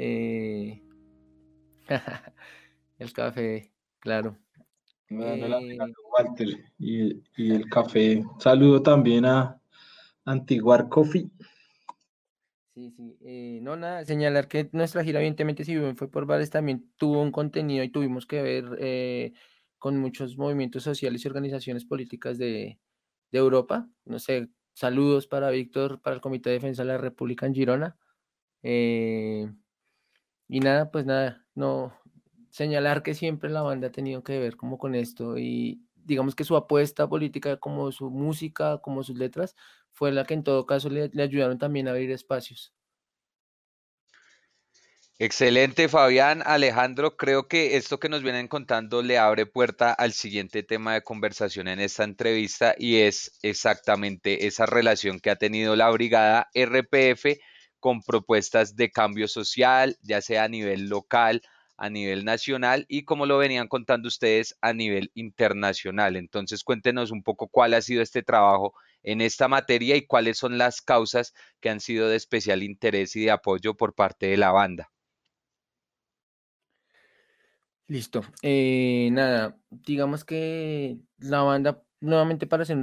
el 2.99 3.13
café, 3.13 3.71
claro. 3.99 4.37
Eh, 5.09 5.77
Walter 6.17 6.47
y, 6.77 7.21
el 7.37 7.69
café. 7.69 8.23
Saludo 8.39 8.81
también 8.81 9.25
a 9.25 9.61
Antiguar 10.25 10.89
Coffee. 10.89 11.29
Sí, 12.73 12.91
sí. 12.91 13.17
Eh, 13.21 13.59
no, 13.61 13.75
nada, 13.75 14.05
señalar 14.05 14.47
que 14.47 14.69
nuestra 14.73 15.03
gira, 15.03 15.19
evidentemente, 15.19 15.63
si 15.63 15.75
bien 15.75 15.95
fue 15.97 16.11
por 16.11 16.25
bares, 16.25 16.49
también 16.49 16.91
tuvo 16.97 17.21
un 17.21 17.31
contenido 17.31 17.83
y 17.83 17.89
tuvimos 17.89 18.27
que 18.27 18.41
ver 18.41 18.77
eh, 18.79 19.33
con 19.79 19.97
muchos 19.97 20.37
movimientos 20.37 20.83
sociales 20.83 21.23
y 21.23 21.27
organizaciones 21.27 21.85
políticas 21.85 22.37
de, 22.37 22.79
Europa. 23.31 23.89
No 24.05 24.19
sé, 24.19 24.49
saludos 24.73 25.27
para 25.27 25.49
Víctor, 25.49 26.01
para 26.01 26.15
el 26.15 26.21
Comité 26.21 26.49
de 26.49 26.55
Defensa 26.55 26.83
de 26.83 26.89
la 26.89 26.97
República 26.97 27.45
en 27.45 27.53
Girona. 27.53 27.97
Y 28.63 29.49
nada, 30.59 30.91
pues 30.91 31.05
nada, 31.05 31.45
no, 31.55 31.93
señalar 32.49 33.03
que 33.03 33.13
siempre 33.13 33.49
la 33.49 33.61
banda 33.61 33.87
ha 33.87 33.91
tenido 33.91 34.23
que 34.23 34.39
ver 34.39 34.55
como 34.57 34.77
con 34.77 34.95
esto 34.95 35.37
y 35.37 35.83
digamos 36.07 36.35
que 36.35 36.43
su 36.43 36.55
apuesta 36.55 37.07
política, 37.07 37.57
como 37.57 37.91
su 37.91 38.09
música, 38.09 38.79
como 38.79 39.03
sus 39.03 39.17
letras, 39.17 39.55
fue 39.91 40.11
la 40.11 40.23
que 40.23 40.33
en 40.33 40.43
todo 40.43 40.65
caso 40.65 40.89
le, 40.89 41.11
ayudaron 41.21 41.59
también 41.59 41.87
a 41.87 41.91
abrir 41.91 42.09
espacios. 42.11 42.73
Excelente, 45.19 45.89
Fabián. 45.89 46.43
Alejandro, 46.45 47.17
creo 47.17 47.47
que 47.47 47.75
esto 47.75 47.99
que 47.99 48.07
nos 48.07 48.21
vienen 48.21 48.47
contando 48.47 49.01
le 49.01 49.17
abre 49.17 49.47
puerta 49.47 49.91
al 49.91 50.13
siguiente 50.13 50.63
tema 50.63 50.93
de 50.93 51.03
conversación 51.03 51.67
en 51.67 51.79
esta 51.79 52.03
entrevista 52.03 52.75
y 52.77 52.97
es 52.97 53.37
exactamente 53.41 54.45
esa 54.45 54.67
relación 54.67 55.19
que 55.19 55.31
ha 55.31 55.35
tenido 55.35 55.75
la 55.75 55.89
brigada 55.89 56.49
RPF 56.53 57.39
con 57.79 58.01
propuestas 58.01 58.75
de 58.75 58.91
cambio 58.91 59.27
social, 59.27 59.97
ya 60.01 60.21
sea 60.21 60.45
a 60.45 60.47
nivel 60.47 60.89
local, 60.89 61.41
a 61.77 61.89
nivel 61.89 62.25
nacional 62.25 62.85
y 62.89 63.03
como 63.03 63.25
lo 63.25 63.37
venían 63.37 63.67
contando 63.67 64.07
ustedes 64.07 64.57
a 64.61 64.73
nivel 64.73 65.11
internacional. 65.13 66.15
Entonces 66.15 66.63
cuéntenos 66.63 67.11
un 67.11 67.23
poco 67.23 67.47
cuál 67.47 67.73
ha 67.75 67.81
sido 67.81 68.01
este 68.01 68.23
trabajo 68.23 68.73
en 69.03 69.21
esta 69.21 69.47
materia 69.47 69.95
y 69.95 70.05
cuáles 70.05 70.37
son 70.37 70.57
las 70.57 70.81
causas 70.81 71.33
que 71.59 71.69
han 71.69 71.79
sido 71.79 72.09
de 72.09 72.17
especial 72.17 72.63
interés 72.63 73.15
y 73.15 73.25
de 73.25 73.31
apoyo 73.31 73.75
por 73.75 73.93
parte 73.93 74.27
de 74.27 74.37
la 74.37 74.51
banda. 74.51 74.91
Listo. 77.89 78.21
Eh, 78.41 79.09
nada, 79.13 79.57
digamos 79.69 80.25
que 80.25 80.97
la 81.19 81.41
banda, 81.43 81.81
nuevamente 81.99 82.47
para 82.47 82.63
hacer 82.63 82.77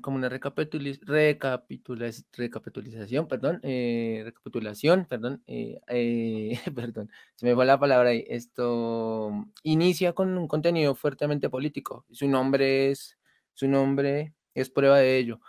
como 0.00 0.16
una 0.16 0.28
recapitulación, 0.28 3.28
perdón, 3.28 3.60
eh, 3.62 4.22
recapitulación, 4.24 5.06
perdón, 5.06 5.42
eh, 5.46 6.58
perdón, 6.74 7.10
se 7.36 7.46
me 7.46 7.54
fue 7.54 7.64
la 7.66 7.78
palabra 7.78 8.08
ahí. 8.10 8.24
Esto 8.28 9.30
inicia 9.62 10.12
con 10.14 10.36
un 10.38 10.48
contenido 10.48 10.94
fuertemente 10.94 11.50
político. 11.50 12.06
Su 12.10 12.28
nombre 12.28 12.90
es, 12.90 13.18
su 13.54 13.68
nombre 13.68 14.34
es 14.54 14.70
prueba 14.70 14.98
de 14.98 15.18
ello. 15.18 15.40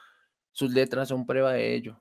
Sus 0.51 0.71
letras 0.71 1.09
son 1.09 1.25
prueba 1.25 1.53
de 1.53 1.75
ello. 1.75 1.99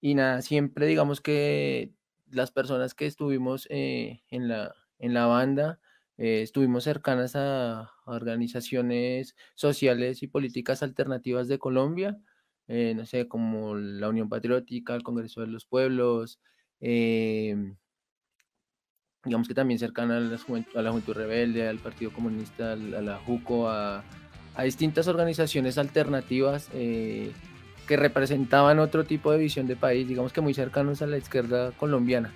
y 0.00 0.14
nada, 0.14 0.42
siempre 0.42 0.86
digamos 0.86 1.20
que 1.20 1.92
las 2.30 2.50
personas 2.50 2.94
que 2.94 3.06
estuvimos 3.06 3.66
en 3.70 4.48
la 4.48 4.74
en 5.02 5.12
la 5.12 5.26
banda. 5.26 5.78
Eh, 6.18 6.42
estuvimos 6.42 6.84
cercanas 6.84 7.34
a, 7.36 7.90
organizaciones 8.04 9.34
sociales 9.54 10.22
y 10.22 10.26
políticas 10.26 10.82
alternativas 10.82 11.48
de 11.48 11.58
Colombia, 11.58 12.18
eh, 12.68 12.94
no 12.96 13.06
sé, 13.06 13.28
como 13.28 13.74
la 13.76 14.08
Unión 14.08 14.28
Patriótica, 14.28 14.94
el 14.94 15.02
Congreso 15.02 15.40
de 15.40 15.46
los 15.48 15.64
Pueblos, 15.66 16.40
em, 16.80 17.76
digamos 19.24 19.48
que 19.48 19.54
también 19.54 19.78
cercana 19.78 20.16
a 20.16 20.20
la, 20.20 20.38
Juventud, 20.38 21.14
Rebelde, 21.14 21.68
al 21.68 21.78
Partido 21.78 22.12
Comunista, 22.12 22.72
a 22.72 22.76
la 22.76 23.18
JUCO, 23.18 23.68
a, 23.70 24.04
distintas 24.64 25.08
organizaciones 25.08 25.78
alternativas 25.78 26.68
eh, 26.74 27.32
que 27.88 27.96
representaban 27.96 28.78
otro 28.80 29.04
tipo 29.04 29.32
de 29.32 29.38
visión 29.38 29.66
de 29.66 29.76
país, 29.76 30.06
digamos 30.06 30.32
que 30.32 30.40
muy 30.42 30.54
cercanos 30.54 31.02
a 31.02 31.06
la 31.06 31.16
izquierda 31.16 31.72
colombiana. 31.72 32.32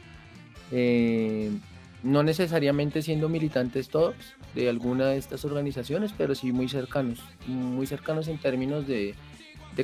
No 2.02 2.22
necesariamente 2.22 3.02
siendo 3.02 3.28
militantes 3.28 3.88
todos 3.88 4.14
de 4.54 4.68
alguna 4.68 5.06
de 5.06 5.18
estas 5.18 5.44
organizaciones, 5.44 6.12
pero 6.16 6.34
sí 6.34 6.52
muy 6.52 6.68
cercanos, 6.68 7.20
muy 7.46 7.86
cercanos 7.86 8.28
en 8.28 8.38
términos 8.38 8.86
de, 8.86 9.14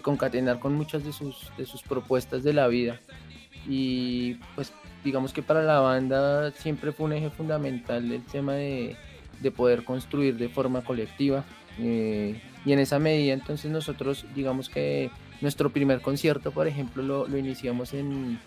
concatenar 0.03 0.59
con 0.59 0.75
muchas 0.75 1.05
de 1.05 1.13
sus, 1.13 1.51
de 1.59 1.67
sus 1.67 1.83
propuestas 1.83 2.43
de 2.43 2.53
la 2.53 2.67
vida. 2.69 3.01
Y 3.69 4.35
pues 4.55 4.73
digamos 5.05 5.33
que 5.33 5.43
para 5.43 5.63
la 5.63 5.81
banda 5.81 6.51
siempre 6.53 6.93
fue 6.93 7.07
un 7.07 7.13
eje 7.13 7.31
fundamental 7.31 8.11
el 8.11 8.25
tema 8.25 8.55
de, 8.55 8.97
poder 9.57 9.85
construir 9.85 10.37
de 10.37 10.49
forma 10.49 10.83
colectiva. 10.83 11.45
Eh, 11.79 12.41
y 12.65 12.73
en 12.73 12.79
esa 12.79 12.99
medida 12.99 13.35
entonces 13.35 13.71
nosotros 13.71 14.25
digamos 14.35 14.69
que 14.69 15.11
nuestro 15.41 15.71
primer 15.71 16.01
concierto, 16.01 16.53
por 16.53 16.69
ejemplo, 16.69 17.03
lo, 17.03 17.27
lo 17.27 17.37
iniciamos 17.37 17.93
en, 17.93 18.39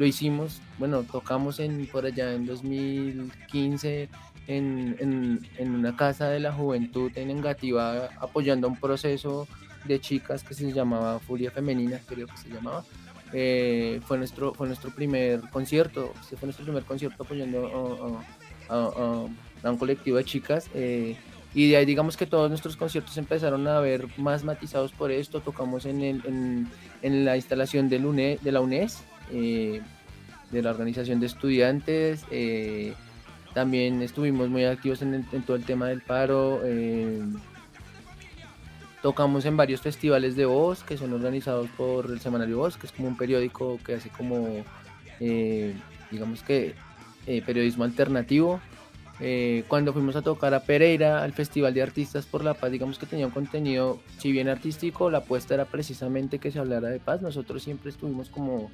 lo 0.00 0.06
hicimos, 0.06 0.62
bueno, 0.78 1.02
tocamos 1.02 1.60
en, 1.60 1.86
por 1.86 2.06
allá 2.06 2.32
en 2.32 2.46
2015 2.46 4.08
en, 4.46 5.42
una 5.60 5.94
casa 5.94 6.30
de 6.30 6.40
la 6.40 6.54
juventud 6.54 7.12
en 7.16 7.28
Engativá 7.28 8.08
apoyando 8.18 8.66
un 8.66 8.80
proceso 8.80 9.46
de 9.84 10.00
chicas 10.00 10.42
que 10.42 10.54
se 10.54 10.72
llamaba 10.72 11.18
Furia 11.18 11.50
Femenina, 11.50 12.00
creo 12.06 12.26
que 12.28 12.36
se 12.38 12.48
llamaba. 12.48 12.82
Eh, 13.34 14.00
fue, 14.06 14.16
nuestro, 14.16 14.54
fue 14.54 14.68
nuestro 14.68 14.90
primer 14.90 15.42
concierto, 15.50 16.14
fue 16.30 16.46
nuestro 16.46 16.64
primer 16.64 16.84
concierto 16.84 17.22
apoyando 17.22 18.22
a, 18.70 19.70
un 19.70 19.76
colectivo 19.76 20.16
de 20.16 20.24
chicas. 20.24 20.70
Eh, 20.72 21.14
y 21.52 21.68
de 21.68 21.76
ahí 21.76 21.84
digamos 21.84 22.16
que 22.16 22.24
todos 22.24 22.48
nuestros 22.48 22.74
conciertos 22.74 23.18
empezaron 23.18 23.68
a 23.68 23.80
ver 23.80 24.06
más 24.16 24.44
matizados 24.44 24.92
por 24.92 25.10
esto. 25.10 25.42
Tocamos 25.42 25.84
en, 25.84 26.00
el, 26.00 26.66
en, 27.02 27.24
la 27.26 27.36
instalación 27.36 27.90
de 27.90 27.98
la 27.98 28.60
UNES, 28.62 29.04
eh, 29.32 29.80
de 30.50 30.62
la 30.62 30.70
organización 30.70 31.20
de 31.20 31.26
estudiantes. 31.26 32.24
Eh, 32.30 32.94
también 33.54 34.02
estuvimos 34.02 34.48
muy 34.48 34.64
activos 34.64 35.02
en, 35.02 35.24
todo 35.46 35.56
el 35.56 35.64
tema 35.64 35.88
del 35.88 36.02
paro. 36.02 36.60
Eh, 36.64 37.22
tocamos 39.02 39.44
en 39.44 39.56
varios 39.56 39.80
festivales 39.80 40.36
de 40.36 40.46
voz 40.46 40.82
que 40.82 40.96
son 40.96 41.12
organizados 41.12 41.68
por 41.76 42.06
el 42.06 42.20
Semanario 42.20 42.58
Voz, 42.58 42.76
que 42.76 42.86
es 42.86 42.92
como 42.92 43.08
un 43.08 43.16
periódico 43.16 43.78
que 43.84 43.94
hace 43.94 44.10
como, 44.10 44.64
digamos 46.10 46.42
que, 46.42 46.74
periodismo 47.46 47.84
alternativo. 47.84 48.60
cuando 49.68 49.92
fuimos 49.92 50.16
a 50.16 50.22
tocar 50.22 50.52
a 50.52 50.64
Pereira, 50.64 51.22
al 51.22 51.32
Festival 51.32 51.72
de 51.72 51.82
Artistas 51.82 52.26
por 52.26 52.44
la 52.44 52.54
Paz, 52.54 52.72
digamos 52.72 52.98
que 52.98 53.06
tenía 53.06 53.26
un 53.26 53.32
contenido, 53.32 54.00
si 54.18 54.32
bien 54.32 54.48
artístico, 54.48 55.10
la 55.10 55.18
apuesta 55.18 55.54
era 55.54 55.64
precisamente 55.64 56.38
que 56.38 56.50
se 56.50 56.58
hablara 56.58 56.88
de 56.88 56.98
paz. 56.98 57.22
Nosotros 57.22 57.62
siempre 57.62 57.90
estuvimos 57.90 58.28
como 58.28 58.70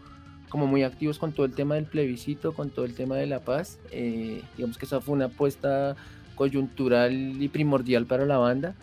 como 0.57 0.69
muy 0.69 0.85
activos 0.85 1.19
con 1.19 1.33
todo 1.33 1.45
el 1.45 1.53
tema 1.53 1.75
del 1.75 1.85
plebiscito, 1.85 2.55
con 2.55 2.71
todo 2.71 2.87
el 2.87 2.95
tema 2.95 3.17
de 3.17 3.27
la 3.27 3.41
paz. 3.41 3.79
Eh, 3.91 4.41
digamos 4.57 4.79
que 4.79 4.87
esa 4.87 5.03
fue 5.03 5.15
una 5.15 5.27
apuesta 5.27 5.97
coyuntural 6.35 7.13
y 7.13 7.49
primordial 7.49 8.07
para 8.07 8.25
la 8.25 8.39
banda. 8.39 8.75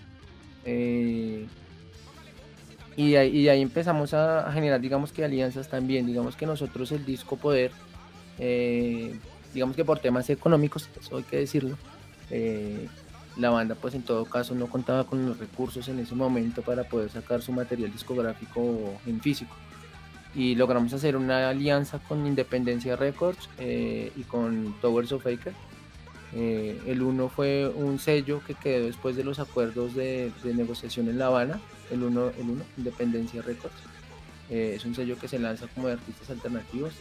Eh, 0.65 1.47
y, 2.95 3.15
ahí, 3.15 3.59
empezamos 3.59 4.13
a, 4.13 4.51
generar, 4.53 4.81
digamos 4.81 5.11
que 5.11 5.25
alianzas 5.25 5.67
también. 5.67 6.05
Digamos 6.05 6.35
que 6.35 6.45
nosotros 6.45 6.91
el 6.91 7.07
disco 7.07 7.37
Poder, 7.37 7.71
eh, 8.37 9.17
digamos 9.51 9.75
que 9.75 9.83
por 9.83 9.97
temas 9.97 10.29
económicos, 10.29 10.87
eso 11.01 11.17
hay 11.17 11.23
que 11.23 11.37
decirlo, 11.37 11.75
la 13.35 13.49
banda 13.49 13.73
pues 13.73 13.95
en 13.95 14.03
todo 14.03 14.25
caso 14.25 14.53
no 14.53 14.67
contaba 14.67 15.05
con 15.05 15.25
los 15.25 15.39
recursos 15.39 15.87
en 15.87 15.97
ese 15.97 16.13
momento 16.13 16.61
para 16.61 16.83
poder 16.83 17.09
sacar 17.09 17.41
su 17.41 17.51
material 17.51 17.91
discográfico 17.91 18.93
en 19.07 19.19
físico 19.21 19.55
y 20.35 20.55
logramos 20.55 20.93
hacer 20.93 21.15
una 21.15 21.49
alianza 21.49 21.99
con 21.99 22.25
Independencia 22.25 22.95
Records 22.95 23.49
eh, 23.59 24.11
y 24.15 24.21
con 24.23 24.75
Towers 24.81 25.11
of 25.11 25.23
Faker. 25.23 25.53
Eh, 26.35 26.81
el 26.87 27.03
uno 27.03 27.29
fue 27.29 27.67
un 27.67 27.99
sello 27.99 28.41
que 28.45 28.55
quedó 28.55 28.87
después 28.87 29.15
de 29.15 29.23
los 29.23 29.37
acuerdos 29.39 29.93
de, 29.93 30.31
negociación 30.43 31.07
en 31.07 31.19
La 31.19 31.27
Habana, 31.27 31.61
el 31.91 32.01
uno, 32.03 32.29
el 32.39 32.49
uno 32.49 32.63
Independencia 32.77 33.43
Records. 33.43 33.75
Eh, 34.49 34.73
es 34.75 34.85
un 34.85 34.95
sello 34.95 35.17
que 35.19 35.27
se 35.27 35.37
lanza 35.37 35.67
como 35.67 35.87
de 35.87 35.93
artistas 35.93 36.29
alternativos. 36.31 36.93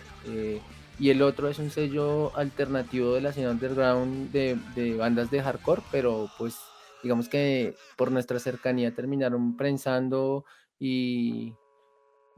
y 0.98 1.08
el 1.08 1.22
otro 1.22 1.48
es 1.48 1.58
un 1.58 1.70
sello 1.70 2.36
alternativo 2.36 3.14
de 3.14 3.22
la 3.22 3.30
escena 3.30 3.50
underground 3.50 4.30
de, 4.30 4.58
de 4.74 4.94
bandas 4.94 5.30
de 5.30 5.42
hardcore, 5.42 5.82
pero 5.90 6.28
pues 6.36 6.56
digamos 7.02 7.28
que 7.28 7.74
por 7.96 8.12
nuestra 8.12 8.38
cercanía 8.38 8.94
terminaron 8.94 9.56
prensando 9.56 10.44
y 10.78 11.54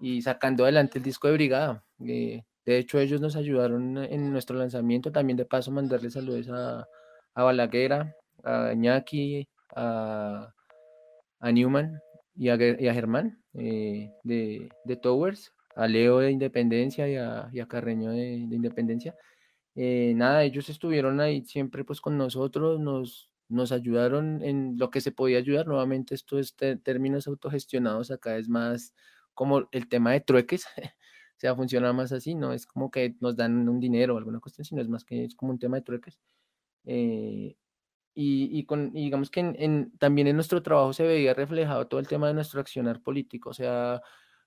y 0.04 0.20
sacando 0.20 0.64
adelante 0.64 0.98
el 0.98 1.04
disco 1.04 1.28
de 1.28 1.32
Brigada. 1.32 1.82
Eh, 2.06 2.42
de 2.66 2.78
hecho, 2.78 2.98
ellos 2.98 3.22
nos 3.22 3.36
ayudaron 3.36 3.96
en 3.96 4.30
nuestro 4.30 4.54
lanzamiento. 4.58 5.10
También 5.10 5.38
de 5.38 5.46
paso 5.46 5.70
mandarle 5.70 6.10
saludos 6.10 6.46
a, 6.50 6.86
a 7.32 7.42
Balaguera, 7.42 8.14
a 8.42 8.74
Iñaki, 8.74 9.48
a, 9.74 10.52
Newman 11.40 12.02
y 12.36 12.50
a, 12.50 12.58
Germán 12.58 13.42
eh, 13.54 14.10
de, 14.24 14.68
de, 14.84 14.96
Towers, 14.96 15.54
a 15.74 15.88
Leo 15.88 16.18
de 16.18 16.30
Independencia 16.30 17.08
y 17.08 17.16
a, 17.16 17.66
Carreño 17.66 18.10
de, 18.10 18.44
de 18.46 18.56
Independencia. 18.56 19.14
Eh, 19.74 20.12
nada, 20.16 20.44
ellos 20.44 20.68
estuvieron 20.68 21.18
ahí 21.20 21.46
siempre 21.46 21.82
pues 21.82 22.02
con 22.02 22.18
nosotros, 22.18 22.78
nos, 22.78 23.30
nos 23.48 23.72
ayudaron 23.72 24.42
en 24.42 24.76
lo 24.76 24.90
que 24.90 25.00
se 25.00 25.12
podía 25.12 25.38
ayudar. 25.38 25.66
Nuevamente, 25.66 26.14
esto 26.14 26.38
es 26.38 26.54
términos 26.82 27.26
autogestionados, 27.26 28.10
acá 28.10 28.36
es 28.36 28.50
más 28.50 28.94
como 29.34 29.68
el 29.72 29.88
tema 29.88 30.12
de 30.12 30.20
trueques, 30.20 30.66
o 31.36 31.38
sea, 31.38 31.54
funciona 31.56 31.92
más 31.92 32.12
así, 32.12 32.34
no 32.34 32.52
es 32.52 32.66
como 32.66 32.90
que 32.90 33.16
nos 33.20 33.36
dan 33.36 33.68
un 33.68 33.80
dinero 33.80 34.14
o 34.14 34.18
alguna 34.18 34.40
cuestión, 34.40 34.64
sino 34.64 34.82
es 34.82 34.88
más 34.88 35.04
que 35.04 35.24
es 35.24 35.34
como 35.34 35.52
un 35.52 35.58
tema 35.58 35.76
de 35.76 35.82
trueques. 35.82 36.18
Eh, 36.84 37.56
y, 38.14 38.58
y, 38.58 38.64
con, 38.64 38.92
digamos 38.92 39.30
que 39.30 39.40
en, 39.40 39.92
también 39.98 40.28
en 40.28 40.36
nuestro 40.36 40.62
trabajo 40.62 40.92
se 40.92 41.06
veía 41.06 41.34
reflejado 41.34 41.88
todo 41.88 42.00
el 42.00 42.08
tema 42.08 42.28
de 42.28 42.34
nuestro 42.34 42.60
accionar 42.60 43.02
político, 43.02 43.50
o 43.50 43.54
sea, 43.54 44.02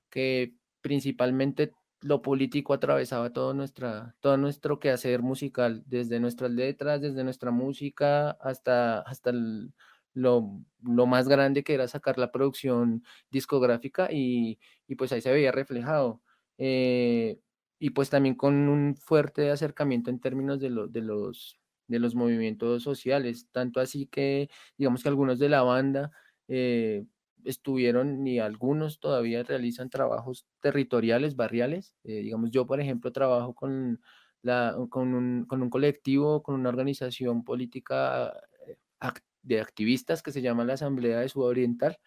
que 0.10 0.56
principalmente 0.82 1.74
lo 2.02 2.22
político 2.22 2.74
atravesaba 2.74 3.32
todo, 3.34 3.54
nuestra, 3.54 4.16
todo 4.22 4.38
nuestro 4.38 4.80
quehacer 4.80 5.22
musical, 5.22 5.84
desde 5.86 6.20
nuestras 6.20 6.52
letras, 6.52 7.02
desde 7.02 7.24
nuestra 7.24 7.52
música, 7.52 8.32
hasta, 8.32 9.00
hasta 9.02 9.32
el, 9.32 9.74
lo, 10.18 11.06
más 11.08 11.28
grande 11.28 11.64
que 11.64 11.74
era 11.74 11.88
sacar 11.88 12.18
la 12.18 12.32
producción 12.32 13.04
discográfica 13.32 14.10
y, 14.12 14.60
pues 14.98 15.12
ahí 15.12 15.22
se 15.22 15.32
veía 15.32 15.52
reflejado. 15.52 16.22
Eh, 16.58 17.40
y 17.80 17.92
pues 17.92 18.10
también 18.10 18.36
con 18.36 18.56
un 18.70 18.96
fuerte 18.96 19.52
acercamiento 19.52 20.10
en 20.10 20.20
términos 20.20 20.60
de, 20.60 20.70
de, 20.90 21.02
los, 21.02 21.60
de 21.88 22.00
los 22.00 22.16
movimientos 22.16 22.84
sociales, 22.84 23.48
tanto 23.52 23.80
así 23.80 24.08
que 24.08 24.50
digamos 24.78 25.04
que 25.04 25.10
algunos 25.10 25.38
de 25.40 25.50
la 25.50 25.62
banda 25.62 26.12
eh, 26.48 27.06
estuvieron 27.46 28.26
y 28.26 28.40
algunos 28.40 29.00
todavía 29.00 29.44
realizan 29.44 29.90
trabajos 29.92 30.48
territoriales, 30.62 31.36
barriales. 31.36 31.94
Eh, 32.04 32.22
digamos, 32.22 32.50
yo 32.52 32.66
por 32.66 32.82
ejemplo 32.82 33.12
trabajo 33.12 33.54
con 33.54 34.00
con, 34.90 35.14
un, 35.14 35.46
con, 35.46 35.62
un, 35.62 35.70
colectivo, 35.70 36.44
con 36.44 36.56
una 36.56 36.70
organización 36.70 37.44
política 37.44 38.34
eh, 38.68 38.78
de 39.48 39.62
activistas 39.62 40.22
que 40.22 40.32
se 40.32 40.42
llama 40.42 40.66
la 40.66 40.74
Asamblea 40.74 41.20
de 41.20 41.30
Sudoriental, 41.30 41.98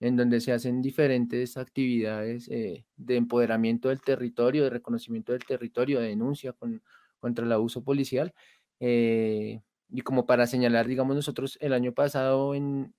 en 0.00 0.16
donde 0.16 0.40
se 0.40 0.52
hacen 0.52 0.82
diferentes 0.82 1.56
actividades 1.56 2.48
eh, 2.48 2.84
de 2.96 3.16
empoderamiento 3.16 3.88
del 3.88 4.00
territorio, 4.00 4.64
de 4.64 4.70
reconocimiento 4.70 5.32
del 5.32 5.44
territorio, 5.44 6.00
de 6.00 6.08
denuncia 6.08 6.54
contra 7.18 7.44
el 7.44 7.52
abuso 7.52 7.82
policial. 7.82 8.34
Eh, 8.80 9.60
y 9.90 10.00
como 10.02 10.26
para 10.26 10.46
señalar, 10.46 10.86
digamos, 10.86 11.16
nosotros 11.16 11.58
el 11.60 11.72
año 11.72 11.92
pasado, 11.92 12.54
en 12.54 12.92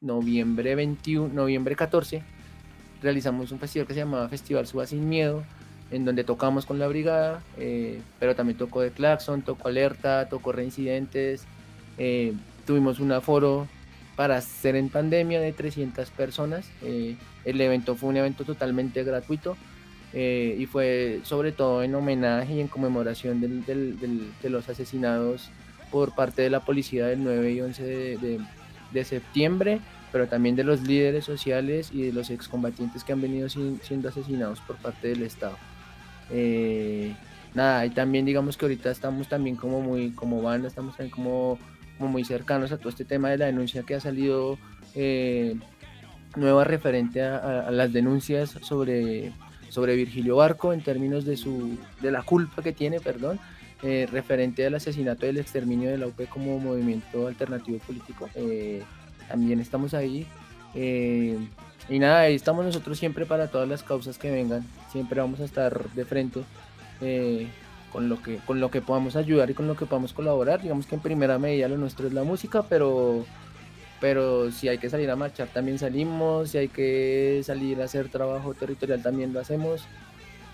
noviembre 0.00 0.74
21, 0.74 1.32
noviembre 1.32 1.76
14, 1.76 2.22
realizamos 3.00 3.52
un 3.52 3.58
festival 3.58 3.86
que 3.86 3.94
se 3.94 4.00
llamaba 4.00 4.28
Festival 4.28 4.66
Suba 4.66 4.86
Sin 4.86 5.08
Miedo, 5.08 5.44
en 5.90 6.04
donde 6.04 6.24
tocamos 6.24 6.66
con 6.66 6.78
la 6.78 6.88
brigada, 6.88 7.42
eh, 7.58 8.00
pero 8.18 8.34
también 8.34 8.58
tocó 8.58 8.80
de 8.80 8.90
Claxon, 8.90 9.42
tocó 9.42 9.68
Alerta, 9.68 10.28
tocó 10.28 10.50
Reincidentes, 10.52 11.46
tuvimos 12.64 13.00
un 13.00 13.12
aforo 13.12 13.68
para 14.16 14.36
hacer 14.36 14.76
en 14.76 14.88
pandemia 14.88 15.40
de 15.40 15.52
300 15.52 16.10
personas. 16.10 16.70
Eh, 16.82 17.16
el 17.44 17.60
evento 17.60 17.94
fue 17.96 18.10
un 18.10 18.16
evento 18.16 18.44
totalmente 18.44 19.02
gratuito 19.04 19.56
eh, 20.12 20.56
y 20.58 20.66
fue 20.66 21.20
sobre 21.24 21.52
todo 21.52 21.82
en 21.82 21.94
homenaje 21.94 22.54
y 22.54 22.60
en 22.60 22.68
conmemoración 22.68 23.40
de 23.40 24.48
los 24.48 24.68
asesinados 24.68 25.50
por 25.90 26.14
parte 26.14 26.42
de 26.42 26.50
la 26.50 26.60
policía 26.60 27.06
del 27.06 27.22
9 27.22 27.52
y 27.52 27.60
11 27.60 27.82
de, 28.92 29.04
septiembre, 29.04 29.80
pero 30.10 30.26
también 30.26 30.56
de 30.56 30.64
los 30.64 30.82
líderes 30.82 31.24
sociales 31.24 31.90
y 31.92 32.02
de 32.02 32.12
los 32.12 32.30
excombatientes 32.30 33.04
que 33.04 33.12
han 33.12 33.20
venido 33.20 33.48
siendo 33.48 34.08
asesinados 34.08 34.60
por 34.60 34.76
parte 34.76 35.08
del 35.08 35.22
Estado. 35.22 35.56
Eh, 36.30 37.14
nada, 37.54 37.86
y 37.86 37.90
también 37.90 38.24
digamos 38.24 38.56
que 38.56 38.64
ahorita 38.64 38.90
estamos 38.90 39.28
también 39.28 39.54
como 39.54 39.80
muy, 39.80 40.10
como 40.10 40.42
banda, 40.42 40.66
estamos 40.66 40.96
también 40.96 41.14
como 41.14 41.58
como 41.98 42.10
muy 42.10 42.24
cercanos 42.24 42.72
a 42.72 42.78
todo 42.78 42.88
este 42.88 43.04
tema 43.04 43.30
de 43.30 43.38
la 43.38 43.46
denuncia 43.46 43.82
que 43.82 43.94
ha 43.94 44.00
salido 44.00 44.58
eh, 44.94 45.56
nueva 46.36 46.64
referente 46.64 47.22
a, 47.22 47.70
las 47.70 47.92
denuncias 47.92 48.50
sobre, 48.62 49.32
sobre 49.68 49.96
Virgilio 49.96 50.36
Barco 50.36 50.72
en 50.72 50.82
términos 50.82 51.24
de, 51.24 51.36
su, 51.36 51.78
de 52.00 52.10
la 52.10 52.22
culpa 52.22 52.62
que 52.62 52.72
tiene, 52.72 53.00
perdón, 53.00 53.38
eh, 53.82 54.08
referente 54.10 54.66
al 54.66 54.74
asesinato 54.74 55.26
y 55.26 55.30
el 55.30 55.38
exterminio 55.38 55.90
de 55.90 55.98
la 55.98 56.06
UP 56.06 56.28
como 56.28 56.58
movimiento 56.58 57.28
alternativo 57.28 57.78
político. 57.78 58.28
Eh, 58.34 58.82
también 59.28 59.60
estamos 59.60 59.94
ahí. 59.94 60.26
y 60.74 61.98
nada, 61.98 62.20
ahí 62.20 62.34
estamos 62.34 62.64
nosotros 62.64 62.98
siempre 62.98 63.26
para 63.26 63.48
todas 63.48 63.68
las 63.68 63.82
causas 63.82 64.18
que 64.18 64.30
vengan. 64.30 64.66
Siempre 64.90 65.20
vamos 65.20 65.40
a 65.40 65.44
estar 65.44 65.88
de 65.90 66.04
frente 66.04 66.40
con 67.94 68.08
lo 68.08 68.20
que 68.20 68.38
con 68.38 68.58
lo 68.58 68.72
que 68.72 68.82
podamos 68.82 69.14
ayudar 69.14 69.50
y 69.50 69.54
con 69.54 69.68
lo 69.68 69.76
que 69.76 69.86
podamos 69.86 70.12
colaborar. 70.12 70.60
Digamos 70.60 70.84
que 70.86 70.96
en 70.96 71.00
primera 71.00 71.38
medida 71.38 71.68
lo 71.68 71.78
nuestro 71.78 72.08
es 72.08 72.12
la 72.12 72.24
música, 72.24 72.64
pero 72.68 73.24
pero 74.00 74.50
si 74.50 74.66
hay 74.66 74.78
que 74.78 74.90
salir 74.90 75.08
a 75.12 75.16
marchar 75.16 75.46
también 75.46 75.78
salimos, 75.78 76.50
si 76.50 76.58
hay 76.58 76.68
que 76.68 77.40
salir 77.44 77.80
a 77.80 77.84
hacer 77.84 78.08
trabajo 78.08 78.52
territorial 78.52 79.00
también 79.00 79.32
lo 79.32 79.38
hacemos. 79.38 79.86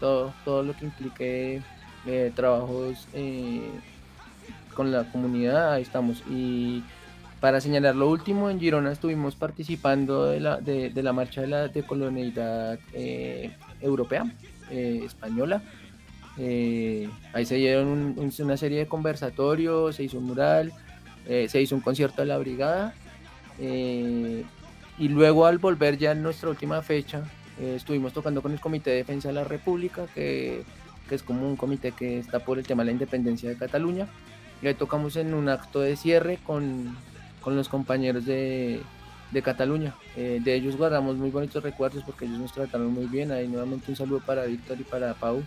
Todo, 0.01 0.35
todo 0.45 0.63
lo 0.63 0.77
que 0.77 0.85
implique 0.85 1.63
eh, 2.07 2.31
trabajos 2.37 3.09
eh, 3.15 3.71
con 4.75 4.93
la 4.93 5.11
comunidad, 5.11 5.73
ahí 5.73 5.83
estamos. 5.83 6.23
Y 6.29 6.85
para 7.41 7.63
señalar 7.63 7.97
lo 7.97 8.11
último, 8.11 8.51
en 8.51 8.61
Girona 8.61 8.93
estuvimos 8.93 9.35
participando 9.35 10.27
de 10.27 10.41
la, 10.41 10.61
de, 10.61 10.93
la 11.03 11.15
marcha 11.15 11.41
de 11.41 11.47
la 11.47 11.69
de 11.69 11.83
colonialidad 11.85 12.79
eh, 12.93 13.57
europea, 13.81 14.31
española 14.71 15.63
eh, 16.43 17.11
ahí 17.35 17.45
se 17.45 17.57
dieron 17.57 18.17
una 18.39 18.57
serie 18.57 18.79
de 18.79 18.87
conversatorios, 18.87 19.97
se 19.97 20.05
hizo 20.05 20.17
un 20.17 20.25
mural, 20.25 20.73
eh, 21.29 21.49
se 21.51 21.61
hizo 21.61 21.75
un 21.75 21.83
concierto 21.83 22.23
de 22.23 22.29
la 22.29 22.39
brigada. 22.39 22.95
Eh, 23.59 24.43
y 24.99 25.09
luego 25.09 25.45
al 25.45 25.59
volver 25.59 25.99
ya 25.99 26.13
en 26.13 26.23
nuestra 26.23 26.49
última 26.49 26.81
fecha, 26.81 27.25
estuvimos 27.61 28.15
tocando 28.15 28.41
con 28.41 28.53
el 28.53 28.61
Comité 28.61 28.89
de 28.89 28.97
Defensa 28.97 29.29
de 29.29 29.35
la 29.35 29.45
República, 29.45 30.07
que, 30.15 30.65
es 31.11 31.23
como 31.23 31.47
un 31.47 31.57
comité 31.57 31.93
que 31.93 32.21
está 32.21 32.39
por 32.39 32.59
el 32.59 32.67
tema 32.67 32.83
de 32.83 32.87
la 32.87 32.93
independencia 32.93 33.51
de 33.51 33.57
Cataluña. 33.57 34.07
Y 34.63 34.67
ahí 34.69 34.75
tocamos 34.75 35.17
en 35.17 35.35
un 35.35 35.49
acto 35.49 35.81
de 35.81 35.97
cierre 35.97 36.39
con, 36.43 36.97
los 37.45 37.69
compañeros 37.69 38.25
de, 38.25 38.81
de 39.31 39.43
Cataluña. 39.43 39.95
de 40.17 40.55
ellos 40.55 40.77
guardamos 40.77 41.17
muy 41.17 41.31
bonitos 41.31 41.63
recuerdos 41.63 42.05
porque 42.05 42.25
ellos 42.25 42.39
nos 42.39 42.53
trataron 42.53 42.93
muy 42.93 43.07
bien. 43.07 43.31
Ahí 43.31 43.47
nuevamente 43.47 43.91
un 43.91 43.97
saludo 43.97 44.21
para 44.25 44.45
Víctor 44.45 44.81
y 44.81 44.85
para 44.85 45.13
Pau 45.15 45.43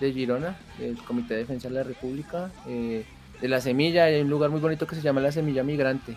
de 0.00 0.12
Girona, 0.12 0.56
del 0.78 0.96
Comité 0.98 1.34
de 1.34 1.40
Defensa 1.40 1.68
de 1.68 1.74
la 1.74 1.82
República, 1.82 2.50
eh, 2.66 3.04
de 3.40 3.48
la 3.48 3.60
semilla, 3.60 4.04
hay 4.04 4.20
un 4.20 4.30
lugar 4.30 4.50
muy 4.50 4.60
bonito 4.60 4.86
que 4.86 4.94
se 4.94 5.02
llama 5.02 5.20
la 5.20 5.32
semilla 5.32 5.62
migrante. 5.62 6.16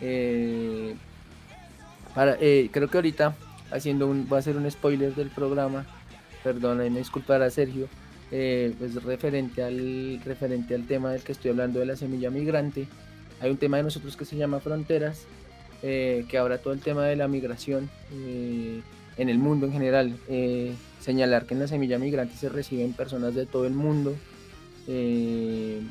Eh, 0.00 0.94
para, 2.14 2.36
eh, 2.40 2.70
creo 2.72 2.88
que 2.88 2.98
ahorita, 2.98 3.34
haciendo 3.70 4.06
un, 4.06 4.28
voy 4.28 4.36
a 4.36 4.38
hacer 4.40 4.56
un 4.56 4.70
spoiler 4.70 5.14
del 5.14 5.30
programa, 5.30 5.84
perdona 6.42 6.86
y 6.86 6.90
me 6.90 6.98
disculpará 6.98 7.50
Sergio, 7.50 7.88
pues 8.30 9.02
referente 9.04 9.62
al, 9.62 10.20
referente 10.24 10.74
al 10.74 10.86
tema 10.86 11.12
del 11.12 11.22
que 11.22 11.32
estoy 11.32 11.52
hablando 11.52 11.78
de 11.78 11.86
la 11.86 11.96
semilla 11.96 12.30
migrante, 12.30 12.88
hay 13.40 13.50
un 13.50 13.56
tema 13.56 13.76
de 13.76 13.84
nosotros 13.84 14.16
que 14.16 14.24
se 14.24 14.36
llama 14.36 14.58
Fronteras, 14.60 15.26
que 15.80 16.38
habla 16.38 16.58
todo 16.58 16.72
el 16.72 16.80
tema 16.80 17.04
de 17.04 17.14
la 17.14 17.28
migración 17.28 17.88
en 19.16 19.28
el 19.28 19.38
mundo 19.38 19.66
en 19.66 19.72
general 19.72 20.16
señalar 21.04 21.44
que 21.44 21.52
en 21.52 21.60
la 21.60 21.68
semilla 21.68 21.98
migrante 21.98 22.34
se 22.34 22.48
reciben 22.48 22.94
personas 22.94 23.34
de 23.34 23.44
todo 23.44 23.66
el 23.66 23.74
mundo. 23.74 24.16
Eh, 24.88 25.82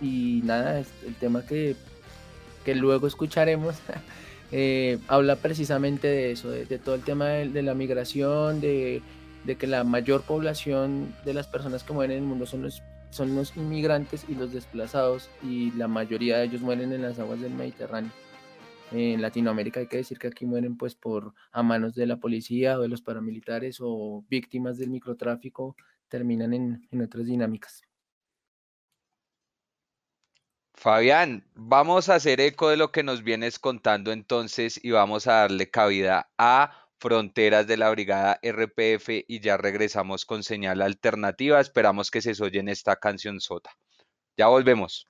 y 0.00 0.40
nada, 0.44 0.78
el 0.78 1.14
tema 1.18 1.44
que, 1.44 1.74
que 2.64 2.76
luego 2.76 3.08
escucharemos 3.08 3.74
eh, 4.52 4.98
habla 5.08 5.36
precisamente 5.36 6.06
de 6.06 6.30
eso, 6.30 6.50
de, 6.50 6.78
todo 6.78 6.94
el 6.94 7.02
tema 7.02 7.26
de, 7.26 7.62
la 7.62 7.74
migración, 7.74 8.60
de, 8.60 9.02
que 9.58 9.66
la 9.66 9.82
mayor 9.82 10.22
población 10.22 11.14
de 11.24 11.34
las 11.34 11.48
personas 11.48 11.82
que 11.82 11.92
mueren 11.92 12.18
en 12.18 12.22
el 12.22 12.28
mundo 12.28 12.46
son 12.46 12.62
los, 12.62 12.82
son 13.10 13.34
los 13.34 13.56
inmigrantes 13.56 14.24
y 14.28 14.36
los 14.36 14.52
desplazados 14.52 15.30
y 15.42 15.72
la 15.72 15.88
mayoría 15.88 16.38
de 16.38 16.44
ellos 16.44 16.60
mueren 16.60 16.92
en 16.92 17.02
las 17.02 17.18
aguas 17.18 17.40
del 17.40 17.54
Mediterráneo 17.54 18.12
en 18.90 19.20
Latinoamérica 19.20 19.80
hay 19.80 19.86
que 19.86 19.98
decir 19.98 20.18
que 20.18 20.28
aquí 20.28 20.46
mueren 20.46 20.76
pues 20.76 20.94
por 20.94 21.34
a 21.52 21.62
manos 21.62 21.94
de 21.94 22.06
la 22.06 22.16
policía 22.16 22.78
o 22.78 22.82
de 22.82 22.88
los 22.88 23.02
paramilitares 23.02 23.78
o 23.80 24.24
víctimas 24.28 24.78
del 24.78 24.90
microtráfico 24.90 25.76
terminan 26.08 26.54
en, 26.54 27.02
otras 27.02 27.26
dinámicas. 27.26 27.82
Fabián, 30.74 31.44
vamos 31.54 32.08
a 32.08 32.14
hacer 32.14 32.40
eco 32.40 32.70
de 32.70 32.76
lo 32.76 32.92
que 32.92 33.02
nos 33.02 33.24
vienes 33.24 33.58
contando 33.58 34.12
entonces 34.12 34.78
y 34.82 34.92
vamos 34.92 35.26
a 35.26 35.40
darle 35.40 35.70
cabida 35.70 36.30
a 36.38 36.88
Fronteras 37.00 37.66
de 37.66 37.76
la 37.76 37.90
Brigada 37.90 38.40
RPF 38.42 39.24
y 39.26 39.40
ya 39.40 39.56
regresamos 39.56 40.24
con 40.24 40.42
señal 40.42 40.82
alternativa. 40.82 41.60
Esperamos 41.60 42.10
que 42.10 42.22
se 42.22 42.40
oyen 42.42 42.68
esta 42.68 42.96
canción 42.96 43.40
sota. 43.40 43.70
Ya 44.36 44.46
volvemos. 44.46 45.06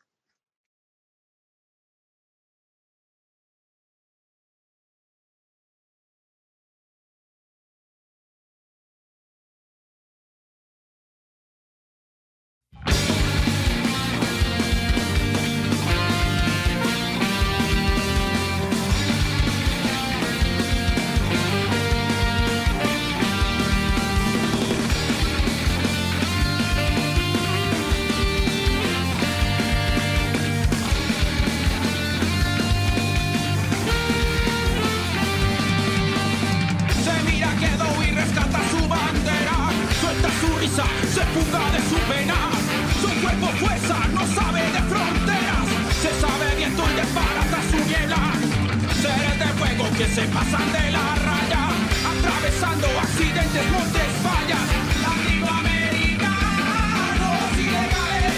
se 50.18 50.26
pasan 50.28 50.72
de 50.72 50.90
la 50.90 51.14
raya, 51.14 51.68
atravesando 52.10 52.86
accidentes, 52.98 53.70
montes, 53.70 54.10
fallas, 54.24 54.68
latinoamericanos 55.06 57.56
ilegales, 57.56 58.34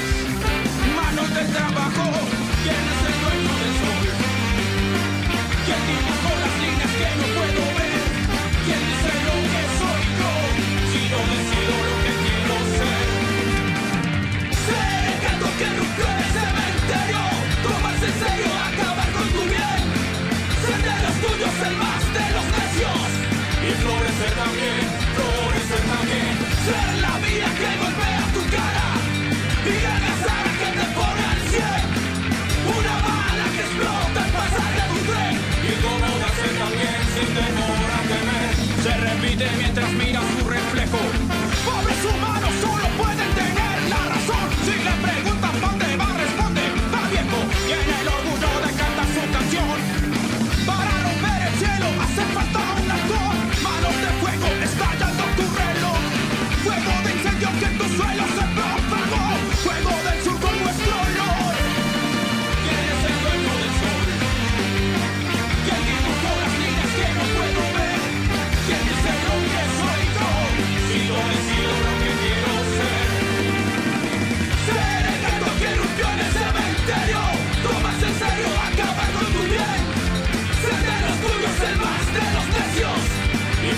manos 0.94 1.34
del 1.34 1.48
trabajo. 1.54 2.19
el 21.68 21.76
más 21.76 22.02
de 22.16 22.26
los 22.36 22.46
necios. 22.56 23.10
Y 23.60 23.70
florecer 23.82 24.32
también, 24.42 24.82
florecer 25.16 25.82
también, 25.94 26.32
ser 26.66 26.88
la 27.04 27.14
vida 27.24 27.48
que 27.58 27.70
golpea 27.82 28.22
tu 28.34 28.42
cara. 28.54 28.88
Y 29.70 29.74
la 29.86 29.96
casada 30.04 30.50
que 30.60 30.68
te 30.78 30.86
pone 30.96 31.22
al 31.32 31.40
cien, 31.50 31.82
una 32.76 32.94
bala 33.06 33.46
que 33.54 33.62
explota 33.66 34.18
al 34.24 34.30
pasar 34.38 34.70
de 34.78 34.84
tu 34.90 34.98
tren. 35.08 35.34
Y 35.68 35.72
como 35.84 36.08
ser 36.38 36.52
también 36.62 37.00
sin 37.14 37.28
temor 37.38 37.88
a 37.98 38.00
temer, 38.10 38.52
se 38.84 38.92
repite 39.06 39.46
mi 39.60 39.69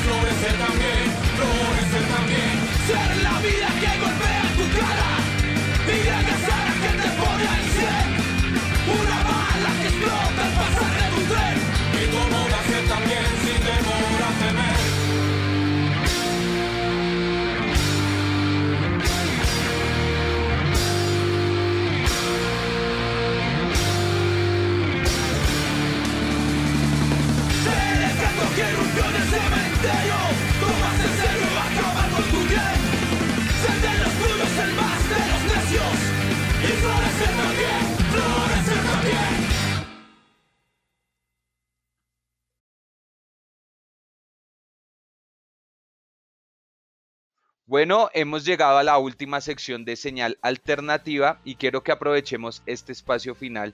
florecer 0.02 0.52
también, 0.58 1.10
florecer 1.36 2.08
también. 2.08 2.61
Bueno, 47.72 48.10
hemos 48.12 48.44
llegado 48.44 48.76
a 48.76 48.82
la 48.82 48.98
última 48.98 49.40
sección 49.40 49.86
de 49.86 49.96
señal 49.96 50.36
alternativa 50.42 51.40
y 51.42 51.54
quiero 51.54 51.82
que 51.82 51.90
aprovechemos 51.90 52.62
este 52.66 52.92
espacio 52.92 53.34
final 53.34 53.72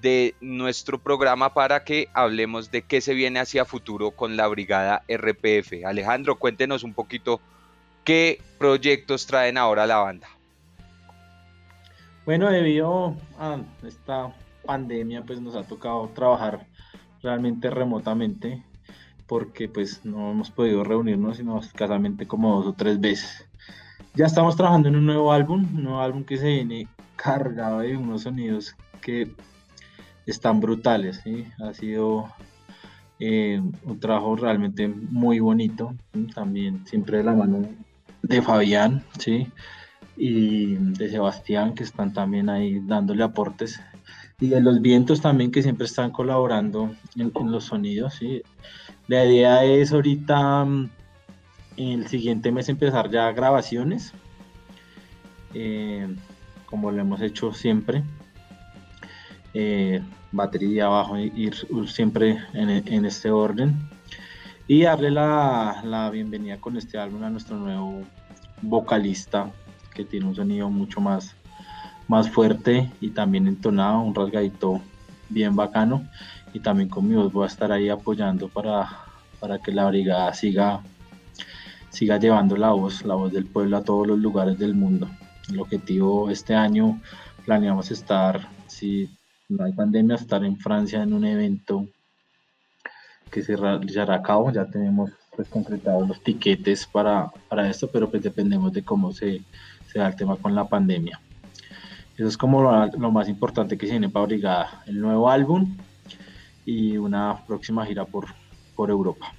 de 0.00 0.34
nuestro 0.40 0.98
programa 0.98 1.54
para 1.54 1.84
que 1.84 2.08
hablemos 2.12 2.70
de 2.70 2.82
qué 2.82 3.00
se 3.00 3.14
viene 3.14 3.40
hacia 3.40 3.64
futuro 3.64 4.10
con 4.10 4.36
la 4.36 4.46
brigada 4.48 5.02
RPF. 5.08 5.84
Alejandro, 5.86 6.38
cuéntenos 6.38 6.82
un 6.82 6.94
poquito 6.94 7.40
qué 8.04 8.40
proyectos 8.58 9.26
traen 9.26 9.58
ahora 9.58 9.86
la 9.86 9.96
banda. 9.96 10.28
Bueno, 12.26 12.50
debido 12.50 13.16
a 13.38 13.58
esta 13.86 14.34
pandemia, 14.64 15.22
pues 15.22 15.40
nos 15.40 15.56
ha 15.56 15.64
tocado 15.64 16.08
trabajar 16.14 16.66
realmente 17.22 17.70
remotamente 17.70 18.62
porque 19.26 19.68
pues 19.68 20.04
no 20.04 20.30
hemos 20.30 20.50
podido 20.50 20.84
reunirnos 20.84 21.38
sino 21.38 21.58
escasamente 21.58 22.26
como 22.26 22.56
dos 22.56 22.66
o 22.66 22.72
tres 22.74 23.00
veces. 23.00 23.46
Ya 24.14 24.26
estamos 24.26 24.56
trabajando 24.56 24.88
en 24.88 24.96
un 24.96 25.06
nuevo 25.06 25.32
álbum, 25.32 25.66
un 25.74 25.82
nuevo 25.84 26.00
álbum 26.00 26.24
que 26.24 26.36
se 26.38 26.46
viene 26.46 26.86
cargado 27.16 27.80
de 27.80 27.96
unos 27.96 28.22
sonidos 28.22 28.76
que 29.00 29.30
están 30.26 30.60
brutales, 30.60 31.20
¿sí? 31.24 31.46
Ha 31.60 31.74
sido 31.74 32.32
eh, 33.18 33.60
un 33.84 34.00
trabajo 34.00 34.36
realmente 34.36 34.88
muy 34.88 35.40
bonito, 35.40 35.94
también 36.34 36.86
siempre 36.86 37.18
de 37.18 37.24
la 37.24 37.34
mano 37.34 37.68
de 38.22 38.42
Fabián, 38.42 39.04
¿sí? 39.18 39.46
y 40.16 40.74
de 40.76 41.10
Sebastián 41.10 41.74
que 41.74 41.82
están 41.82 42.12
también 42.12 42.48
ahí 42.48 42.80
dándole 42.84 43.24
aportes 43.24 43.80
y 44.40 44.48
de 44.48 44.60
los 44.60 44.80
vientos 44.80 45.20
también 45.20 45.50
que 45.50 45.62
siempre 45.62 45.86
están 45.86 46.10
colaborando 46.10 46.94
en, 47.16 47.32
en 47.34 47.50
los 47.50 47.64
sonidos 47.64 48.14
¿sí? 48.14 48.42
la 49.08 49.24
idea 49.24 49.64
es 49.64 49.92
ahorita 49.92 50.64
mm, 50.64 50.90
el 51.76 52.06
siguiente 52.06 52.52
mes 52.52 52.68
empezar 52.68 53.10
ya 53.10 53.32
grabaciones 53.32 54.12
eh, 55.54 56.06
como 56.66 56.90
lo 56.90 57.00
hemos 57.00 57.20
hecho 57.20 57.52
siempre 57.52 58.04
eh, 59.54 60.02
batería 60.32 60.86
abajo 60.86 61.16
ir 61.16 61.54
siempre 61.86 62.38
en, 62.52 62.70
en, 62.70 63.04
este 63.04 63.30
orden 63.30 63.88
y 64.66 64.82
darle 64.82 65.10
la, 65.10 66.10
bienvenida 66.12 66.58
con 66.58 66.76
este 66.76 66.98
álbum 66.98 67.22
a 67.22 67.30
nuestro 67.30 67.56
nuevo 67.56 68.02
vocalista 68.62 69.50
que 69.94 70.04
tiene 70.04 70.26
un 70.26 70.34
sonido 70.34 70.68
mucho 70.70 71.00
más, 71.00 71.36
más 72.08 72.28
fuerte 72.28 72.90
y 73.00 73.10
también 73.10 73.46
entonado, 73.46 74.00
un 74.00 74.14
rasgadito 74.14 74.80
bien 75.28 75.54
bacano. 75.54 76.04
Y 76.52 76.60
también 76.60 76.88
con 76.88 77.08
voy 77.32 77.44
a 77.44 77.48
estar 77.48 77.72
ahí 77.72 77.88
apoyando 77.88 78.48
para, 78.48 78.88
para 79.40 79.58
que 79.58 79.72
la 79.72 79.86
brigada 79.86 80.32
siga, 80.34 80.80
siga 81.90 82.18
llevando 82.18 82.56
la 82.56 82.70
voz, 82.70 83.04
la 83.04 83.14
voz 83.14 83.32
del 83.32 83.44
pueblo 83.44 83.76
a 83.76 83.82
todos 83.82 84.06
los 84.06 84.18
lugares 84.18 84.58
del 84.58 84.74
mundo. 84.74 85.08
El 85.48 85.60
objetivo 85.60 86.30
este 86.30 86.54
año 86.54 87.00
planeamos 87.44 87.90
estar, 87.90 88.48
si 88.66 89.10
no 89.56 89.72
pandemia, 89.74 90.16
estar 90.16 90.44
en 90.44 90.56
Francia 90.56 91.02
en 91.02 91.12
un 91.12 91.24
evento 91.24 91.86
que 93.30 93.42
se 93.42 93.56
realizará 93.56 94.16
a 94.16 94.22
cabo. 94.22 94.50
Ya 94.52 94.64
tenemos 94.66 95.10
pues 95.34 95.48
concretados 95.48 96.06
los 96.06 96.22
tiquetes 96.22 96.86
para, 96.86 97.30
para 97.48 97.68
esto, 97.68 97.88
pero 97.90 98.10
pues 98.10 98.22
dependemos 98.22 98.72
de 98.72 98.84
cómo 98.84 99.12
se, 99.12 99.42
se 99.90 99.98
da 99.98 100.06
el 100.06 100.16
tema 100.16 100.36
con 100.36 100.54
la 100.54 100.68
pandemia. 100.68 101.20
Eso 102.16 102.28
es 102.28 102.36
como 102.36 102.62
lo, 102.62 102.86
lo, 102.86 103.10
más 103.10 103.28
importante 103.28 103.76
que 103.76 103.86
se 103.86 103.92
viene 103.92 104.08
para 104.08 104.26
Brigada, 104.26 104.82
el 104.86 105.00
nuevo 105.00 105.28
álbum 105.28 105.76
y 106.64 106.96
una 106.96 107.44
próxima 107.46 107.84
gira 107.84 108.04
por, 108.04 108.26
por 108.76 108.90
Europa. 108.90 109.34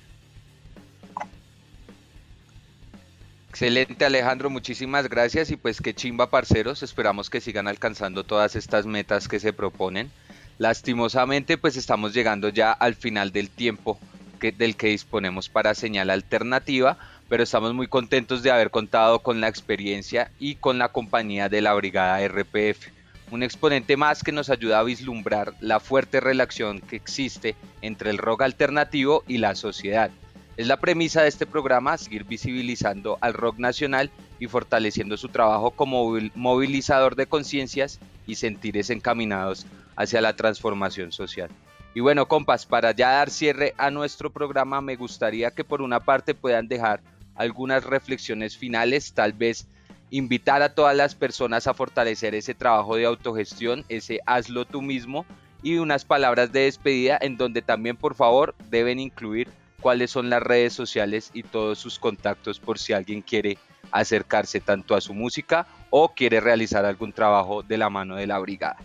Excelente 3.55 4.03
Alejandro, 4.03 4.49
muchísimas 4.49 5.07
gracias 5.07 5.49
y 5.49 5.55
pues 5.55 5.79
que 5.79 5.93
chimba 5.93 6.29
parceros, 6.29 6.83
esperamos 6.83 7.29
que 7.29 7.39
sigan 7.39 7.69
alcanzando 7.69 8.25
todas 8.25 8.57
estas 8.57 8.85
metas 8.85 9.29
que 9.29 9.39
se 9.39 9.53
proponen. 9.53 10.11
Lastimosamente 10.57 11.57
pues 11.57 11.77
estamos 11.77 12.13
llegando 12.13 12.49
ya 12.49 12.73
al 12.73 12.95
final 12.95 13.31
del 13.31 13.49
tiempo 13.49 13.97
que, 14.41 14.51
del 14.51 14.75
que 14.75 14.87
disponemos 14.87 15.47
para 15.47 15.73
señal 15.73 16.09
alternativa, 16.09 16.97
pero 17.29 17.43
estamos 17.43 17.73
muy 17.73 17.87
contentos 17.87 18.43
de 18.43 18.51
haber 18.51 18.71
contado 18.71 19.19
con 19.19 19.39
la 19.39 19.47
experiencia 19.47 20.31
y 20.37 20.55
con 20.55 20.77
la 20.77 20.89
compañía 20.89 21.47
de 21.47 21.61
la 21.61 21.73
Brigada 21.75 22.27
RPF, 22.27 22.89
un 23.31 23.41
exponente 23.41 23.95
más 23.95 24.21
que 24.21 24.33
nos 24.33 24.49
ayuda 24.49 24.79
a 24.79 24.83
vislumbrar 24.83 25.53
la 25.61 25.79
fuerte 25.79 26.19
relación 26.19 26.81
que 26.81 26.97
existe 26.97 27.55
entre 27.81 28.09
el 28.09 28.17
rock 28.17 28.41
alternativo 28.41 29.23
y 29.29 29.37
la 29.37 29.55
sociedad. 29.55 30.11
Es 30.57 30.67
la 30.67 30.77
premisa 30.77 31.21
de 31.21 31.27
este 31.27 31.45
programa 31.45 31.97
seguir 31.97 32.23
visibilizando 32.23 33.17
al 33.19 33.33
rock 33.33 33.57
nacional 33.57 34.09
y 34.39 34.47
fortaleciendo 34.47 35.17
su 35.17 35.27
trabajo 35.27 35.71
como 35.71 36.17
movilizador 36.33 37.17
de 37.17 37.27
conciencias 37.27 37.99
y 38.25 38.35
sentires 38.35 38.89
encaminados 38.89 39.65
hacia 39.97 40.21
la 40.21 40.37
transformación 40.37 41.11
social. 41.11 41.49
Y 41.93 41.99
bueno, 41.99 42.27
compas, 42.27 42.65
para 42.65 42.91
ya 42.91 43.11
dar 43.11 43.29
cierre 43.29 43.73
a 43.77 43.91
nuestro 43.91 44.29
programa, 44.29 44.79
me 44.79 44.95
gustaría 44.95 45.51
que 45.51 45.65
por 45.65 45.81
una 45.81 45.99
parte 45.99 46.33
puedan 46.33 46.69
dejar 46.69 47.01
algunas 47.35 47.83
reflexiones 47.83 48.57
finales, 48.57 49.11
tal 49.11 49.33
vez 49.33 49.67
invitar 50.09 50.61
a 50.61 50.73
todas 50.73 50.95
las 50.95 51.15
personas 51.15 51.67
a 51.67 51.73
fortalecer 51.73 52.33
ese 52.33 52.53
trabajo 52.53 52.95
de 52.95 53.05
autogestión, 53.05 53.83
ese 53.89 54.21
hazlo 54.25 54.63
tú 54.63 54.81
mismo 54.81 55.25
y 55.63 55.77
unas 55.77 56.05
palabras 56.05 56.53
de 56.53 56.61
despedida 56.61 57.17
en 57.19 57.35
donde 57.35 57.61
también 57.61 57.97
por 57.97 58.15
favor 58.15 58.55
deben 58.69 58.99
incluir 58.99 59.49
cuáles 59.85 60.09
son 60.09 60.31
las 60.31 60.41
redes 60.41 60.73
sociales 60.73 61.29
y 61.35 61.43
todos 61.43 61.77
sus 61.77 61.99
contactos 61.99 62.59
por 62.59 62.79
si 62.79 62.91
alguien 62.91 63.21
quiere 63.21 63.59
acercarse 63.91 64.59
tanto 64.59 64.95
a 64.95 64.99
su 64.99 65.13
música 65.13 65.67
o 65.91 66.09
quiere 66.15 66.39
realizar 66.39 66.85
algún 66.85 67.13
trabajo 67.13 67.61
de 67.61 67.77
la 67.77 67.91
mano 67.91 68.15
de 68.15 68.25
la 68.25 68.39
brigada. 68.39 68.77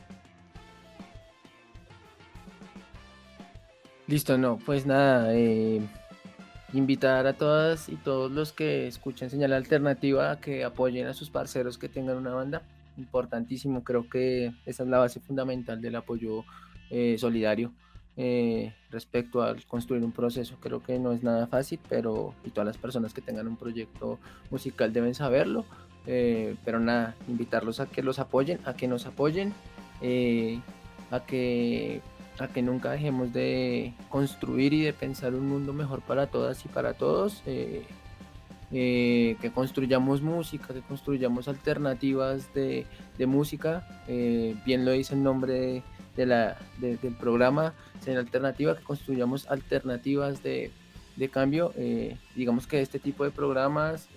Listo, 4.09 4.36
no, 4.36 4.59
pues 4.59 4.84
nada, 4.84 5.34
eh, 5.34 5.80
invitar 6.74 7.26
a 7.26 7.32
todas 7.32 7.88
y 7.88 7.96
todos 7.96 8.30
los 8.30 8.53
que 8.53 8.86
escuchen 8.86 9.30
señal 9.30 9.55
alternativa 9.55 10.32
a 10.32 10.38
que 10.38 10.64
apoyen 10.64 11.07
a 11.07 11.14
sus 11.14 11.30
parceros 11.30 11.78
que 11.78 11.88
tengan 11.88 12.18
una 12.18 12.34
banda. 12.34 12.61
Importantísimo, 12.98 13.84
creo 13.84 14.07
que 14.11 14.53
esa 14.66 14.82
es 14.82 14.88
la 14.90 14.98
base 14.98 15.18
fundamental 15.18 15.80
del 15.80 15.96
apoyo 15.96 16.44
eh, 16.90 17.16
solidario 17.18 17.72
eh, 18.23 18.75
respecto 18.91 19.43
al 19.43 19.64
construir 19.64 20.05
un 20.05 20.12
proceso. 20.12 20.57
Creo 20.61 20.83
que 20.83 20.99
no 20.99 21.12
es 21.12 21.23
nada 21.23 21.47
fácil, 21.47 21.81
pero 21.89 22.35
y 22.45 22.51
todas 22.51 22.66
las 22.66 22.77
personas 22.77 23.14
que 23.14 23.23
tengan 23.23 23.49
un 23.49 23.57
proyecto 23.57 24.18
musical 24.51 24.93
deben 24.93 25.14
saberlo. 25.14 25.64
Eh, 26.07 26.57
pero 26.64 26.81
nada, 26.81 27.14
invitarlos 27.29 27.81
a 27.81 27.87
que 27.87 28.03
los 28.03 28.18
apoyen, 28.18 28.59
a 28.64 28.75
que 28.75 28.89
nos 28.89 29.07
apoyen, 29.07 29.55
a 31.11 31.21
que 31.27 32.03
a 32.41 32.49
que 32.49 32.62
nunca 32.62 32.91
dejemos 32.91 33.33
de 33.33 33.93
construir 34.09 34.73
y 34.73 34.83
de 34.83 34.93
pensar 34.93 35.35
un 35.35 35.47
mundo 35.47 35.73
mejor 35.73 36.01
para 36.01 36.27
todas 36.27 36.64
y 36.64 36.68
para 36.68 36.95
todos, 36.95 37.43
eh, 37.47 37.85
eh, 38.73 39.37
que 39.41 39.51
construyamos 39.51 40.23
música, 40.23 40.73
que 40.73 40.81
construyamos 40.81 41.49
alternativas 41.49 42.53
de, 42.55 42.87
música, 43.27 43.87
eh, 44.09 44.57
bien 44.64 44.87
lo 44.87 44.93
dice 44.93 45.14
el 45.14 45.23
nombre 45.23 45.83
del 46.27 47.16
programa, 47.18 47.75
en 48.07 48.16
alternativa, 48.16 48.77
que 48.77 48.83
construyamos 48.83 49.47
alternativas 49.49 50.43
de, 50.43 50.71
cambio, 51.31 51.73
digamos 52.35 52.66
que 52.66 52.81
este 52.81 52.99
tipo 52.99 53.25
de 53.25 53.31
programas 53.31 54.09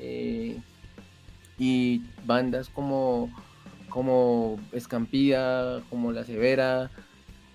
y 1.60 2.01
bandas 2.26 2.70
como 2.70 3.30
como 3.93 4.60
Escampida, 4.72 5.84
como 5.91 6.12
La 6.12 6.24
Severa, 6.24 6.89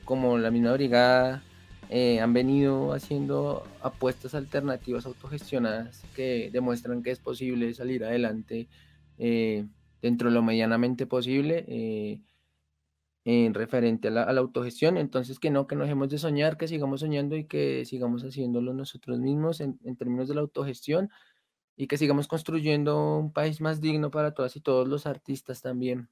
como 0.05 0.39
la 0.39 0.53
misma 0.53 0.73
brigada, 0.73 1.43
eh, 1.91 2.21
han 2.21 2.33
venido 2.33 2.93
haciendo 2.93 3.67
apuestas 3.83 4.37
alternativas 4.37 5.05
autogestionadas 5.05 6.05
que 6.15 6.49
demuestran 6.53 7.03
que 7.03 7.11
es 7.11 7.19
posible 7.19 7.75
salir 7.75 8.05
adelante 8.05 8.69
eh, 9.19 9.67
dentro 10.01 10.29
de 10.29 10.35
lo 10.37 10.43
medianamente 10.43 11.07
posible 11.07 11.65
eh, 11.67 12.21
en 13.31 13.55
referente 13.55 14.09
a 14.09 14.11
la, 14.11 14.23
autogestión. 14.25 14.97
Entonces, 14.97 15.39
que 15.39 15.51
no, 15.51 15.67
que 15.67 15.77
no 15.77 15.83
dejemos 15.83 16.09
de 16.09 16.19
soñar, 16.19 16.57
que 16.57 16.69
sigamos 16.69 17.01
soñando 17.01 17.37
y 17.37 17.45
que 17.47 17.85
sigamos 17.85 18.23
haciéndolo 18.23 18.73
nosotros 18.75 19.21
mismos 19.21 19.61
en, 19.61 19.79
en 19.85 19.97
términos 19.97 20.29
de 20.29 20.35
la 20.35 20.41
autogestión 20.41 21.11
y 21.77 21.87
que 21.89 21.99
sigamos 21.99 22.29
construyendo 22.29 23.19
un 23.19 23.33
país 23.33 23.61
más 23.61 23.81
digno 23.81 24.11
para 24.11 24.33
todas 24.35 24.57
y 24.57 24.61
todos 24.61 24.89
los 24.89 25.07
artistas 25.07 25.63
también 25.63 26.09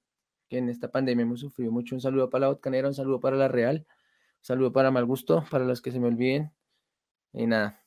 que 0.48 0.58
en 0.58 0.68
esta 0.68 0.90
pandemia 0.90 1.22
hemos 1.22 1.40
sufrido 1.40 1.72
mucho. 1.72 1.94
Un 1.94 2.00
saludo 2.00 2.30
para 2.30 2.42
la 2.42 2.48
Botcanera, 2.48 2.88
un 2.88 2.94
saludo 2.94 3.20
para 3.20 3.36
la 3.36 3.48
Real, 3.48 3.86
un 3.88 4.44
saludo 4.44 4.72
para 4.72 4.90
Mal 4.90 5.06
Gusto, 5.06 5.44
para 5.50 5.64
los 5.64 5.80
que 5.82 5.90
se 5.90 6.00
me 6.00 6.08
olviden. 6.08 6.52
Y 7.32 7.46
nada, 7.46 7.82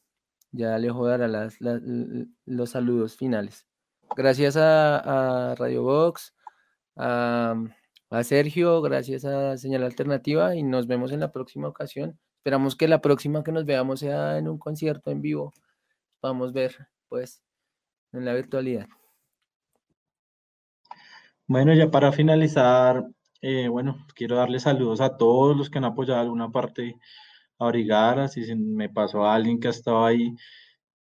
ya 0.52 0.78
le 0.78 0.92
dar 0.92 1.22
a 1.22 1.28
las, 1.28 1.58
los 1.60 2.70
saludos 2.70 3.16
finales. 3.16 3.68
Gracias 4.16 4.58
a, 4.58 5.56
Radio 5.58 5.84
Box, 5.84 6.36
a, 6.96 7.56
a, 8.10 8.24
Sergio, 8.24 8.82
gracias 8.82 9.26
a 9.26 9.58
Señal 9.58 9.84
Alternativa 9.84 10.56
y 10.56 10.64
nos 10.64 10.88
vemos 10.88 11.12
en 11.12 11.20
la 11.20 11.32
próxima 11.32 11.68
ocasión. 11.68 12.20
Esperamos 12.38 12.76
que 12.76 12.88
la 12.88 13.02
próxima 13.02 13.44
que 13.44 13.52
nos 13.52 13.66
veamos 13.66 14.00
sea 14.00 14.38
en 14.38 14.48
un 14.48 14.58
concierto 14.58 15.12
en 15.12 15.22
vivo. 15.22 15.54
Vamos 16.22 16.50
a 16.50 16.54
ver, 16.54 16.76
pues, 17.08 17.42
en 18.14 18.26
la 18.26 18.34
virtualidad. 18.34 18.88
Bueno, 21.48 21.74
ya 21.74 21.90
para 21.90 22.12
finalizar, 22.12 23.06
eh, 23.42 23.68
bueno, 23.68 24.06
quiero 24.16 24.36
darle 24.36 24.60
saludos 24.60 25.02
a 25.02 25.18
todos 25.18 25.58
los 25.58 25.70
que 25.70 25.80
han 25.80 25.86
apoyado 25.86 26.20
alguna 26.22 26.50
parte 26.52 27.00
a 27.58 27.68
Brigara, 27.68 28.28
si 28.28 28.56
me 28.56 28.90
pasó 28.90 29.26
a 29.26 29.36
alguien 29.36 29.60
que 29.60 29.68
ha 29.68 29.72
estado 29.72 30.06
ahí, 30.06 30.36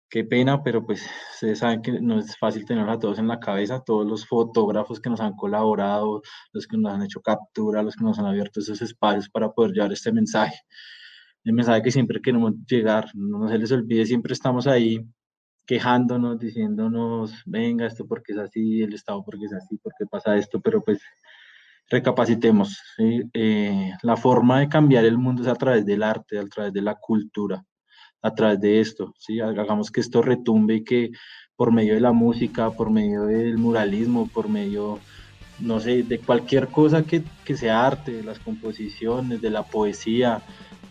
qué 0.08 0.24
pena, 0.24 0.62
pero 0.62 0.84
pues 0.84 1.08
ustedes 1.34 1.58
saben 1.58 1.82
que 1.82 2.00
no 2.00 2.18
es 2.18 2.36
fácil 2.38 2.64
tenerlos 2.64 2.96
a 2.96 2.98
todos 3.00 3.18
en 3.18 3.28
la 3.28 3.40
cabeza, 3.40 3.82
todos 3.84 4.06
los 4.06 4.26
fotógrafos 4.26 5.00
que 5.00 5.10
nos 5.10 5.20
han 5.20 5.34
colaborado, 5.34 6.22
los 6.52 6.66
que 6.66 6.76
nos 6.76 6.92
han 6.92 7.02
hecho 7.02 7.20
captura, 7.20 7.82
los 7.82 7.96
que 7.96 8.04
nos 8.04 8.18
han 8.18 8.26
abierto 8.26 8.60
esos 8.60 8.80
espacios 8.82 9.28
para 9.28 9.50
poder 9.50 9.72
llevar 9.72 9.92
este 9.92 10.12
mensaje. 10.12 10.60
El 11.44 11.52
mensaje 11.52 11.82
que 11.82 11.90
siempre 11.90 12.20
queremos 12.20 12.54
llegar, 12.68 13.10
no 13.14 13.48
se 13.48 13.58
les 13.58 13.72
olvide, 13.72 14.06
siempre 14.06 14.32
estamos 14.32 14.66
ahí 14.66 15.00
quejándonos, 15.66 16.38
diciéndonos, 16.38 17.32
venga, 17.44 17.86
esto 17.86 18.06
porque 18.06 18.32
es 18.32 18.38
así, 18.38 18.82
el 18.82 18.94
Estado 18.94 19.24
porque 19.24 19.46
es 19.46 19.52
así, 19.52 19.76
porque 19.78 20.06
pasa 20.06 20.36
esto, 20.36 20.60
pero 20.60 20.82
pues 20.82 21.00
recapacitemos. 21.88 22.80
Eh, 22.98 23.92
la 24.02 24.16
forma 24.16 24.60
de 24.60 24.68
cambiar 24.68 25.04
el 25.04 25.18
mundo 25.18 25.42
es 25.42 25.48
a 25.48 25.54
través 25.54 25.84
del 25.84 26.02
arte, 26.02 26.38
a 26.38 26.44
través 26.46 26.72
de 26.72 26.82
la 26.82 26.94
cultura, 26.94 27.64
a 28.26 28.34
través 28.34 28.60
de 28.60 28.80
esto. 28.80 29.14
¿sí? 29.18 29.40
Hagamos 29.40 29.90
que 29.90 30.00
esto 30.00 30.20
retumbe 30.20 30.76
y 30.76 30.84
que 30.84 31.10
por 31.54 31.72
medio 31.72 31.94
de 31.94 32.00
la 32.00 32.12
música, 32.12 32.70
por 32.70 32.90
medio 32.90 33.24
del 33.24 33.56
muralismo, 33.56 34.28
por 34.28 34.48
medio, 34.48 34.98
no 35.60 35.80
sé, 35.80 36.02
de 36.02 36.18
cualquier 36.18 36.68
cosa 36.68 37.04
que, 37.04 37.22
que 37.44 37.56
sea 37.56 37.86
arte, 37.86 38.12
de 38.12 38.24
las 38.24 38.38
composiciones, 38.40 39.40
de 39.40 39.50
la 39.50 39.62
poesía, 39.62 40.42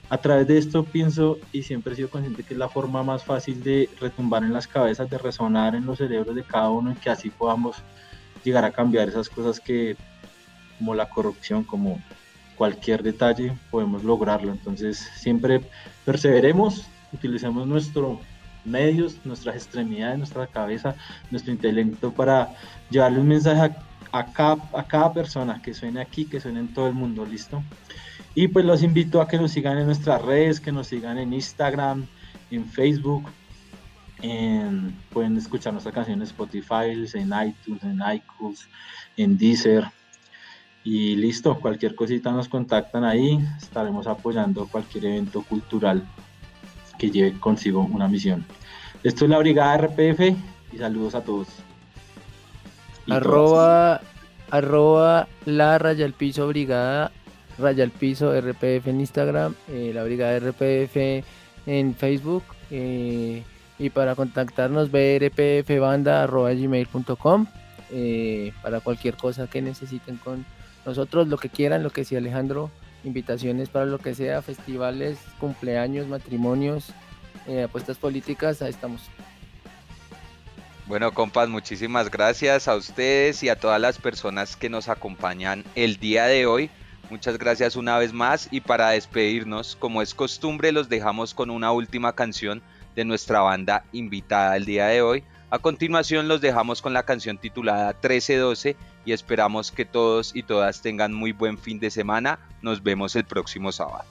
a 0.09 0.17
través 0.17 0.47
de 0.47 0.57
esto 0.57 0.83
pienso 0.83 1.37
y 1.51 1.63
siempre 1.63 1.93
he 1.93 1.95
sido 1.95 2.09
consciente 2.09 2.43
que 2.43 2.53
es 2.53 2.59
la 2.59 2.69
forma 2.69 3.03
más 3.03 3.23
fácil 3.23 3.63
de 3.63 3.89
retumbar 3.99 4.43
en 4.43 4.53
las 4.53 4.67
cabezas, 4.67 5.09
de 5.09 5.17
resonar 5.17 5.75
en 5.75 5.85
los 5.85 5.97
cerebros 5.97 6.35
de 6.35 6.43
cada 6.43 6.69
uno 6.69 6.91
y 6.91 6.95
que 6.95 7.09
así 7.09 7.29
podamos 7.29 7.77
llegar 8.43 8.63
a 8.63 8.71
cambiar 8.71 9.09
esas 9.09 9.29
cosas 9.29 9.59
que, 9.59 9.97
como 10.77 10.93
la 10.93 11.09
corrupción, 11.09 11.63
como 11.63 11.99
cualquier 12.55 13.03
detalle, 13.03 13.57
podemos 13.71 14.03
lograrlo. 14.03 14.51
Entonces 14.51 15.09
siempre 15.15 15.61
perseveremos, 16.05 16.87
utilicemos 17.15 17.67
nuestros 17.67 18.19
medios, 18.65 19.17
nuestras 19.23 19.55
extremidades, 19.55 20.17
nuestra 20.17 20.47
cabeza, 20.47 20.95
nuestro 21.31 21.51
intelecto 21.51 22.11
para 22.11 22.55
llevarle 22.89 23.19
un 23.19 23.27
mensaje 23.27 23.75
a, 24.11 24.25
cada, 24.25 24.57
a 24.73 24.83
cada 24.83 25.13
persona 25.13 25.61
que 25.61 25.73
suene 25.73 26.01
aquí, 26.01 26.25
que 26.25 26.39
suene 26.39 26.61
en 26.61 26.73
todo 26.73 26.87
el 26.87 26.93
mundo, 26.93 27.25
¿listo? 27.25 27.63
Y 28.33 28.49
pues 28.49 28.65
los 28.65 28.83
invito 28.83 29.21
a 29.21 29.27
que 29.27 29.37
nos 29.37 29.51
sigan 29.51 29.77
en 29.77 29.85
nuestras 29.85 30.21
redes, 30.21 30.59
que 30.59 30.71
nos 30.71 30.87
sigan 30.87 31.17
en 31.17 31.33
Instagram, 31.33 32.05
en 32.51 32.65
Facebook. 32.65 33.29
pueden 35.11 35.37
escuchar 35.37 35.71
nuestras 35.71 35.95
canciones 35.95 36.29
en 36.29 36.33
Spotify, 36.33 36.91
en 37.13 37.47
iTunes, 37.47 37.83
en 37.83 38.01
iCools, 38.15 38.67
en 39.15 39.37
Deezer. 39.37 39.85
Y 40.83 41.15
listo, 41.15 41.59
cualquier 41.59 41.95
cosita 41.95 42.31
nos 42.31 42.49
contactan 42.49 43.05
ahí. 43.05 43.39
Estaremos 43.57 44.05
apoyando 44.05 44.67
cualquier 44.67 45.05
evento 45.05 45.41
cultural 45.41 46.05
que 46.97 47.09
lleve 47.09 47.39
consigo 47.39 47.87
una 47.91 48.07
misión. 48.07 48.45
Esto 49.03 49.25
es 49.25 49.31
la 49.31 49.37
Brigada 49.37 49.77
RPF 49.77 50.35
y 50.73 50.77
saludos 50.77 51.15
a 51.15 51.21
todos. 51.21 51.47
arroba, 53.09 54.01
arroba 54.49 55.27
la 55.45 55.77
raya 55.77 56.05
el 56.05 56.13
piso 56.13 56.47
brigada 56.47 57.11
Raya 57.57 57.85
al 57.85 57.91
Piso 57.91 58.33
RPF 58.39 58.87
en 58.87 58.99
Instagram, 58.99 59.55
eh, 59.69 59.91
la 59.93 60.03
Brigada 60.03 60.37
RPF 60.39 61.23
en 61.67 61.95
Facebook 61.95 62.43
eh, 62.69 63.43
y 63.79 63.89
para 63.89 64.13
contactarnos 64.15 64.91
brpfbanda.gmail.com 64.91 67.45
eh, 67.91 68.51
para 68.61 68.81
cualquier 68.81 69.15
cosa 69.15 69.47
que 69.47 69.61
necesiten 69.61 70.17
con 70.17 70.45
nosotros, 70.85 71.29
lo 71.29 71.37
que 71.37 71.47
quieran, 71.49 71.83
lo 71.83 71.91
que 71.91 72.03
sea 72.03 72.17
Alejandro, 72.19 72.71
invitaciones 73.05 73.69
para 73.69 73.85
lo 73.85 73.99
que 73.99 74.13
sea, 74.13 74.41
festivales, 74.41 75.17
cumpleaños, 75.39 76.07
matrimonios, 76.07 76.91
apuestas 77.63 77.97
políticas, 77.97 78.61
ahí 78.61 78.71
estamos. 78.71 79.01
Bueno, 80.87 81.13
compas, 81.13 81.49
muchísimas 81.49 82.11
gracias 82.11 82.67
a 82.67 82.75
ustedes 82.75 83.41
y 83.41 83.49
a 83.49 83.55
todas 83.55 83.81
las 83.81 83.97
personas 83.97 84.55
que 84.55 84.69
nos 84.69 84.89
acompañan 84.89 85.63
el 85.75 85.97
día 85.97 86.25
de 86.25 86.45
hoy. 86.45 86.69
Muchas 87.09 87.37
gracias 87.37 87.75
una 87.75 87.97
vez 87.97 88.13
más 88.13 88.47
y 88.51 88.61
para 88.61 88.89
despedirnos, 88.89 89.75
como 89.75 90.01
es 90.01 90.13
costumbre, 90.13 90.71
los 90.71 90.89
dejamos 90.89 91.33
con 91.33 91.49
una 91.49 91.71
última 91.71 92.13
canción 92.13 92.61
de 92.95 93.05
nuestra 93.05 93.41
banda 93.41 93.83
invitada 93.93 94.55
el 94.57 94.65
día 94.65 94.87
de 94.87 95.01
hoy. 95.01 95.23
A 95.55 95.59
continuación 95.59 96.27
los 96.27 96.41
dejamos 96.41 96.81
con 96.81 96.91
la 96.91 97.03
canción 97.03 97.37
titulada 97.37 97.93
1312 97.93 98.75
y 99.05 99.13
esperamos 99.13 99.71
que 99.71 99.85
todos 99.85 100.35
y 100.35 100.43
todas 100.43 100.81
tengan 100.81 101.13
muy 101.13 101.31
buen 101.31 101.57
fin 101.57 101.79
de 101.79 101.89
semana. 101.89 102.39
Nos 102.61 102.83
vemos 102.83 103.15
el 103.15 103.23
próximo 103.23 103.71
sábado. 103.71 104.03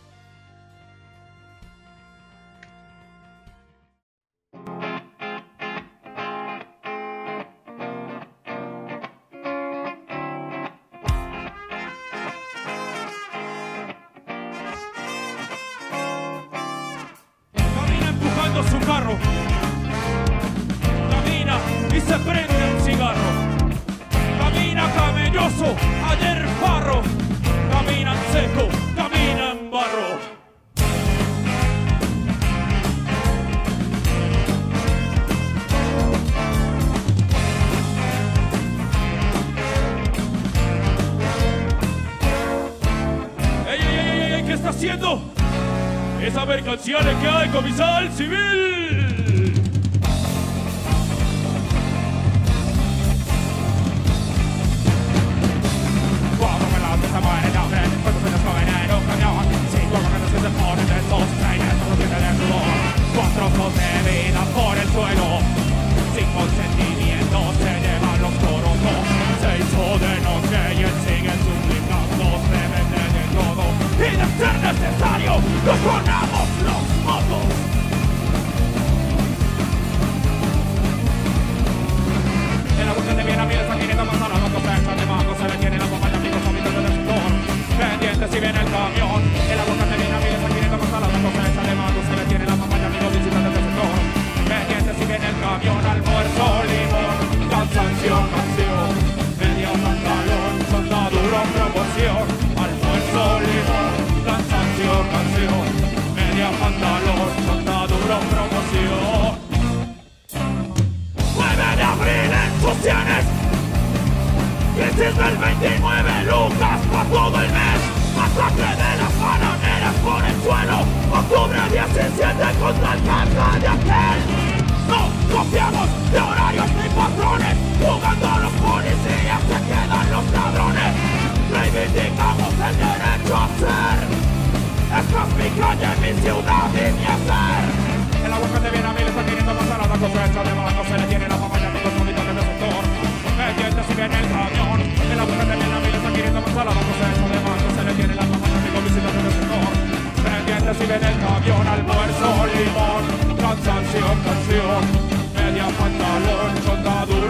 paso, 25.55 25.77
ayer 26.11 26.47
barro, 26.61 27.03
caminan 27.71 28.17
seco, 28.33 28.69
caminan 28.97 29.71
barro. 29.71 30.19
¡Ey, 43.71 43.81
ey, 43.81 43.99
ey, 43.99 44.33
ey! 44.33 44.45
¿Qué 44.45 44.53
está 44.55 44.71
haciendo? 44.71 45.23
Esa 46.23 46.47
mercancía 46.47 47.01
le 47.01 47.15
queda 47.17 47.41
de 47.41 47.51
comisar 47.51 48.11
civil. 48.13 48.54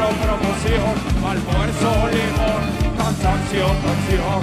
Soldaduro, 0.05 0.37
promoción. 0.39 0.95
Almuerzo, 1.25 2.09
limón, 2.13 2.97
cansancio, 2.97 3.67
canción. 3.83 4.41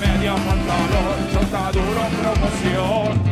Media 0.00 0.34
pantalón, 0.34 1.18
soldaduro, 1.32 2.02
promoción. 2.20 3.22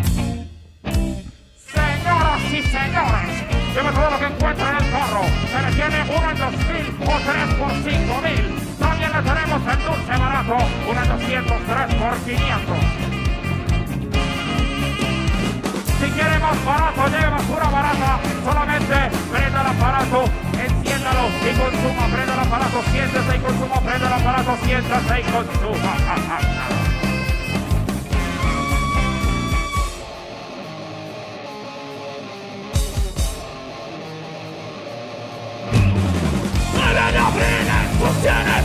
Señoras 1.73 2.43
y 2.53 2.63
señores, 2.63 3.31
lleve 3.75 3.93
todo 3.93 4.11
lo 4.11 4.19
que 4.19 4.27
encuentre 4.27 4.69
en 4.69 4.77
el 4.77 4.91
carro. 4.91 5.23
Se 5.51 5.63
le 5.63 5.71
tiene 5.77 6.03
uno 6.17 6.31
en 6.31 6.39
dos 6.39 6.53
mil 6.69 6.87
o 7.07 7.19
tres 7.27 7.55
por 7.59 7.73
cinco 7.73 8.21
mil. 8.23 8.45
También 8.79 9.13
le 9.13 9.23
tenemos 9.23 9.61
el 9.73 9.79
dulce 9.85 10.19
barato, 10.19 10.57
uno 10.89 11.03
en 11.03 11.09
203 11.09 11.95
por 11.95 12.17
500. 12.25 13.20
Quiere 16.21 16.39
más 16.39 16.65
barato, 16.65 17.09
lleve 17.09 17.31
basura 17.31 17.69
barata. 17.69 18.21
Solamente 18.45 18.97
prenda 19.31 19.61
el 19.63 19.67
aparato, 19.67 20.25
enciéndalo 20.53 21.25
y 21.41 21.53
consuma. 21.59 22.07
Prenda 22.13 22.35
el 22.35 22.41
aparato, 22.41 22.83
siéntese 22.93 23.37
y 23.37 23.41
consuma. 23.41 23.81
Prenda 23.81 24.07
el 24.07 24.13
aparato, 24.13 24.57
siéntese 24.65 25.21
y 25.21 25.23
consuma. 25.33 25.93
Nueve 36.75 37.13
de 37.13 37.19
abril 37.19 37.67
en 37.79 37.87
sus 37.99 38.15
sienes 38.23 38.65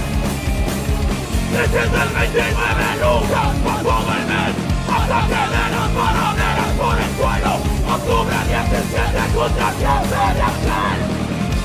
Crisis 1.51 1.91
del 1.91 2.09
29 2.09 2.95
lucas 2.99 3.49
por 3.63 3.77
todo 3.83 4.11
el 4.13 4.25
mes 4.25 4.75
Ataque 4.89 5.33
de 5.33 5.65
las 5.71 5.95
bananeras 5.95 6.35
por 6.35 6.39
el 6.39 6.44
suelo 7.17 7.53
Octubre 7.87 8.35
17 8.47 9.35
contra 9.35 9.69
jefe 9.79 10.23
de 10.35 10.43
aquel 10.51 10.99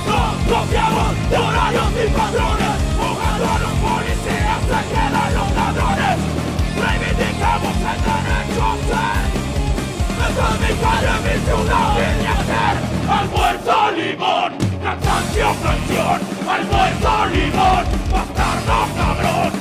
No 0.06 0.20
confiamos 0.46 1.30
de 1.30 1.36
horarios 1.36 1.90
ni 1.92 2.06
patrones 2.14 2.78
Jugando 2.98 3.44
a 3.44 3.58
los 3.58 3.74
policías 3.84 4.60
se 4.70 4.80
quedan 4.90 5.34
los 5.34 5.50
ladrones. 5.56 6.18
Reivindicamos 6.80 7.76
el 7.90 7.98
derecho 8.06 8.62
a 8.62 8.76
ser. 8.88 9.30
Esta 10.28 10.46
es 10.50 10.60
mi 10.60 10.72
calle, 10.82 11.14
mi 11.24 11.34
ciudad 11.44 11.88
mi 11.96 12.26
hacer 12.26 12.74
Almuerzo, 13.08 13.90
limón, 13.96 14.52
cansancio, 14.84 15.48
canción 15.62 16.20
Almuerzo, 16.48 17.26
limón, 17.34 17.84
bastardo, 18.12 18.78
cabrón 18.96 19.59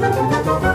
Thank 0.00 0.62
you. 0.62 0.67